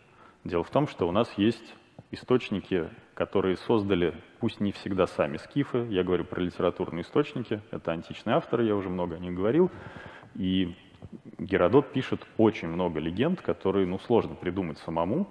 Дело 0.44 0.62
в 0.62 0.70
том, 0.70 0.86
что 0.86 1.08
у 1.08 1.12
нас 1.12 1.32
есть 1.36 1.74
источники, 2.10 2.88
которые 3.14 3.56
создали, 3.56 4.14
пусть 4.38 4.60
не 4.60 4.72
всегда 4.72 5.06
сами 5.06 5.38
скифы, 5.38 5.86
я 5.90 6.04
говорю 6.04 6.24
про 6.24 6.40
литературные 6.40 7.02
источники, 7.02 7.60
это 7.70 7.92
античные 7.92 8.36
авторы, 8.36 8.64
я 8.64 8.76
уже 8.76 8.88
много 8.88 9.16
о 9.16 9.18
них 9.18 9.34
говорил, 9.34 9.70
и 10.34 10.76
Геродот 11.38 11.92
пишет 11.92 12.26
очень 12.36 12.68
много 12.68 13.00
легенд, 13.00 13.40
которые 13.40 13.86
ну, 13.86 13.98
сложно 13.98 14.34
придумать 14.34 14.78
самому. 14.78 15.26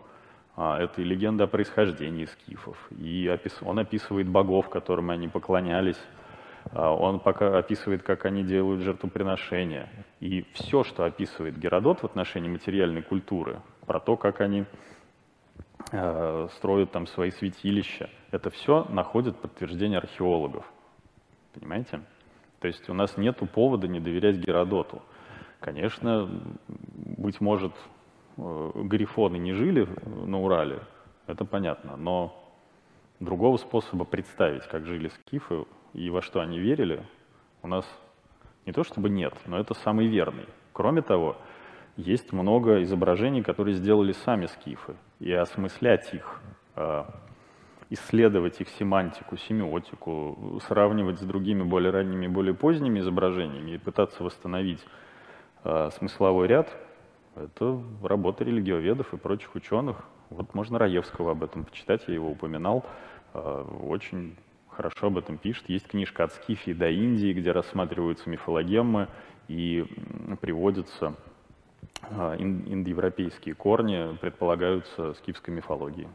А, 0.58 0.80
это 0.80 1.02
и 1.02 1.04
легенда 1.04 1.46
о 1.46 1.48
происхождении 1.48 2.26
скифов, 2.26 2.78
и 2.92 3.30
он 3.62 3.80
описывает 3.80 4.30
богов, 4.30 4.70
которым 4.70 5.10
они 5.10 5.28
поклонялись, 5.28 6.00
он 6.74 7.20
пока 7.20 7.58
описывает, 7.58 8.04
как 8.04 8.26
они 8.26 8.44
делают 8.44 8.82
жертвоприношения. 8.82 9.90
И 10.20 10.46
все, 10.54 10.84
что 10.84 11.06
описывает 11.06 11.58
Геродот 11.58 12.00
в 12.00 12.06
отношении 12.06 12.50
материальной 12.50 13.02
культуры, 13.02 13.62
про 13.86 14.00
то, 14.00 14.18
как 14.18 14.42
они 14.42 14.66
э, 15.92 16.48
строят 16.58 16.92
там 16.92 17.08
свои 17.08 17.32
святилища, 17.32 18.10
это 18.32 18.50
все 18.50 18.86
находит 18.90 19.38
подтверждение 19.38 20.00
археологов. 20.00 20.66
Понимаете? 21.54 22.02
То 22.60 22.68
есть 22.68 22.90
у 22.90 22.94
нас 22.94 23.16
нет 23.18 23.38
повода 23.54 23.88
не 23.88 24.00
доверять 24.00 24.38
Геродоту. 24.38 25.02
Конечно, 25.60 26.30
быть 26.68 27.40
может, 27.40 27.74
э, 28.38 28.72
грифоны 28.76 29.38
не 29.38 29.54
жили 29.54 29.88
на 30.06 30.42
Урале, 30.42 30.80
это 31.28 31.46
понятно, 31.46 31.96
но 31.96 32.36
другого 33.20 33.58
способа 33.58 34.06
представить, 34.06 34.64
как 34.68 34.86
жили 34.86 35.08
скифы, 35.08 35.66
и 35.96 36.10
во 36.10 36.22
что 36.22 36.42
они 36.42 36.60
верили, 36.60 37.02
у 37.64 37.68
нас 37.68 37.86
не 38.66 38.74
то 38.74 38.84
чтобы 38.84 39.10
нет, 39.10 39.34
но 39.46 39.58
это 39.58 39.74
самый 39.74 40.08
верный. 40.08 40.46
Кроме 40.74 41.02
того, 41.02 41.38
есть 41.96 42.34
много 42.34 42.84
изображений, 42.84 43.42
которые 43.42 43.76
сделали 43.76 44.12
сами 44.12 44.48
скифы, 44.48 44.96
и 45.20 45.32
осмыслять 45.32 46.14
их, 46.14 46.42
а, 46.76 47.10
исследовать 47.90 48.60
их 48.60 48.68
семантику, 48.70 49.38
семиотику, 49.38 50.60
сравнивать 50.68 51.20
с 51.20 51.24
другими 51.24 51.64
более 51.64 51.92
ранними, 51.92 52.28
более 52.28 52.54
поздними 52.54 53.00
изображениями 53.00 53.72
и 53.72 53.78
пытаться 53.78 54.24
восстановить 54.24 54.84
а, 55.64 55.90
смысловой 55.92 56.48
ряд, 56.48 56.70
это 57.36 57.82
работа 58.04 58.44
религиоведов 58.44 59.14
и 59.14 59.18
прочих 59.18 59.56
ученых. 59.56 60.04
Вот 60.30 60.54
можно 60.54 60.78
Раевского 60.78 61.32
об 61.32 61.44
этом 61.44 61.64
почитать, 61.64 62.04
я 62.08 62.16
его 62.16 62.32
упоминал. 62.32 62.86
А, 63.34 63.64
очень 63.64 64.36
хорошо 64.76 65.08
об 65.08 65.18
этом 65.18 65.38
пишет. 65.38 65.70
Есть 65.70 65.88
книжка 65.88 66.26
«От 66.26 66.34
Скифии 66.34 66.74
до 66.74 66.90
Индии», 66.90 67.34
где 67.34 67.52
рассматриваются 67.52 68.30
мифологеммы 68.30 69.08
и 69.48 69.86
приводятся 70.42 71.16
а, 72.02 72.36
индоевропейские 72.38 73.56
корни, 73.56 74.16
предполагаются 74.18 75.14
скифской 75.16 75.54
мифологии. 75.54 76.08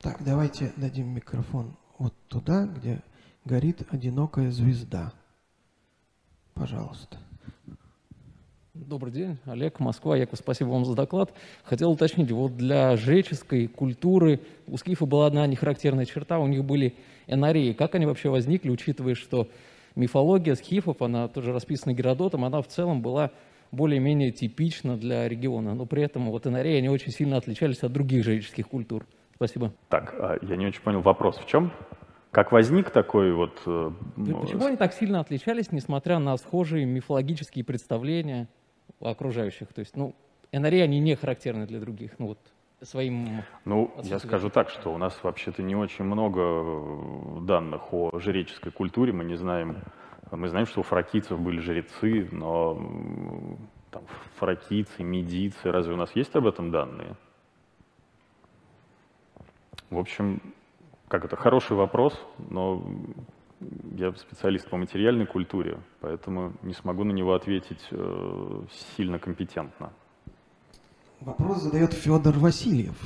Так, 0.00 0.22
давайте 0.24 0.72
дадим 0.76 1.08
микрофон 1.08 1.76
вот 1.98 2.14
туда, 2.28 2.66
где 2.66 3.02
горит 3.44 3.82
одинокая 3.90 4.50
звезда. 4.50 5.12
Пожалуйста. 6.54 7.18
Добрый 8.86 9.12
день, 9.12 9.38
Олег, 9.44 9.80
Москва. 9.80 10.16
Яков, 10.16 10.38
спасибо 10.38 10.68
вам 10.68 10.84
за 10.84 10.94
доклад. 10.94 11.32
Хотел 11.64 11.90
уточнить, 11.90 12.30
вот 12.30 12.56
для 12.56 12.96
жреческой 12.96 13.66
культуры 13.66 14.40
у 14.68 14.76
скифа 14.76 15.04
была 15.04 15.26
одна 15.26 15.46
нехарактерная 15.48 16.04
черта, 16.04 16.38
у 16.38 16.46
них 16.46 16.64
были 16.64 16.94
энарии. 17.26 17.72
Как 17.72 17.96
они 17.96 18.06
вообще 18.06 18.28
возникли, 18.28 18.70
учитывая, 18.70 19.16
что 19.16 19.48
мифология 19.96 20.54
скифов, 20.54 21.02
она 21.02 21.26
тоже 21.26 21.52
расписана 21.52 21.92
Геродотом, 21.92 22.44
она 22.44 22.62
в 22.62 22.68
целом 22.68 23.02
была 23.02 23.32
более-менее 23.72 24.30
типична 24.30 24.96
для 24.96 25.28
региона, 25.28 25.74
но 25.74 25.84
при 25.84 26.02
этом 26.04 26.30
вот 26.30 26.46
энарии, 26.46 26.76
они 26.76 26.88
очень 26.88 27.10
сильно 27.10 27.36
отличались 27.36 27.82
от 27.82 27.92
других 27.92 28.24
жреческих 28.24 28.68
культур. 28.68 29.06
Спасибо. 29.34 29.72
Так, 29.88 30.14
а, 30.18 30.38
я 30.40 30.56
не 30.56 30.66
очень 30.66 30.82
понял 30.82 31.00
вопрос. 31.00 31.36
В 31.38 31.46
чем? 31.46 31.72
Как 32.30 32.52
возник 32.52 32.90
такой 32.90 33.32
вот... 33.32 33.60
э, 33.66 33.90
ну, 34.16 34.40
Почему 34.40 34.66
они 34.66 34.76
так 34.76 34.92
сильно 34.92 35.20
отличались, 35.20 35.72
несмотря 35.72 36.18
на 36.18 36.36
схожие 36.36 36.84
мифологические 36.84 37.64
представления 37.64 38.48
у 39.00 39.06
окружающих? 39.06 39.72
То 39.72 39.80
есть, 39.80 39.96
ну, 39.96 40.14
НРИ, 40.52 40.80
они 40.80 41.00
не 41.00 41.14
характерны 41.14 41.66
для 41.66 41.80
других, 41.80 42.18
ну 42.18 42.28
вот 42.28 42.38
своим... 42.82 43.42
Ну, 43.64 43.92
я 44.02 44.18
скажу 44.18 44.50
так, 44.50 44.70
что 44.70 44.94
у 44.94 44.98
нас 44.98 45.18
вообще-то 45.22 45.62
не 45.62 45.74
очень 45.74 46.04
много 46.04 46.40
э, 46.40 47.40
данных 47.42 47.92
о 47.92 48.18
жреческой 48.18 48.72
культуре. 48.72 49.12
Мы 49.12 49.24
не 49.24 49.36
знаем, 49.36 49.82
мы 50.30 50.48
знаем, 50.48 50.66
что 50.66 50.80
у 50.80 50.82
фракийцев 50.82 51.40
были 51.40 51.60
жрецы, 51.60 52.28
но 52.30 53.56
там, 53.90 54.02
фракийцы, 54.36 55.02
медийцы, 55.02 55.72
разве 55.72 55.94
у 55.94 55.96
нас 55.96 56.14
есть 56.14 56.34
об 56.36 56.46
этом 56.46 56.70
данные? 56.70 57.16
В 59.90 59.98
общем, 59.98 60.40
как 61.08 61.24
это, 61.24 61.36
хороший 61.36 61.76
вопрос, 61.76 62.20
но 62.50 62.84
я 63.96 64.12
специалист 64.12 64.68
по 64.68 64.76
материальной 64.76 65.26
культуре, 65.26 65.80
поэтому 66.00 66.52
не 66.62 66.74
смогу 66.74 67.04
на 67.04 67.12
него 67.12 67.34
ответить 67.34 67.84
э, 67.90 68.62
сильно 68.96 69.18
компетентно. 69.18 69.92
Вопрос 71.20 71.62
задает 71.62 71.92
Федор 71.92 72.38
Васильев. 72.38 72.96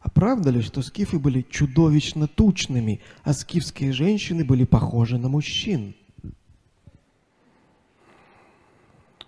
А 0.00 0.10
правда 0.10 0.50
ли, 0.50 0.62
что 0.62 0.82
скифы 0.82 1.18
были 1.18 1.42
чудовищно 1.42 2.26
тучными, 2.26 3.02
а 3.22 3.32
скифские 3.32 3.92
женщины 3.92 4.44
были 4.44 4.64
похожи 4.64 5.18
на 5.18 5.28
мужчин? 5.28 5.94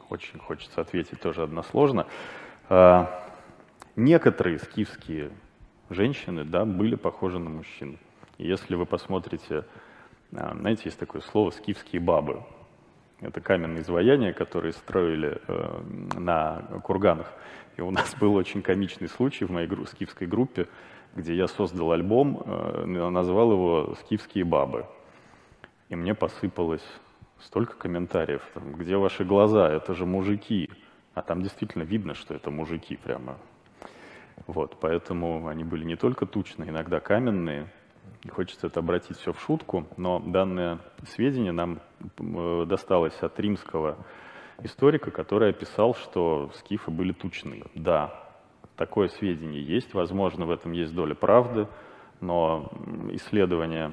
Очень 0.09 0.39
хочется 0.39 0.81
ответить 0.81 1.20
тоже 1.20 1.43
односложно. 1.43 2.07
А, 2.68 3.25
Некоторые 3.97 4.59
скифские 4.59 5.31
женщины, 5.89 6.45
да, 6.45 6.64
были 6.64 6.97
похожи 6.97 7.39
на 7.39 7.49
мужчин. 7.49 7.99
Если 8.39 8.75
вы 8.75 8.87
посмотрите, 8.87 9.64
знаете, 10.35 10.82
есть 10.87 10.99
такое 10.99 11.22
слово 11.22 11.51
«скифские 11.51 12.01
бабы». 12.01 12.43
Это 13.20 13.41
каменные 13.41 13.82
изваяния, 13.82 14.32
которые 14.32 14.72
строили 14.72 15.41
э, 15.47 15.82
на 16.18 16.62
курганах. 16.82 17.32
И 17.76 17.80
у 17.80 17.91
нас 17.91 18.14
был 18.20 18.35
очень 18.35 18.61
комичный 18.61 19.09
случай 19.09 19.45
в 19.45 19.51
моей 19.51 19.68
гру- 19.68 19.87
скифской 19.87 20.26
группе, 20.26 20.68
где 21.14 21.35
я 21.35 21.47
создал 21.47 21.93
альбом, 21.93 22.43
э, 22.45 22.85
назвал 22.87 23.53
его 23.53 23.95
«Скифские 24.01 24.45
бабы». 24.45 24.87
И 25.89 25.97
мне 25.97 26.14
посыпалось 26.14 26.85
столько 27.41 27.76
комментариев, 27.76 28.43
там, 28.55 28.72
где 28.72 28.97
ваши 28.97 29.24
глаза, 29.24 29.70
это 29.70 29.95
же 29.95 30.07
мужики. 30.07 30.70
А 31.14 31.22
там 31.22 31.43
действительно 31.43 31.85
видно, 31.85 32.14
что 32.14 32.35
это 32.35 32.51
мужики 32.51 32.97
прямо. 32.97 33.39
Вот, 34.49 34.78
поэтому 34.80 35.47
они 35.47 35.62
были 35.62 35.85
не 35.85 35.95
только 35.95 36.26
тучные, 36.26 36.70
иногда 36.70 36.99
каменные. 36.99 37.68
И 38.25 38.29
хочется 38.31 38.68
это 38.68 38.81
обратить 38.81 39.18
все 39.18 39.33
в 39.33 39.41
шутку, 39.41 39.87
но 39.97 40.18
данное 40.18 40.79
сведение 41.07 41.53
нам 41.53 41.81
э, 42.18 42.64
досталось 42.66 43.16
от 43.20 43.39
римского 43.39 43.99
историка, 44.62 45.11
который 45.11 45.51
описал, 45.51 45.95
что 45.95 46.51
скифы 46.55 46.91
были 46.91 47.12
тучные. 47.12 47.64
Да, 47.75 48.14
такое 48.77 49.09
сведение 49.09 49.62
есть, 49.62 49.93
возможно, 49.93 50.47
в 50.47 50.51
этом 50.51 50.72
есть 50.72 50.95
доля 50.95 51.14
правды, 51.14 51.68
но 52.20 52.70
м, 52.72 53.14
исследования 53.14 53.93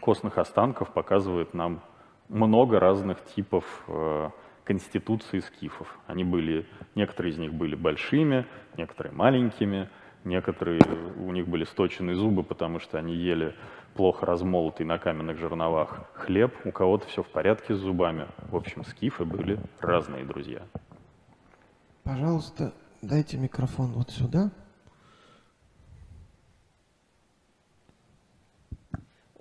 костных 0.00 0.38
останков 0.38 0.90
показывают 0.92 1.52
нам 1.52 1.82
много 2.28 2.80
разных 2.80 3.22
типов 3.24 3.64
э, 3.88 4.30
конституции 4.64 5.40
скифов. 5.40 5.98
Они 6.06 6.24
были, 6.24 6.66
некоторые 6.94 7.32
из 7.32 7.38
них 7.38 7.52
были 7.52 7.74
большими, 7.74 8.46
некоторые 8.76 9.12
маленькими, 9.12 9.90
некоторые 10.24 10.80
у 11.18 11.32
них 11.32 11.48
были 11.48 11.64
сточенные 11.64 12.16
зубы, 12.16 12.42
потому 12.42 12.78
что 12.78 12.98
они 12.98 13.14
ели 13.14 13.54
плохо 13.94 14.26
размолотый 14.26 14.86
на 14.86 14.98
каменных 14.98 15.38
жерновах 15.38 16.00
хлеб, 16.14 16.54
у 16.64 16.72
кого-то 16.72 17.06
все 17.08 17.22
в 17.22 17.28
порядке 17.28 17.74
с 17.74 17.78
зубами. 17.78 18.26
В 18.50 18.56
общем, 18.56 18.84
скифы 18.84 19.24
были 19.24 19.58
разные 19.80 20.24
друзья. 20.24 20.62
Пожалуйста, 22.04 22.72
дайте 23.00 23.36
микрофон 23.36 23.92
вот 23.92 24.10
сюда. 24.10 24.50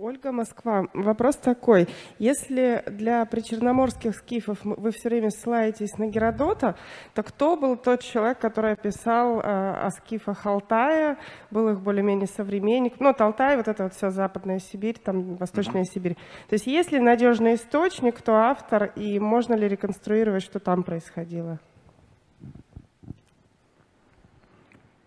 Ольга 0.01 0.31
Москва. 0.31 0.87
Вопрос 0.93 1.35
такой. 1.35 1.87
Если 2.17 2.83
для 2.87 3.23
причерноморских 3.25 4.15
скифов 4.15 4.57
вы 4.63 4.89
все 4.89 5.09
время 5.09 5.29
ссылаетесь 5.29 5.95
на 5.99 6.07
Геродота, 6.07 6.75
то 7.13 7.21
кто 7.21 7.55
был 7.55 7.77
тот 7.77 8.01
человек, 8.01 8.39
который 8.39 8.73
описал 8.73 9.39
э, 9.39 9.43
о 9.43 9.91
скифах 9.91 10.47
Алтая, 10.47 11.19
был 11.51 11.69
их 11.69 11.81
более-менее 11.81 12.27
современник? 12.27 12.99
Ну, 12.99 13.09
вот 13.09 13.21
Алтай, 13.21 13.57
вот 13.57 13.67
это 13.67 13.83
вот 13.83 13.93
вся 13.93 14.09
Западная 14.09 14.57
Сибирь, 14.57 14.97
там 14.97 15.35
Восточная 15.35 15.83
Сибирь. 15.83 16.15
То 16.49 16.53
есть 16.53 16.65
есть 16.65 16.91
ли 16.91 16.99
надежный 16.99 17.53
источник, 17.53 18.17
кто 18.17 18.35
автор, 18.37 18.85
и 18.95 19.19
можно 19.19 19.53
ли 19.53 19.67
реконструировать, 19.67 20.41
что 20.41 20.59
там 20.59 20.81
происходило? 20.81 21.59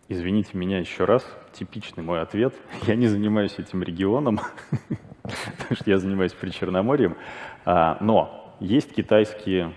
Извините 0.09 0.51
меня 0.59 0.79
еще 0.81 1.07
раз, 1.07 1.27
типичный 1.53 2.03
мой 2.03 2.21
ответ. 2.21 2.55
Я 2.87 2.95
не 2.95 3.07
занимаюсь 3.07 3.59
этим 3.59 3.83
регионом, 3.83 4.39
потому 5.23 5.77
что 5.77 5.91
я 5.91 5.99
занимаюсь 5.99 6.35
Причерноморьем. 6.35 7.17
А, 7.65 7.97
Но 8.01 8.55
есть 8.61 8.95
китайские 8.95 9.75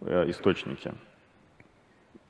э, 0.00 0.30
источники. 0.30 0.94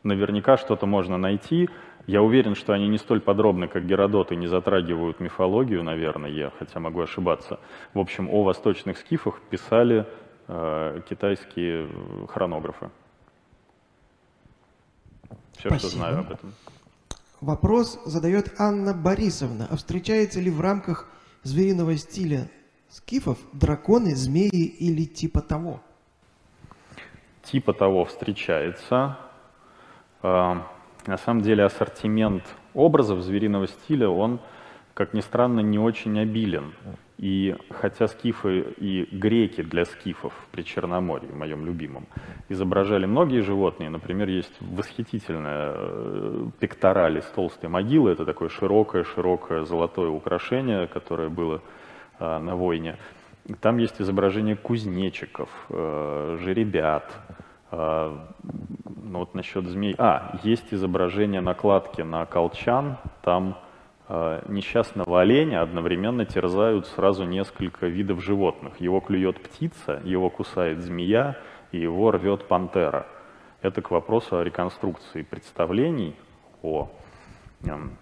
Наверняка 0.02 0.56
что-то 0.56 0.86
можно 0.86 1.18
найти. 1.18 1.70
Я 2.08 2.22
уверен, 2.22 2.56
что 2.56 2.72
они 2.72 2.88
не 2.88 2.98
столь 2.98 3.20
подробны, 3.20 3.68
как 3.68 3.86
Геродот, 3.86 4.32
и 4.32 4.36
не 4.36 4.48
затрагивают 4.48 5.20
мифологию, 5.20 5.84
наверное, 5.84 6.50
хотя 6.58 6.80
могу 6.80 7.00
ошибаться. 7.00 7.60
В 7.94 8.00
общем, 8.00 8.28
о 8.28 8.42
восточных 8.42 8.98
скифах 8.98 9.40
писали 9.50 10.04
э, 10.48 11.00
китайские 11.08 11.88
хронографы. 12.28 12.90
Все, 15.52 15.68
что 15.70 15.78
Спасибо. 15.78 15.90
знаю 15.90 16.18
об 16.18 16.32
этом. 16.32 16.52
Вопрос 17.46 18.00
задает 18.04 18.60
Анна 18.60 18.92
Борисовна. 18.92 19.68
А 19.70 19.76
встречается 19.76 20.40
ли 20.40 20.50
в 20.50 20.60
рамках 20.60 21.08
звериного 21.44 21.96
стиля 21.96 22.50
скифов 22.88 23.38
драконы, 23.52 24.16
змеи 24.16 24.64
или 24.64 25.04
типа 25.04 25.42
того? 25.42 25.80
типа 27.44 27.72
того 27.72 28.04
встречается. 28.04 29.16
А, 30.22 30.66
На 31.06 31.16
самом 31.18 31.42
деле 31.42 31.62
ассортимент 31.62 32.42
образов 32.74 33.22
звериного 33.22 33.68
стиля, 33.68 34.08
он, 34.08 34.40
как 34.96 35.12
ни 35.12 35.20
странно, 35.20 35.60
не 35.60 35.78
очень 35.78 36.18
обилен. 36.18 36.72
И 37.18 37.54
хотя 37.70 38.08
скифы 38.08 38.60
и 38.78 39.06
греки 39.12 39.62
для 39.62 39.84
скифов 39.84 40.32
при 40.52 40.62
Черноморье, 40.62 41.34
моем 41.34 41.66
любимом, 41.66 42.06
изображали 42.48 43.04
многие 43.04 43.42
животные, 43.42 43.90
например, 43.90 44.28
есть 44.28 44.54
восхитительная 44.60 45.72
э, 45.74 46.46
пектораль 46.60 47.18
из 47.18 47.24
толстой 47.24 47.68
могилы, 47.68 48.10
это 48.10 48.24
такое 48.24 48.48
широкое-широкое 48.48 49.64
золотое 49.64 50.08
украшение, 50.08 50.86
которое 50.86 51.28
было 51.28 51.60
а, 52.18 52.38
на 52.38 52.56
войне. 52.56 52.96
Там 53.60 53.76
есть 53.76 54.00
изображение 54.00 54.56
кузнечиков, 54.56 55.50
э, 55.68 56.38
жеребят, 56.40 57.12
ну 57.70 59.18
вот 59.18 59.34
насчет 59.34 59.66
змей. 59.66 59.94
А, 59.98 60.38
есть 60.44 60.72
изображение 60.72 61.40
накладки 61.40 62.00
на 62.00 62.24
колчан. 62.24 62.96
Там 63.22 63.58
несчастного 64.08 65.20
оленя 65.20 65.62
одновременно 65.62 66.24
терзают 66.24 66.86
сразу 66.86 67.24
несколько 67.24 67.86
видов 67.86 68.22
животных. 68.22 68.80
Его 68.80 69.00
клюет 69.00 69.42
птица, 69.42 70.00
его 70.04 70.30
кусает 70.30 70.80
змея, 70.80 71.36
и 71.72 71.78
его 71.78 72.10
рвет 72.12 72.46
пантера. 72.46 73.06
Это 73.62 73.82
к 73.82 73.90
вопросу 73.90 74.38
о 74.38 74.44
реконструкции 74.44 75.22
представлений 75.22 76.14
о 76.62 76.88
эм, 77.64 77.96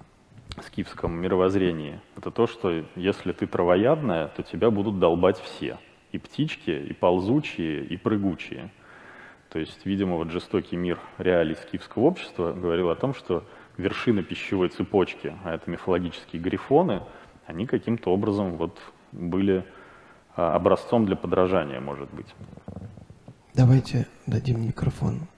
скифском 0.63 1.13
мировоззрении. 1.15 2.01
Это 2.17 2.31
то, 2.31 2.47
что 2.47 2.85
если 2.97 3.33
ты 3.33 3.47
травоядная, 3.47 4.29
то 4.29 4.43
тебя 4.43 4.71
будут 4.71 4.99
долбать 4.99 5.41
все. 5.41 5.79
И 6.13 6.19
птички, 6.19 6.71
и 6.71 6.93
ползучие, 6.93 7.85
и 7.85 7.97
прыгучие. 7.97 8.71
То 9.49 9.59
есть, 9.59 9.87
видимо, 9.87 10.17
вот 10.17 10.31
жестокий 10.31 10.77
мир 10.77 10.99
реалий 11.19 11.55
скифского 11.57 12.05
общества 12.05 12.53
говорил 12.53 12.91
о 12.91 12.97
том, 12.97 13.15
что 13.15 13.45
вершина 13.77 14.23
пищевой 14.23 14.69
цепочки, 14.69 15.35
а 15.45 15.55
это 15.55 15.71
мифологические 15.71 16.41
грифоны, 16.41 17.03
они 17.47 17.67
каким-то 17.67 18.11
образом 18.11 18.57
вот 18.57 18.79
были 19.13 19.65
а, 20.37 20.55
образцом 20.55 21.07
для 21.07 21.17
подражания, 21.17 21.81
может 21.81 22.13
быть. 22.13 22.35
Давайте 23.55 24.07
дадим 24.27 24.67
микрофон 24.67 25.29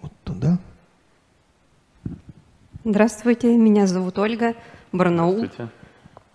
вот 0.00 0.12
туда. 0.24 0.58
Здравствуйте, 2.84 3.56
меня 3.56 3.86
зовут 3.86 4.18
Ольга, 4.18 4.54
Барнаул. 4.92 5.38
Здравствуйте. 5.38 5.72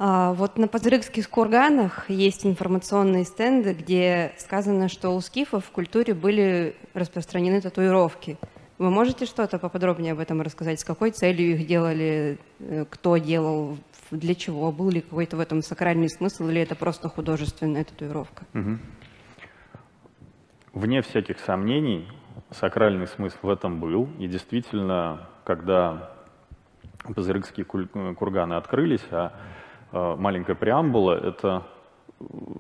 А, 0.04 0.34
вот 0.34 0.58
на 0.58 0.68
Пазырыкских 0.68 1.30
курганах 1.30 2.10
есть 2.10 2.44
информационные 2.46 3.24
стенды, 3.24 3.74
где 3.74 4.34
сказано, 4.38 4.90
что 4.90 5.12
у 5.12 5.22
скифов 5.22 5.66
в 5.66 5.70
культуре 5.70 6.16
были 6.16 6.76
распространены 6.96 7.62
татуировки. 7.62 8.40
Вы 8.82 8.90
можете 8.90 9.28
что-то 9.28 9.60
поподробнее 9.60 10.14
об 10.14 10.20
этом 10.20 10.42
рассказать? 10.42 10.80
С 10.80 10.84
какой 10.84 11.12
целью 11.12 11.52
их 11.52 11.68
делали? 11.68 12.40
э, 12.60 12.86
Кто 12.90 13.18
делал? 13.18 13.78
Для 14.10 14.34
чего? 14.34 14.72
Был 14.72 14.90
ли 14.90 15.02
какой-то 15.02 15.38
в 15.38 15.40
этом 15.40 15.62
сакральный 15.62 16.10
смысл? 16.10 16.48
Или 16.48 16.62
это 16.62 16.74
просто 16.74 17.08
художественная 17.08 17.84
татуировка? 17.84 18.44
Мгм. 18.54 18.80
Вне 20.74 21.04
всяких 21.04 21.38
сомнений, 21.42 22.08
сакральный 22.50 23.06
смысл 23.06 23.38
в 23.44 23.50
этом 23.52 23.80
был. 23.80 24.10
И 24.18 24.26
действительно, 24.28 25.30
когда 25.44 26.10
Пазырыкские 27.04 27.68
э, 27.68 28.14
курганы 28.16 28.56
открылись, 28.56 29.06
а 29.12 29.32
э, 29.92 30.16
маленькая 30.18 30.56
преамбула— 30.56 31.14
это 31.24 31.68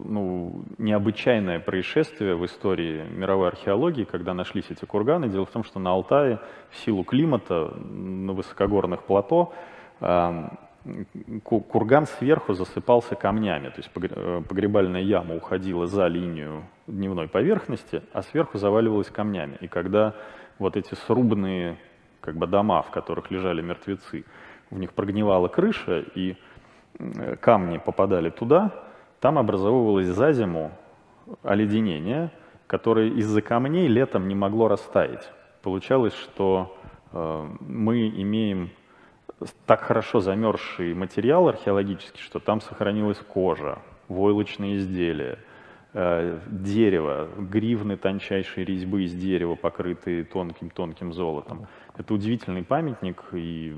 ну, 0.05 0.63
необычайное 0.77 1.59
происшествие 1.59 2.35
в 2.35 2.45
истории 2.45 3.03
мировой 3.09 3.49
археологии, 3.49 4.03
когда 4.03 4.33
нашлись 4.33 4.65
эти 4.69 4.85
курганы. 4.85 5.29
Дело 5.29 5.45
в 5.45 5.51
том, 5.51 5.63
что 5.63 5.79
на 5.79 5.91
Алтае 5.91 6.39
в 6.69 6.77
силу 6.77 7.03
климата 7.03 7.73
на 7.75 8.33
высокогорных 8.33 9.03
плато 9.03 9.53
э, 9.99 10.49
ку- 11.43 11.61
курган 11.61 12.05
сверху 12.05 12.53
засыпался 12.53 13.15
камнями, 13.15 13.69
то 13.69 13.77
есть 13.77 13.89
э, 13.95 14.41
погребальная 14.47 15.01
яма 15.01 15.35
уходила 15.35 15.87
за 15.87 16.07
линию 16.07 16.63
дневной 16.87 17.27
поверхности, 17.27 18.01
а 18.13 18.21
сверху 18.21 18.57
заваливалась 18.57 19.09
камнями. 19.09 19.57
И 19.61 19.67
когда 19.67 20.13
вот 20.59 20.77
эти 20.77 20.95
срубные 20.95 21.77
как 22.21 22.35
бы 22.35 22.47
дома, 22.47 22.81
в 22.81 22.91
которых 22.91 23.31
лежали 23.31 23.61
мертвецы, 23.61 24.25
в 24.69 24.77
них 24.77 24.93
прогнивала 24.93 25.47
крыша, 25.47 26.05
и 26.15 26.37
э, 26.99 27.35
камни 27.37 27.77
попадали 27.77 28.29
туда, 28.29 28.71
там 29.21 29.37
образовывалось 29.37 30.07
за 30.07 30.33
зиму 30.33 30.71
оледенение, 31.43 32.31
которое 32.67 33.09
из-за 33.11 33.41
камней 33.41 33.87
летом 33.87 34.27
не 34.27 34.35
могло 34.35 34.67
растаять. 34.67 35.31
Получалось, 35.61 36.15
что 36.15 36.75
э, 37.13 37.47
мы 37.59 38.09
имеем 38.09 38.71
так 39.65 39.81
хорошо 39.81 40.19
замерзший 40.19 40.93
материал 40.95 41.47
археологический, 41.47 42.21
что 42.21 42.39
там 42.39 42.61
сохранилась 42.61 43.19
кожа, 43.19 43.79
войлочные 44.07 44.77
изделия, 44.77 45.37
э, 45.93 46.39
дерево, 46.47 47.29
гривны 47.37 47.97
тончайшей 47.97 48.65
резьбы 48.65 49.03
из 49.03 49.13
дерева, 49.13 49.53
покрытые 49.53 50.23
тонким-тонким 50.23 51.13
золотом. 51.13 51.67
Это 51.95 52.13
удивительный 52.15 52.63
памятник, 52.63 53.21
и 53.33 53.75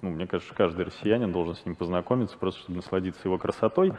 ну, 0.00 0.10
мне 0.10 0.26
кажется, 0.26 0.52
каждый 0.52 0.86
россиянин 0.86 1.30
должен 1.30 1.54
с 1.54 1.64
ним 1.64 1.76
познакомиться, 1.76 2.36
просто 2.36 2.60
чтобы 2.62 2.76
насладиться 2.78 3.20
его 3.24 3.38
красотой. 3.38 3.92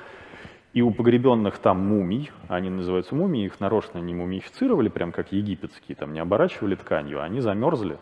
И 0.73 0.81
у 0.81 0.91
погребенных 0.91 1.57
там 1.59 1.85
мумий, 1.85 2.31
они 2.47 2.69
называются 2.69 3.13
мумии, 3.13 3.45
их 3.45 3.59
нарочно 3.59 3.97
не 3.99 4.13
мумифицировали, 4.13 4.87
прям 4.87 5.11
как 5.11 5.33
египетские, 5.33 5.95
там 5.95 6.13
не 6.13 6.19
оборачивали 6.19 6.75
тканью, 6.75 7.21
они 7.21 7.41
замерзли. 7.41 7.97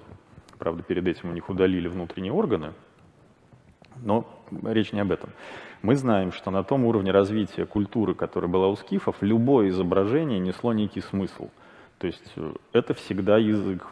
Правда, 0.59 0.83
перед 0.83 1.07
этим 1.07 1.29
у 1.29 1.33
них 1.33 1.49
удалили 1.49 1.87
внутренние 1.87 2.31
органы, 2.31 2.73
но 3.95 4.27
речь 4.63 4.91
не 4.91 4.99
об 4.99 5.11
этом. 5.11 5.31
Мы 5.81 5.95
знаем, 5.95 6.31
что 6.31 6.51
на 6.51 6.63
том 6.63 6.85
уровне 6.85 7.11
развития 7.11 7.65
культуры, 7.65 8.13
которая 8.13 8.51
была 8.51 8.67
у 8.67 8.75
скифов, 8.75 9.15
любое 9.21 9.69
изображение 9.69 10.37
несло 10.37 10.73
некий 10.73 11.01
смысл. 11.01 11.49
То 11.97 12.07
есть 12.07 12.33
э, 12.35 12.53
это 12.73 12.93
всегда 12.93 13.37
язык. 13.37 13.87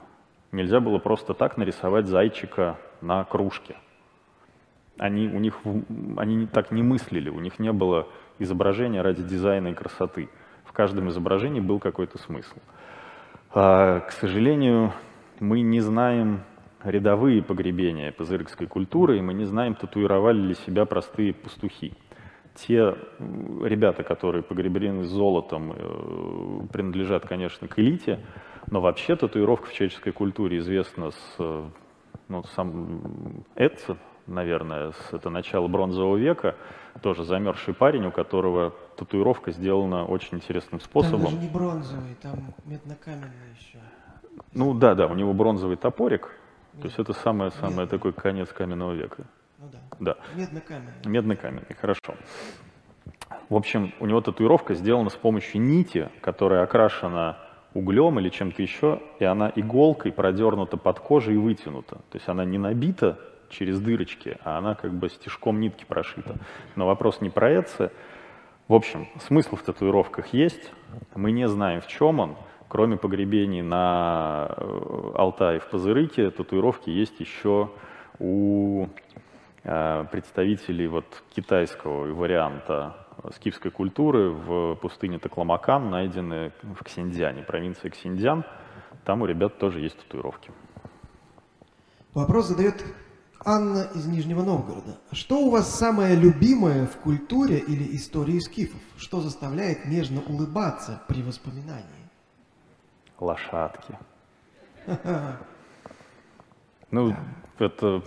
Нельзя 0.51 0.79
было 0.81 0.99
просто 0.99 1.33
так 1.33 1.57
нарисовать 1.57 2.07
зайчика 2.07 2.77
на 3.01 3.23
кружке. 3.23 3.77
Они, 4.97 5.27
у 5.27 5.39
них, 5.39 5.59
они 6.17 6.47
так 6.47 6.71
не 6.71 6.83
мыслили, 6.83 7.29
у 7.29 7.39
них 7.39 7.59
не 7.59 7.71
было 7.71 8.07
изображения 8.39 9.01
ради 9.01 9.23
дизайна 9.23 9.69
и 9.69 9.73
красоты. 9.73 10.29
В 10.65 10.73
каждом 10.73 11.09
изображении 11.09 11.59
был 11.59 11.79
какой-то 11.79 12.17
смысл. 12.17 12.57
А, 13.53 14.01
К 14.01 14.11
сожалению, 14.11 14.93
мы 15.39 15.61
не 15.61 15.79
знаем 15.79 16.41
рядовые 16.83 17.41
погребения 17.41 18.11
пазырыкской 18.11 18.67
культуры, 18.67 19.17
и 19.17 19.21
мы 19.21 19.33
не 19.33 19.45
знаем, 19.45 19.75
татуировали 19.75 20.39
ли 20.39 20.53
себя 20.53 20.85
простые 20.85 21.33
пастухи. 21.33 21.93
Те 22.55 22.95
ребята, 23.61 24.03
которые 24.03 24.41
погребены 24.41 25.03
золотом, 25.03 25.73
э, 25.75 26.67
принадлежат, 26.71 27.27
конечно, 27.27 27.67
к 27.67 27.77
элите, 27.77 28.19
но 28.71 28.81
вообще 28.81 29.15
татуировка 29.15 29.67
в 29.67 29.73
человеческой 29.73 30.11
культуре 30.11 30.57
известна 30.57 31.11
с, 31.11 31.35
э, 31.37 31.69
ну, 32.29 32.43
сам 32.55 33.43
Эдсон, 33.55 33.97
наверное, 34.25 34.91
с, 34.91 35.13
это 35.13 35.29
начало 35.29 35.67
бронзового 35.67 36.17
века, 36.17 36.55
тоже 37.01 37.23
замерзший 37.23 37.73
парень, 37.73 38.05
у 38.07 38.11
которого 38.11 38.73
татуировка 38.97 39.51
сделана 39.51 40.05
очень 40.05 40.37
интересным 40.37 40.79
Там 40.79 40.89
способом. 40.89 41.23
даже 41.25 41.37
не 41.37 41.47
бронзовый, 41.49 42.15
там 42.21 42.53
меднокаменный 42.65 43.31
еще. 43.59 43.79
Ну 44.53 44.73
да, 44.73 44.95
да, 44.95 45.07
у 45.07 45.13
него 45.15 45.33
бронзовый 45.33 45.77
топорик, 45.77 46.29
то 46.79 46.85
есть 46.85 46.99
это 46.99 47.13
самое-самое 47.13 47.87
такой 47.87 48.13
конец 48.13 48.49
каменного 48.49 48.93
века. 48.93 49.23
Ну 49.59 49.69
да. 49.71 49.79
Да, 49.99 50.15
Меднокаменный. 50.35 50.91
медный 51.05 51.35
каменный, 51.35 51.75
хорошо. 51.81 52.13
В 53.49 53.55
общем, 53.55 53.93
у 53.99 54.05
него 54.05 54.21
татуировка 54.21 54.75
сделана 54.75 55.09
с 55.09 55.15
помощью 55.15 55.61
нити, 55.61 56.09
которая 56.21 56.63
окрашена 56.63 57.37
углем 57.73 58.19
или 58.19 58.29
чем-то 58.29 58.61
еще, 58.61 59.01
и 59.19 59.23
она 59.23 59.51
иголкой 59.55 60.11
продернута 60.11 60.77
под 60.77 60.99
кожей 60.99 61.35
и 61.35 61.37
вытянута. 61.37 61.95
То 61.95 62.15
есть 62.15 62.27
она 62.27 62.45
не 62.45 62.57
набита 62.57 63.19
через 63.49 63.79
дырочки, 63.79 64.37
а 64.43 64.57
она 64.57 64.75
как 64.75 64.93
бы 64.93 65.09
стежком 65.09 65.59
нитки 65.59 65.85
прошита. 65.85 66.37
Но 66.75 66.85
вопрос 66.87 67.21
не 67.21 67.29
про 67.29 67.49
это. 67.49 67.91
В 68.67 68.73
общем, 68.73 69.07
смысл 69.19 69.55
в 69.55 69.61
татуировках 69.61 70.33
есть. 70.33 70.71
Мы 71.15 71.31
не 71.31 71.47
знаем, 71.47 71.81
в 71.81 71.87
чем 71.87 72.19
он. 72.19 72.35
Кроме 72.67 72.97
погребений 72.97 73.61
на 73.61 74.49
э, 74.57 75.11
Алтае 75.15 75.59
в 75.59 75.69
Пазырыке, 75.69 76.31
татуировки 76.31 76.89
есть 76.89 77.17
еще 77.19 77.71
у 78.19 78.87
э, 79.63 80.05
представителей 80.11 80.87
вот 80.87 81.05
китайского 81.33 82.13
варианта 82.13 83.07
скифской 83.35 83.71
культуры 83.71 84.29
в 84.29 84.75
пустыне 84.75 85.17
Такламакан, 85.17 85.89
найдены 85.89 86.51
в 86.61 86.83
Ксиньцзяне, 86.83 87.43
провинции 87.43 87.89
Ксиньцзян. 87.89 88.43
Там 89.05 89.21
у 89.21 89.25
ребят 89.25 89.57
тоже 89.57 89.79
есть 89.79 89.97
татуировки. 89.97 90.51
Вопрос 92.13 92.47
задает 92.47 92.83
Анна 93.47 93.87
из 93.95 94.05
Нижнего 94.05 94.43
Новгорода. 94.43 94.97
Что 95.13 95.37
у 95.37 95.49
вас 95.49 95.73
самое 95.73 96.17
любимое 96.17 96.85
в 96.85 96.97
культуре 96.97 97.59
или 97.59 97.95
истории 97.95 98.39
скифов? 98.39 98.81
Что 98.97 99.21
заставляет 99.21 99.85
нежно 99.85 100.21
улыбаться 100.21 101.01
при 101.07 101.21
воспоминании? 101.23 102.09
Лошадки. 103.19 103.97
Ну, 106.89 107.13
это 107.59 108.01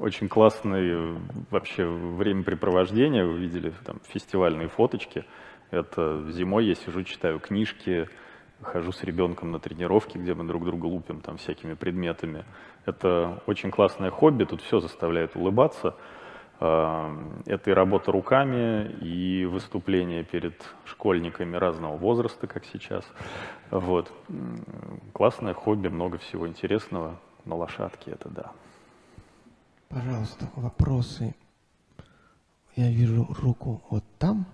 очень 0.00 0.28
классное 0.28 1.20
вообще 1.52 1.86
времяпрепровождение. 1.86 3.24
Вы 3.24 3.38
видели 3.38 3.72
там 3.84 4.00
фестивальные 4.08 4.66
фоточки. 4.66 5.24
Это 5.70 6.28
зимой 6.32 6.66
я 6.66 6.74
сижу, 6.74 7.04
читаю 7.04 7.38
книжки, 7.38 8.08
хожу 8.64 8.92
с 8.92 9.02
ребенком 9.04 9.52
на 9.52 9.58
тренировки, 9.60 10.18
где 10.18 10.34
мы 10.34 10.44
друг 10.44 10.64
друга 10.64 10.86
лупим 10.86 11.20
там 11.20 11.36
всякими 11.36 11.74
предметами. 11.74 12.44
Это 12.86 13.42
очень 13.46 13.70
классное 13.70 14.10
хобби, 14.10 14.44
тут 14.44 14.60
все 14.62 14.80
заставляет 14.80 15.36
улыбаться. 15.36 15.94
Это 16.58 17.62
и 17.66 17.72
работа 17.72 18.12
руками, 18.12 18.90
и 19.00 19.44
выступления 19.44 20.22
перед 20.22 20.54
школьниками 20.84 21.56
разного 21.56 21.96
возраста, 21.96 22.46
как 22.46 22.64
сейчас. 22.64 23.04
Вот. 23.70 24.12
Классное 25.12 25.52
хобби, 25.52 25.88
много 25.88 26.18
всего 26.18 26.46
интересного, 26.46 27.18
но 27.44 27.56
лошадки 27.56 28.10
это 28.10 28.28
да. 28.28 28.52
Пожалуйста, 29.88 30.48
вопросы. 30.56 31.34
Я 32.76 32.90
вижу 32.90 33.26
руку 33.40 33.82
вот 33.90 34.04
там. 34.18 34.46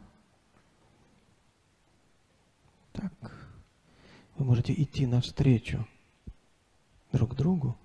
Так. 2.92 3.39
Вы 4.40 4.46
можете 4.46 4.72
идти 4.72 5.04
навстречу 5.04 5.86
друг 7.12 7.36
другу. 7.36 7.76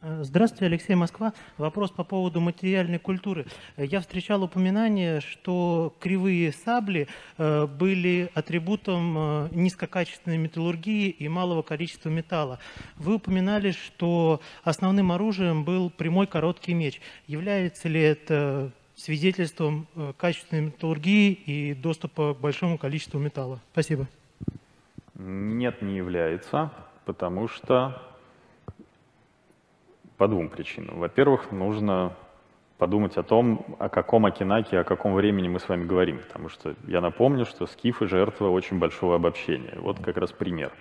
Э, 0.00 0.20
Здравствуйте, 0.22 0.66
Алексей 0.66 0.94
Москва. 0.94 1.34
Вопрос 1.58 1.90
по 1.90 2.04
поводу 2.04 2.40
материальной 2.40 3.00
культуры. 3.00 3.46
Э, 3.76 3.84
Я 3.84 4.00
встречал 4.00 4.44
упоминание, 4.44 5.20
что 5.20 5.96
кривые 5.98 6.52
сабли 6.52 7.08
э, 7.38 7.66
были 7.66 8.30
атрибутом 8.32 9.48
низкокачественной 9.50 10.38
металлургии 10.38 11.08
и 11.08 11.26
малого 11.26 11.62
количества 11.62 12.08
металла. 12.08 12.60
Вы 12.98 13.16
упоминали, 13.16 13.72
что 13.72 14.40
основным 14.62 15.10
оружием 15.10 15.64
был 15.64 15.90
прямой 15.90 16.28
короткий 16.28 16.74
меч. 16.74 17.00
Является 17.26 17.88
ли 17.88 18.00
это 18.00 18.70
свидетельством 18.94 19.88
качественной 20.18 20.66
металлургии 20.66 21.32
и 21.32 21.74
доступа 21.74 22.32
к 22.34 22.38
большому 22.38 22.78
количеству 22.78 23.18
металла? 23.18 23.60
Спасибо. 23.72 24.06
Нет, 25.22 25.82
не 25.82 25.96
является, 25.96 26.70
потому 27.04 27.46
что 27.46 28.00
по 30.16 30.26
двум 30.26 30.48
причинам. 30.48 30.98
Во-первых, 30.98 31.52
нужно 31.52 32.14
подумать 32.78 33.18
о 33.18 33.22
том, 33.22 33.76
о 33.78 33.90
каком 33.90 34.24
Акинаке, 34.24 34.78
о 34.78 34.84
каком 34.84 35.12
времени 35.12 35.48
мы 35.48 35.60
с 35.60 35.68
вами 35.68 35.84
говорим. 35.84 36.20
Потому 36.20 36.48
что 36.48 36.74
я 36.86 37.02
напомню, 37.02 37.44
что 37.44 37.66
скифы— 37.66 38.06
жертва 38.08 38.48
очень 38.48 38.78
большого 38.78 39.16
обобщения. 39.16 39.74
Вот 39.76 39.98
как 40.00 40.16
раз 40.16 40.32
пример. 40.32 40.72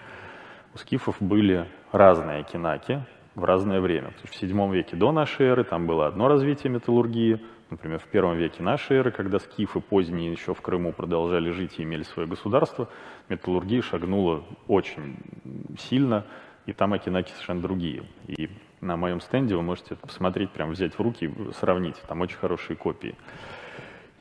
у 0.74 0.78
скифов 0.78 1.18
были 1.20 1.68
разные 1.92 2.44
кинаки 2.44 3.04
в 3.36 3.44
разное 3.44 3.82
время. 3.82 4.14
В 4.24 4.32
VII 4.32 4.72
веке 4.72 4.96
до 4.96 5.12
нашей 5.12 5.48
эры 5.48 5.66
там 5.66 5.86
было 5.86 6.08
одно 6.08 6.30
развитие 6.30 6.72
металлургии, 6.72 7.42
например, 7.70 8.00
в 8.00 8.06
первом 8.06 8.38
веке 8.38 8.64
нашей 8.64 8.98
эры, 8.98 9.12
когда 9.12 9.40
скифы 9.40 9.80
поздние 9.80 10.32
еще 10.32 10.54
в 10.54 10.62
Крыму 10.62 10.94
продолжали 10.94 11.52
жить 11.52 11.76
и 11.78 11.84
имели 11.84 12.04
свое 12.04 12.28
государство, 12.28 12.90
металлургия 13.28 13.82
шагнула 13.82 14.44
очень 14.68 15.18
сильно, 15.78 16.26
и 16.66 16.74
там 16.74 16.94
окинаки 16.94 17.32
совершенно 17.32 17.62
другие. 17.62 18.04
И 18.28 18.50
на 18.82 18.96
моем 18.96 19.22
стенде 19.22 19.56
вы 19.56 19.62
можете 19.62 19.96
посмотреть, 19.96 20.52
прям 20.52 20.72
взять 20.72 20.94
в 20.94 21.00
руки, 21.00 21.34
сравнить, 21.60 21.96
там 22.08 22.22
очень 22.22 22.38
хорошие 22.38 22.76
копии. 22.76 23.16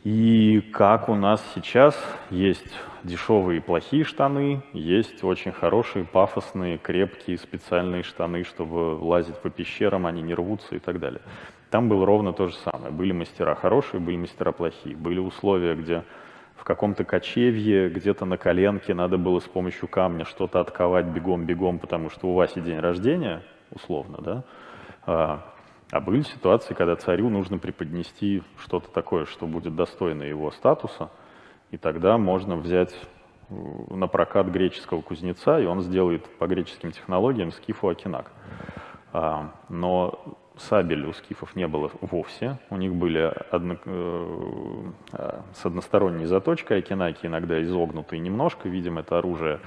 И 0.04 0.60
как 0.72 1.08
у 1.08 1.14
нас 1.14 1.44
сейчас 1.54 1.94
есть 2.30 2.72
дешевые 3.02 3.58
и 3.58 3.60
плохие 3.60 4.04
штаны, 4.04 4.62
есть 4.72 5.24
очень 5.24 5.52
хорошие, 5.52 6.04
пафосные, 6.04 6.78
крепкие, 6.78 7.36
специальные 7.36 8.04
штаны, 8.04 8.44
чтобы 8.44 8.96
лазить 8.96 9.36
по 9.36 9.50
пещерам, 9.50 10.06
они 10.06 10.22
не 10.22 10.34
рвутся 10.34 10.76
и 10.76 10.78
так 10.78 11.00
далее. 11.00 11.20
Там 11.70 11.88
было 11.88 12.06
ровно 12.06 12.32
то 12.32 12.48
же 12.48 12.54
самое. 12.56 12.90
Были 12.90 13.12
мастера 13.12 13.54
хорошие, 13.54 14.00
были 14.00 14.16
мастера 14.16 14.52
плохие. 14.52 14.96
Были 14.96 15.18
условия, 15.18 15.74
где 15.74 16.04
в 16.56 16.64
каком-то 16.64 17.04
кочевье, 17.04 17.88
где-то 17.88 18.24
на 18.24 18.36
коленке 18.36 18.94
надо 18.94 19.16
было 19.18 19.38
с 19.38 19.44
помощью 19.44 19.88
камня 19.88 20.24
что-то 20.24 20.60
отковать 20.60 21.06
бегом-бегом, 21.06 21.78
потому 21.78 22.10
что 22.10 22.28
у 22.28 22.34
Васи 22.34 22.60
день 22.60 22.80
рождения, 22.80 23.42
условно, 23.70 24.18
да, 24.20 24.44
а, 25.06 25.44
а 25.90 26.00
были 26.00 26.22
ситуации, 26.22 26.74
когда 26.74 26.96
царю 26.96 27.30
нужно 27.30 27.58
преподнести 27.58 28.42
что-то 28.58 28.90
такое, 28.90 29.24
что 29.24 29.46
будет 29.46 29.76
достойно 29.76 30.24
его 30.24 30.50
статуса, 30.50 31.10
и 31.70 31.76
тогда 31.76 32.18
можно 32.18 32.56
взять 32.56 32.94
э, 33.48 33.54
на 33.90 34.08
прокат 34.08 34.48
греческого 34.48 35.00
кузнеца, 35.00 35.60
и 35.60 35.64
он 35.64 35.80
сделает 35.82 36.24
по 36.38 36.46
греческим 36.46 36.90
технологиям 36.90 37.52
скифу 37.52 37.88
Акинак. 37.88 38.32
А, 39.12 39.52
но 39.68 40.38
сабель 40.58 41.06
у 41.06 41.12
скифов 41.12 41.56
не 41.56 41.66
было 41.66 41.90
вовсе. 42.00 42.58
У 42.70 42.76
них 42.76 42.94
были 42.94 43.32
одно, 43.50 43.76
э, 43.84 44.90
а, 45.12 45.42
с 45.54 45.64
односторонней 45.66 46.26
заточкой 46.26 46.78
акинаки, 46.78 47.26
иногда 47.26 47.62
изогнутые 47.62 48.20
немножко. 48.20 48.68
Видимо, 48.68 49.00
это 49.00 49.18
оружие 49.18 49.60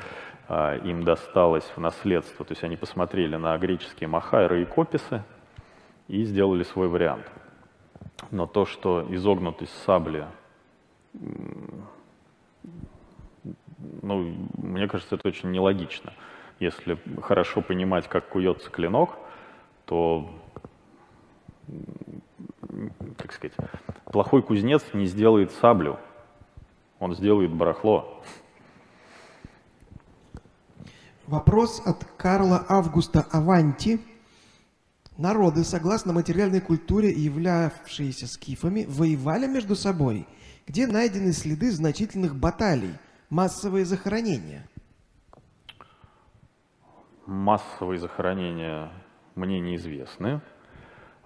э, 0.49 0.79
им 0.83 1.03
досталось 1.03 1.65
в 1.75 1.79
наследство. 1.79 2.45
То 2.45 2.51
есть 2.51 2.63
они 2.63 2.77
посмотрели 2.77 3.35
на 3.35 3.57
греческие 3.57 4.07
махайры 4.07 4.61
и 4.61 4.65
кописы, 4.65 5.23
и 6.07 6.23
сделали 6.23 6.63
свой 6.63 6.87
вариант. 6.87 7.25
Но 8.31 8.45
то, 8.45 8.65
что 8.65 9.05
изогнутость 9.09 9.75
сабли, 9.83 10.25
ну, 14.01 14.35
мне 14.57 14.87
кажется, 14.87 15.15
это 15.15 15.27
очень 15.27 15.51
нелогично. 15.51 16.13
Если 16.59 16.97
хорошо 17.21 17.61
понимать, 17.61 18.07
как 18.07 18.27
куется 18.27 18.69
клинок, 18.69 19.17
то, 19.85 20.29
как 23.17 23.33
сказать, 23.33 23.55
плохой 24.05 24.41
кузнец 24.41 24.83
не 24.93 25.05
сделает 25.05 25.51
саблю, 25.51 25.99
он 26.99 27.15
сделает 27.15 27.53
барахло. 27.53 28.23
Вопрос 31.27 31.81
от 31.85 32.03
Карла 32.17 32.65
Августа 32.67 33.25
Аванти– 33.31 33.99
Народы, 35.21 35.63
согласно 35.63 36.13
материальной 36.13 36.61
культуре, 36.61 37.11
являвшиеся 37.11 38.25
скифами, 38.25 38.85
воевали 38.87 39.45
между 39.45 39.75
собой, 39.75 40.25
где 40.65 40.87
найдены 40.87 41.31
следы 41.31 41.71
значительных 41.71 42.35
баталий, 42.35 42.95
массовые 43.29 43.85
захоронения. 43.85 44.67
Массовые 47.27 47.99
захоронения 47.99 48.91
мне 49.35 49.59
неизвестны. 49.59 50.41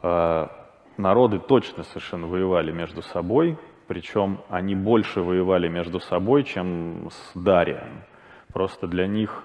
А, 0.01 0.51
народы 0.97 1.39
точно 1.39 1.83
совершенно 1.83 2.27
воевали 2.27 2.71
между 2.71 3.01
собой, 3.01 3.57
причем 3.87 4.41
они 4.49 4.75
больше 4.75 5.21
воевали 5.21 5.67
между 5.67 5.99
собой, 5.99 6.43
чем 6.43 7.09
с 7.09 7.31
Дарием. 7.37 8.03
Просто 8.51 8.87
для 8.87 9.07
них 9.07 9.43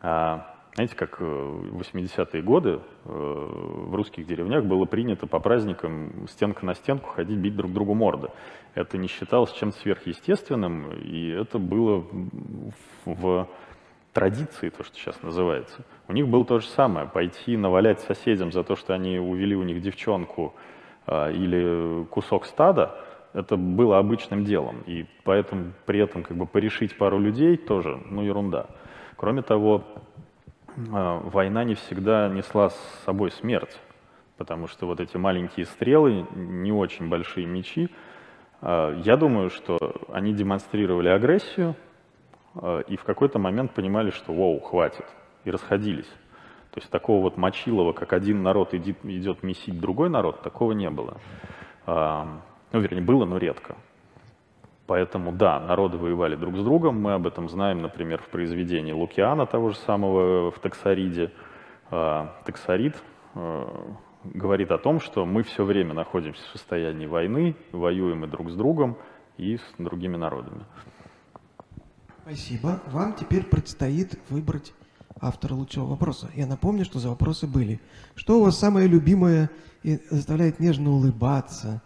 а, 0.00 0.54
знаете, 0.74 0.96
как 0.96 1.20
э, 1.20 1.24
в 1.24 1.80
80-е 1.80 2.42
годы 2.42 2.80
э, 3.04 3.08
в 3.08 3.94
русских 3.94 4.26
деревнях 4.26 4.64
было 4.64 4.86
принято 4.86 5.28
по 5.28 5.38
праздникам 5.38 6.26
стенка 6.28 6.66
на 6.66 6.74
стенку 6.74 7.10
ходить, 7.10 7.38
бить 7.38 7.54
друг 7.54 7.72
другу 7.72 7.94
морды. 7.94 8.28
Это 8.74 8.98
не 8.98 9.06
считалось 9.06 9.52
чем-то 9.52 9.78
сверхъестественным, 9.78 10.90
и 10.94 11.28
это 11.28 11.60
было 11.60 12.04
в 13.04 13.48
традиции, 14.14 14.70
то, 14.70 14.84
что 14.84 14.96
сейчас 14.96 15.20
называется. 15.22 15.84
У 16.08 16.12
них 16.12 16.28
было 16.28 16.44
то 16.44 16.60
же 16.60 16.66
самое, 16.68 17.06
пойти 17.06 17.56
навалять 17.56 18.00
соседям 18.00 18.52
за 18.52 18.62
то, 18.62 18.76
что 18.76 18.94
они 18.94 19.18
увели 19.18 19.56
у 19.56 19.64
них 19.64 19.82
девчонку 19.82 20.54
а, 21.06 21.30
или 21.30 22.04
кусок 22.04 22.46
стада, 22.46 22.94
это 23.34 23.56
было 23.56 23.98
обычным 23.98 24.44
делом. 24.44 24.82
И 24.86 25.06
поэтому 25.24 25.72
при 25.84 25.98
этом 25.98 26.22
как 26.22 26.36
бы 26.36 26.46
порешить 26.46 26.96
пару 26.96 27.18
людей 27.18 27.56
тоже, 27.56 28.00
ну, 28.08 28.22
ерунда. 28.22 28.66
Кроме 29.16 29.42
того, 29.42 29.82
а, 30.92 31.18
война 31.18 31.64
не 31.64 31.74
всегда 31.74 32.28
несла 32.28 32.70
с 32.70 33.02
собой 33.04 33.32
смерть, 33.32 33.80
потому 34.36 34.68
что 34.68 34.86
вот 34.86 35.00
эти 35.00 35.16
маленькие 35.16 35.66
стрелы, 35.66 36.24
не 36.36 36.70
очень 36.70 37.08
большие 37.08 37.46
мечи, 37.46 37.90
а, 38.60 38.96
я 39.00 39.16
думаю, 39.16 39.50
что 39.50 39.76
они 40.12 40.32
демонстрировали 40.32 41.08
агрессию 41.08 41.74
и 42.88 42.96
в 42.96 43.04
какой-то 43.04 43.38
момент 43.38 43.72
понимали, 43.74 44.10
что 44.10 44.32
«воу, 44.32 44.60
хватит», 44.60 45.06
и 45.44 45.50
расходились. 45.50 46.08
То 46.70 46.80
есть 46.80 46.90
такого 46.90 47.22
вот 47.22 47.36
мочилова, 47.36 47.92
как 47.92 48.12
один 48.12 48.42
народ 48.42 48.74
идет, 48.74 49.04
идет 49.04 49.42
месить 49.42 49.80
другой 49.80 50.10
народ, 50.10 50.42
такого 50.42 50.72
не 50.72 50.90
было. 50.90 51.18
Ну, 51.86 52.80
вернее, 52.80 53.02
было, 53.02 53.24
но 53.24 53.38
редко. 53.38 53.76
Поэтому, 54.86 55.32
да, 55.32 55.60
народы 55.60 55.96
воевали 55.96 56.36
друг 56.36 56.56
с 56.56 56.62
другом. 56.62 57.00
Мы 57.00 57.14
об 57.14 57.26
этом 57.26 57.48
знаем, 57.48 57.80
например, 57.80 58.20
в 58.20 58.28
произведении 58.28 58.92
Лукиана, 58.92 59.46
того 59.46 59.70
же 59.70 59.76
самого 59.76 60.50
в 60.50 60.58
Таксариде. 60.58 61.32
А, 61.90 62.34
Таксарид 62.44 62.94
а, 63.34 63.94
говорит 64.24 64.70
о 64.72 64.78
том, 64.78 65.00
что 65.00 65.24
мы 65.24 65.42
все 65.42 65.64
время 65.64 65.94
находимся 65.94 66.42
в 66.42 66.46
состоянии 66.48 67.06
войны, 67.06 67.56
воюем 67.72 68.24
и 68.24 68.28
друг 68.28 68.50
с 68.50 68.54
другом, 68.54 68.96
и 69.38 69.56
с 69.56 69.74
другими 69.78 70.16
народами. 70.16 70.64
Спасибо. 72.26 72.80
Вам 72.90 73.14
теперь 73.14 73.42
предстоит 73.44 74.18
выбрать 74.30 74.72
автора 75.20 75.52
лучшего 75.52 75.84
вопроса. 75.84 76.30
Я 76.34 76.46
напомню, 76.46 76.86
что 76.86 76.98
за 76.98 77.10
вопросы 77.10 77.46
были. 77.46 77.82
Что 78.14 78.40
у 78.40 78.44
вас 78.44 78.58
самое 78.58 78.88
любимое 78.88 79.50
и 79.82 80.00
заставляет 80.08 80.58
нежно 80.58 80.92
улыбаться? 80.92 81.82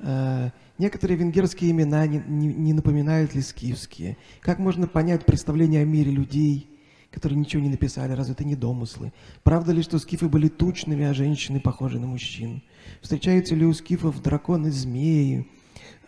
Э, 0.00 0.50
Некоторые 0.76 1.16
венгерские 1.16 1.70
имена 1.70 2.06
не, 2.06 2.22
не, 2.28 2.48
не 2.48 2.72
напоминают 2.74 3.34
ли 3.34 3.40
скифские. 3.40 4.18
Как 4.42 4.58
можно 4.58 4.86
понять 4.86 5.24
представление 5.24 5.80
о 5.80 5.86
мире 5.86 6.10
людей, 6.10 6.68
которые 7.10 7.38
ничего 7.38 7.62
не 7.62 7.70
написали, 7.70 8.12
разве 8.12 8.34
это 8.34 8.44
не 8.44 8.56
домыслы? 8.56 9.14
Правда 9.42 9.72
ли, 9.72 9.82
что 9.82 9.98
скифы 9.98 10.28
были 10.28 10.48
тучными, 10.48 11.06
а 11.06 11.14
женщины 11.14 11.60
похожи 11.60 11.98
на 11.98 12.06
мужчин? 12.06 12.62
Встречаются 13.00 13.54
ли 13.54 13.64
у 13.64 13.72
скифов 13.72 14.22
драконы, 14.22 14.70
змеи? 14.70 15.48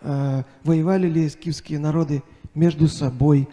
Э, 0.02 0.42
воевали 0.64 1.08
ли 1.08 1.30
скифские 1.30 1.78
народы 1.78 2.22
между 2.54 2.86
собой? 2.86 3.48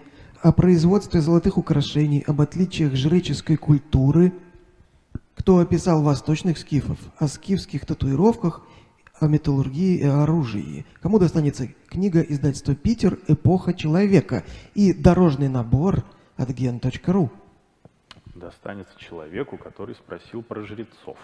О 0.48 0.54
производстве 0.54 1.20
золотых 1.20 1.58
украшений, 1.58 2.24
об 2.26 2.40
отличиях 2.40 2.96
жреческой 2.96 3.58
культуры? 3.58 4.32
Кто 5.36 5.58
описал 5.58 6.02
восточных 6.02 6.58
скифов? 6.58 6.98
О 7.18 7.28
скифских 7.28 7.86
татуировках– 7.86 8.62
о 9.20 9.28
металлургии 9.28 9.98
и 9.98 10.06
оружии. 10.06 10.86
Кому 11.02 11.20
достанется 11.20 11.68
книга 11.90 12.22
издательства 12.22 12.76
«Питер. 12.76 13.20
Эпоха 13.28 13.74
человека» 13.74 14.46
и 14.74 14.94
дорожный 14.94 15.50
набор 15.50 16.06
от 16.38 16.52
gen.ru? 16.52 17.30
Достанется 18.34 18.98
человеку, 19.00 19.58
который 19.58 19.96
спросил 19.96 20.44
про 20.44 20.64
жрецов. 20.64 21.18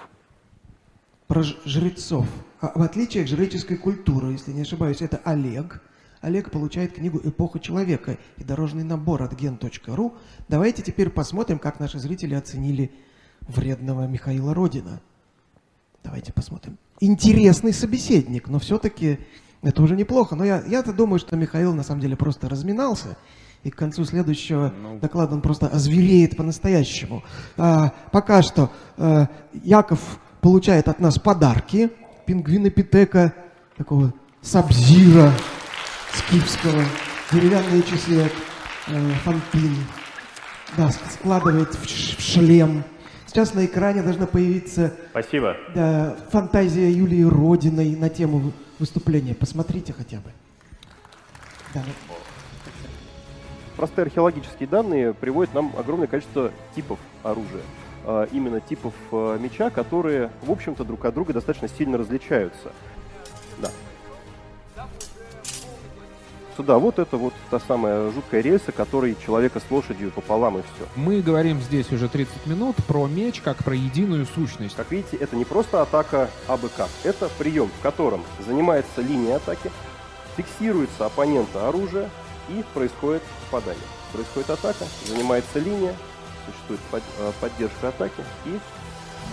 Про 1.28 1.44
жрецов. 1.44 2.28
А 2.60 2.78
в 2.78 2.82
отличие 2.82 3.24
от 3.24 3.30
жреческой 3.30 3.78
культуры, 3.78 4.34
если 4.34 4.52
не 4.52 4.64
ошибаюсь, 4.64 5.02
это 5.02 5.22
Олег. 5.24 5.82
Олег 6.24 6.50
получает 6.50 6.94
книгу 6.94 7.20
«Эпоха 7.24 7.60
человека» 7.60 8.18
и 8.38 8.44
дорожный 8.44 8.84
набор 8.84 9.22
от 9.22 9.34
gen.ru. 9.34 10.14
Давайте 10.48 10.82
теперь 10.82 11.10
посмотрим, 11.10 11.60
как 11.60 11.80
наши 11.80 12.00
зрители 12.00 12.34
оценили 12.34 12.92
вредного 13.42 14.08
Михаила 14.08 14.54
Родина. 14.54 15.02
Давайте 16.04 16.34
посмотрим 16.34 16.78
интересный 17.04 17.74
собеседник, 17.74 18.48
но 18.48 18.60
все-таки 18.60 19.20
это 19.62 19.82
уже 19.82 19.96
неплохо. 19.96 20.36
Но 20.36 20.46
я, 20.46 20.64
я-то 20.66 20.94
думаю, 20.94 21.20
что 21.20 21.36
Михаил 21.36 21.74
на 21.74 21.84
самом 21.84 22.02
деле 22.02 22.16
просто 22.16 22.50
разминался, 22.50 23.18
и 23.64 23.70
к 23.70 23.76
концу 23.76 24.06
следующего 24.06 24.74
ну... 24.82 25.00
доклада 25.00 25.36
он 25.36 25.42
просто 25.42 25.68
озвереет 25.68 26.38
по-настоящему. 26.38 27.24
А, 27.58 27.94
пока 28.12 28.42
что 28.42 28.72
а, 28.98 29.28
Яков 29.54 30.20
получает 30.42 30.88
от 30.88 31.00
нас 31.00 31.20
подарки. 31.20 31.92
Пингвинопитека, 32.26 33.34
такого 33.76 34.14
сабзира 34.42 35.34
скифского, 36.14 36.84
деревянные 37.32 37.84
часы 37.84 38.26
от 38.26 38.32
э, 38.88 39.12
Фанпин. 39.24 39.76
Да, 40.78 40.90
складывает 40.90 41.74
в, 41.76 41.88
ш- 41.88 42.18
в 42.18 42.22
шлем. 42.22 42.84
Сейчас 43.28 43.54
на 43.54 43.66
экране 43.66 44.02
должна 44.04 44.26
появиться 44.28 44.94
Спасибо. 45.12 45.56
да, 45.76 46.16
фантазия 46.32 46.92
Юлии 46.92 47.24
Родиной 47.24 47.96
на 47.96 48.10
тему 48.10 48.38
вы- 48.40 48.52
выступления. 48.80 49.34
Посмотрите 49.36 49.94
хотя 49.94 50.18
бы. 50.18 50.32
Да, 51.74 51.84
Простые 53.76 54.04
археологические 54.04 54.68
данные 54.68 55.14
приводят 55.16 55.54
нам 55.56 55.74
огромное 55.78 56.08
количество 56.08 56.52
типов 56.76 57.00
оружия. 57.24 57.62
А, 58.06 58.28
Именно 58.32 58.62
типов 58.62 58.94
э, 59.12 59.38
меча, 59.42 59.70
которые, 59.72 60.30
в 60.44 60.52
общем-то, 60.52 60.84
друг 60.84 61.04
от 61.06 61.14
друга 61.16 61.34
достаточно 61.34 61.68
сильно 61.68 61.98
различаются. 61.98 62.72
Да. 63.60 63.72
Сюда, 66.56 66.78
вот 66.78 67.00
это 67.00 67.18
вот 67.18 67.34
та 67.50 67.60
самая 67.60 68.12
жуткая 68.12 68.42
рельса, 68.42 68.72
которой 68.72 69.16
человека 69.26 69.60
с 69.60 69.72
лошадью 69.72 70.12
пополам 70.12 70.60
и 70.60 70.62
все. 70.62 70.88
Мы 70.96 71.22
говорим 71.22 71.60
здесь 71.62 71.92
уже 71.92 72.08
30 72.08 72.46
минут 72.46 72.76
про 72.88 73.08
меч 73.08 73.42
как 73.42 73.58
про 73.64 73.74
единую 73.74 74.28
сущность. 74.28 74.76
Как 74.76 74.92
видите, 74.92 75.18
это 75.18 75.36
не 75.36 75.46
просто 75.46 75.82
атака 75.82 76.30
абы 76.48 76.70
как. 76.70 76.90
Это 77.04 77.28
прием, 77.40 77.72
в 77.80 77.82
котором 77.82 78.22
занимается 78.46 79.02
линия 79.02 79.38
атаки, 79.38 79.72
фиксируется 80.38 81.08
оппонента 81.08 81.68
оружия 81.68 82.10
и 82.50 82.64
происходит 82.76 83.24
попадание. 83.50 83.84
Происходит 84.12 84.52
атака, 84.52 84.86
занимается 85.08 85.58
линия, 85.58 85.96
существует 86.46 86.82
под- 86.92 87.04
э, 87.20 87.32
поддержка 87.42 87.88
атаки 87.88 88.24
и 88.46 88.60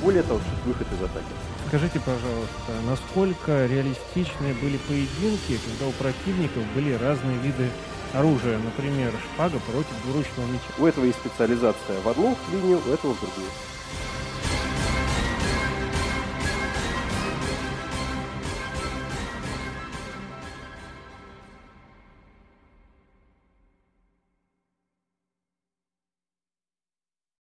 более 0.03 0.22
того, 0.22 0.41
выход 0.64 0.86
из 0.93 1.03
атаки. 1.03 1.26
Скажите, 1.68 2.01
пожалуйста, 2.01 2.72
насколько 2.86 3.66
реалистичны 3.66 4.55
были 4.61 4.76
поединки, 4.88 5.59
когда 5.66 5.86
у 5.86 5.93
противников 5.93 6.64
были 6.74 6.93
разные 6.95 7.38
виды 7.38 7.68
оружия, 8.12 8.59
например, 8.59 9.12
шпага 9.32 9.59
против 9.61 9.93
двуручного 10.05 10.47
меча? 10.47 10.72
У 10.78 10.86
этого 10.86 11.05
есть 11.05 11.18
специализация 11.18 12.01
в 12.03 12.09
одну 12.09 12.36
линию, 12.53 12.80
у 12.84 12.91
этого 12.91 13.14
в 13.14 13.20
другую. 13.20 13.47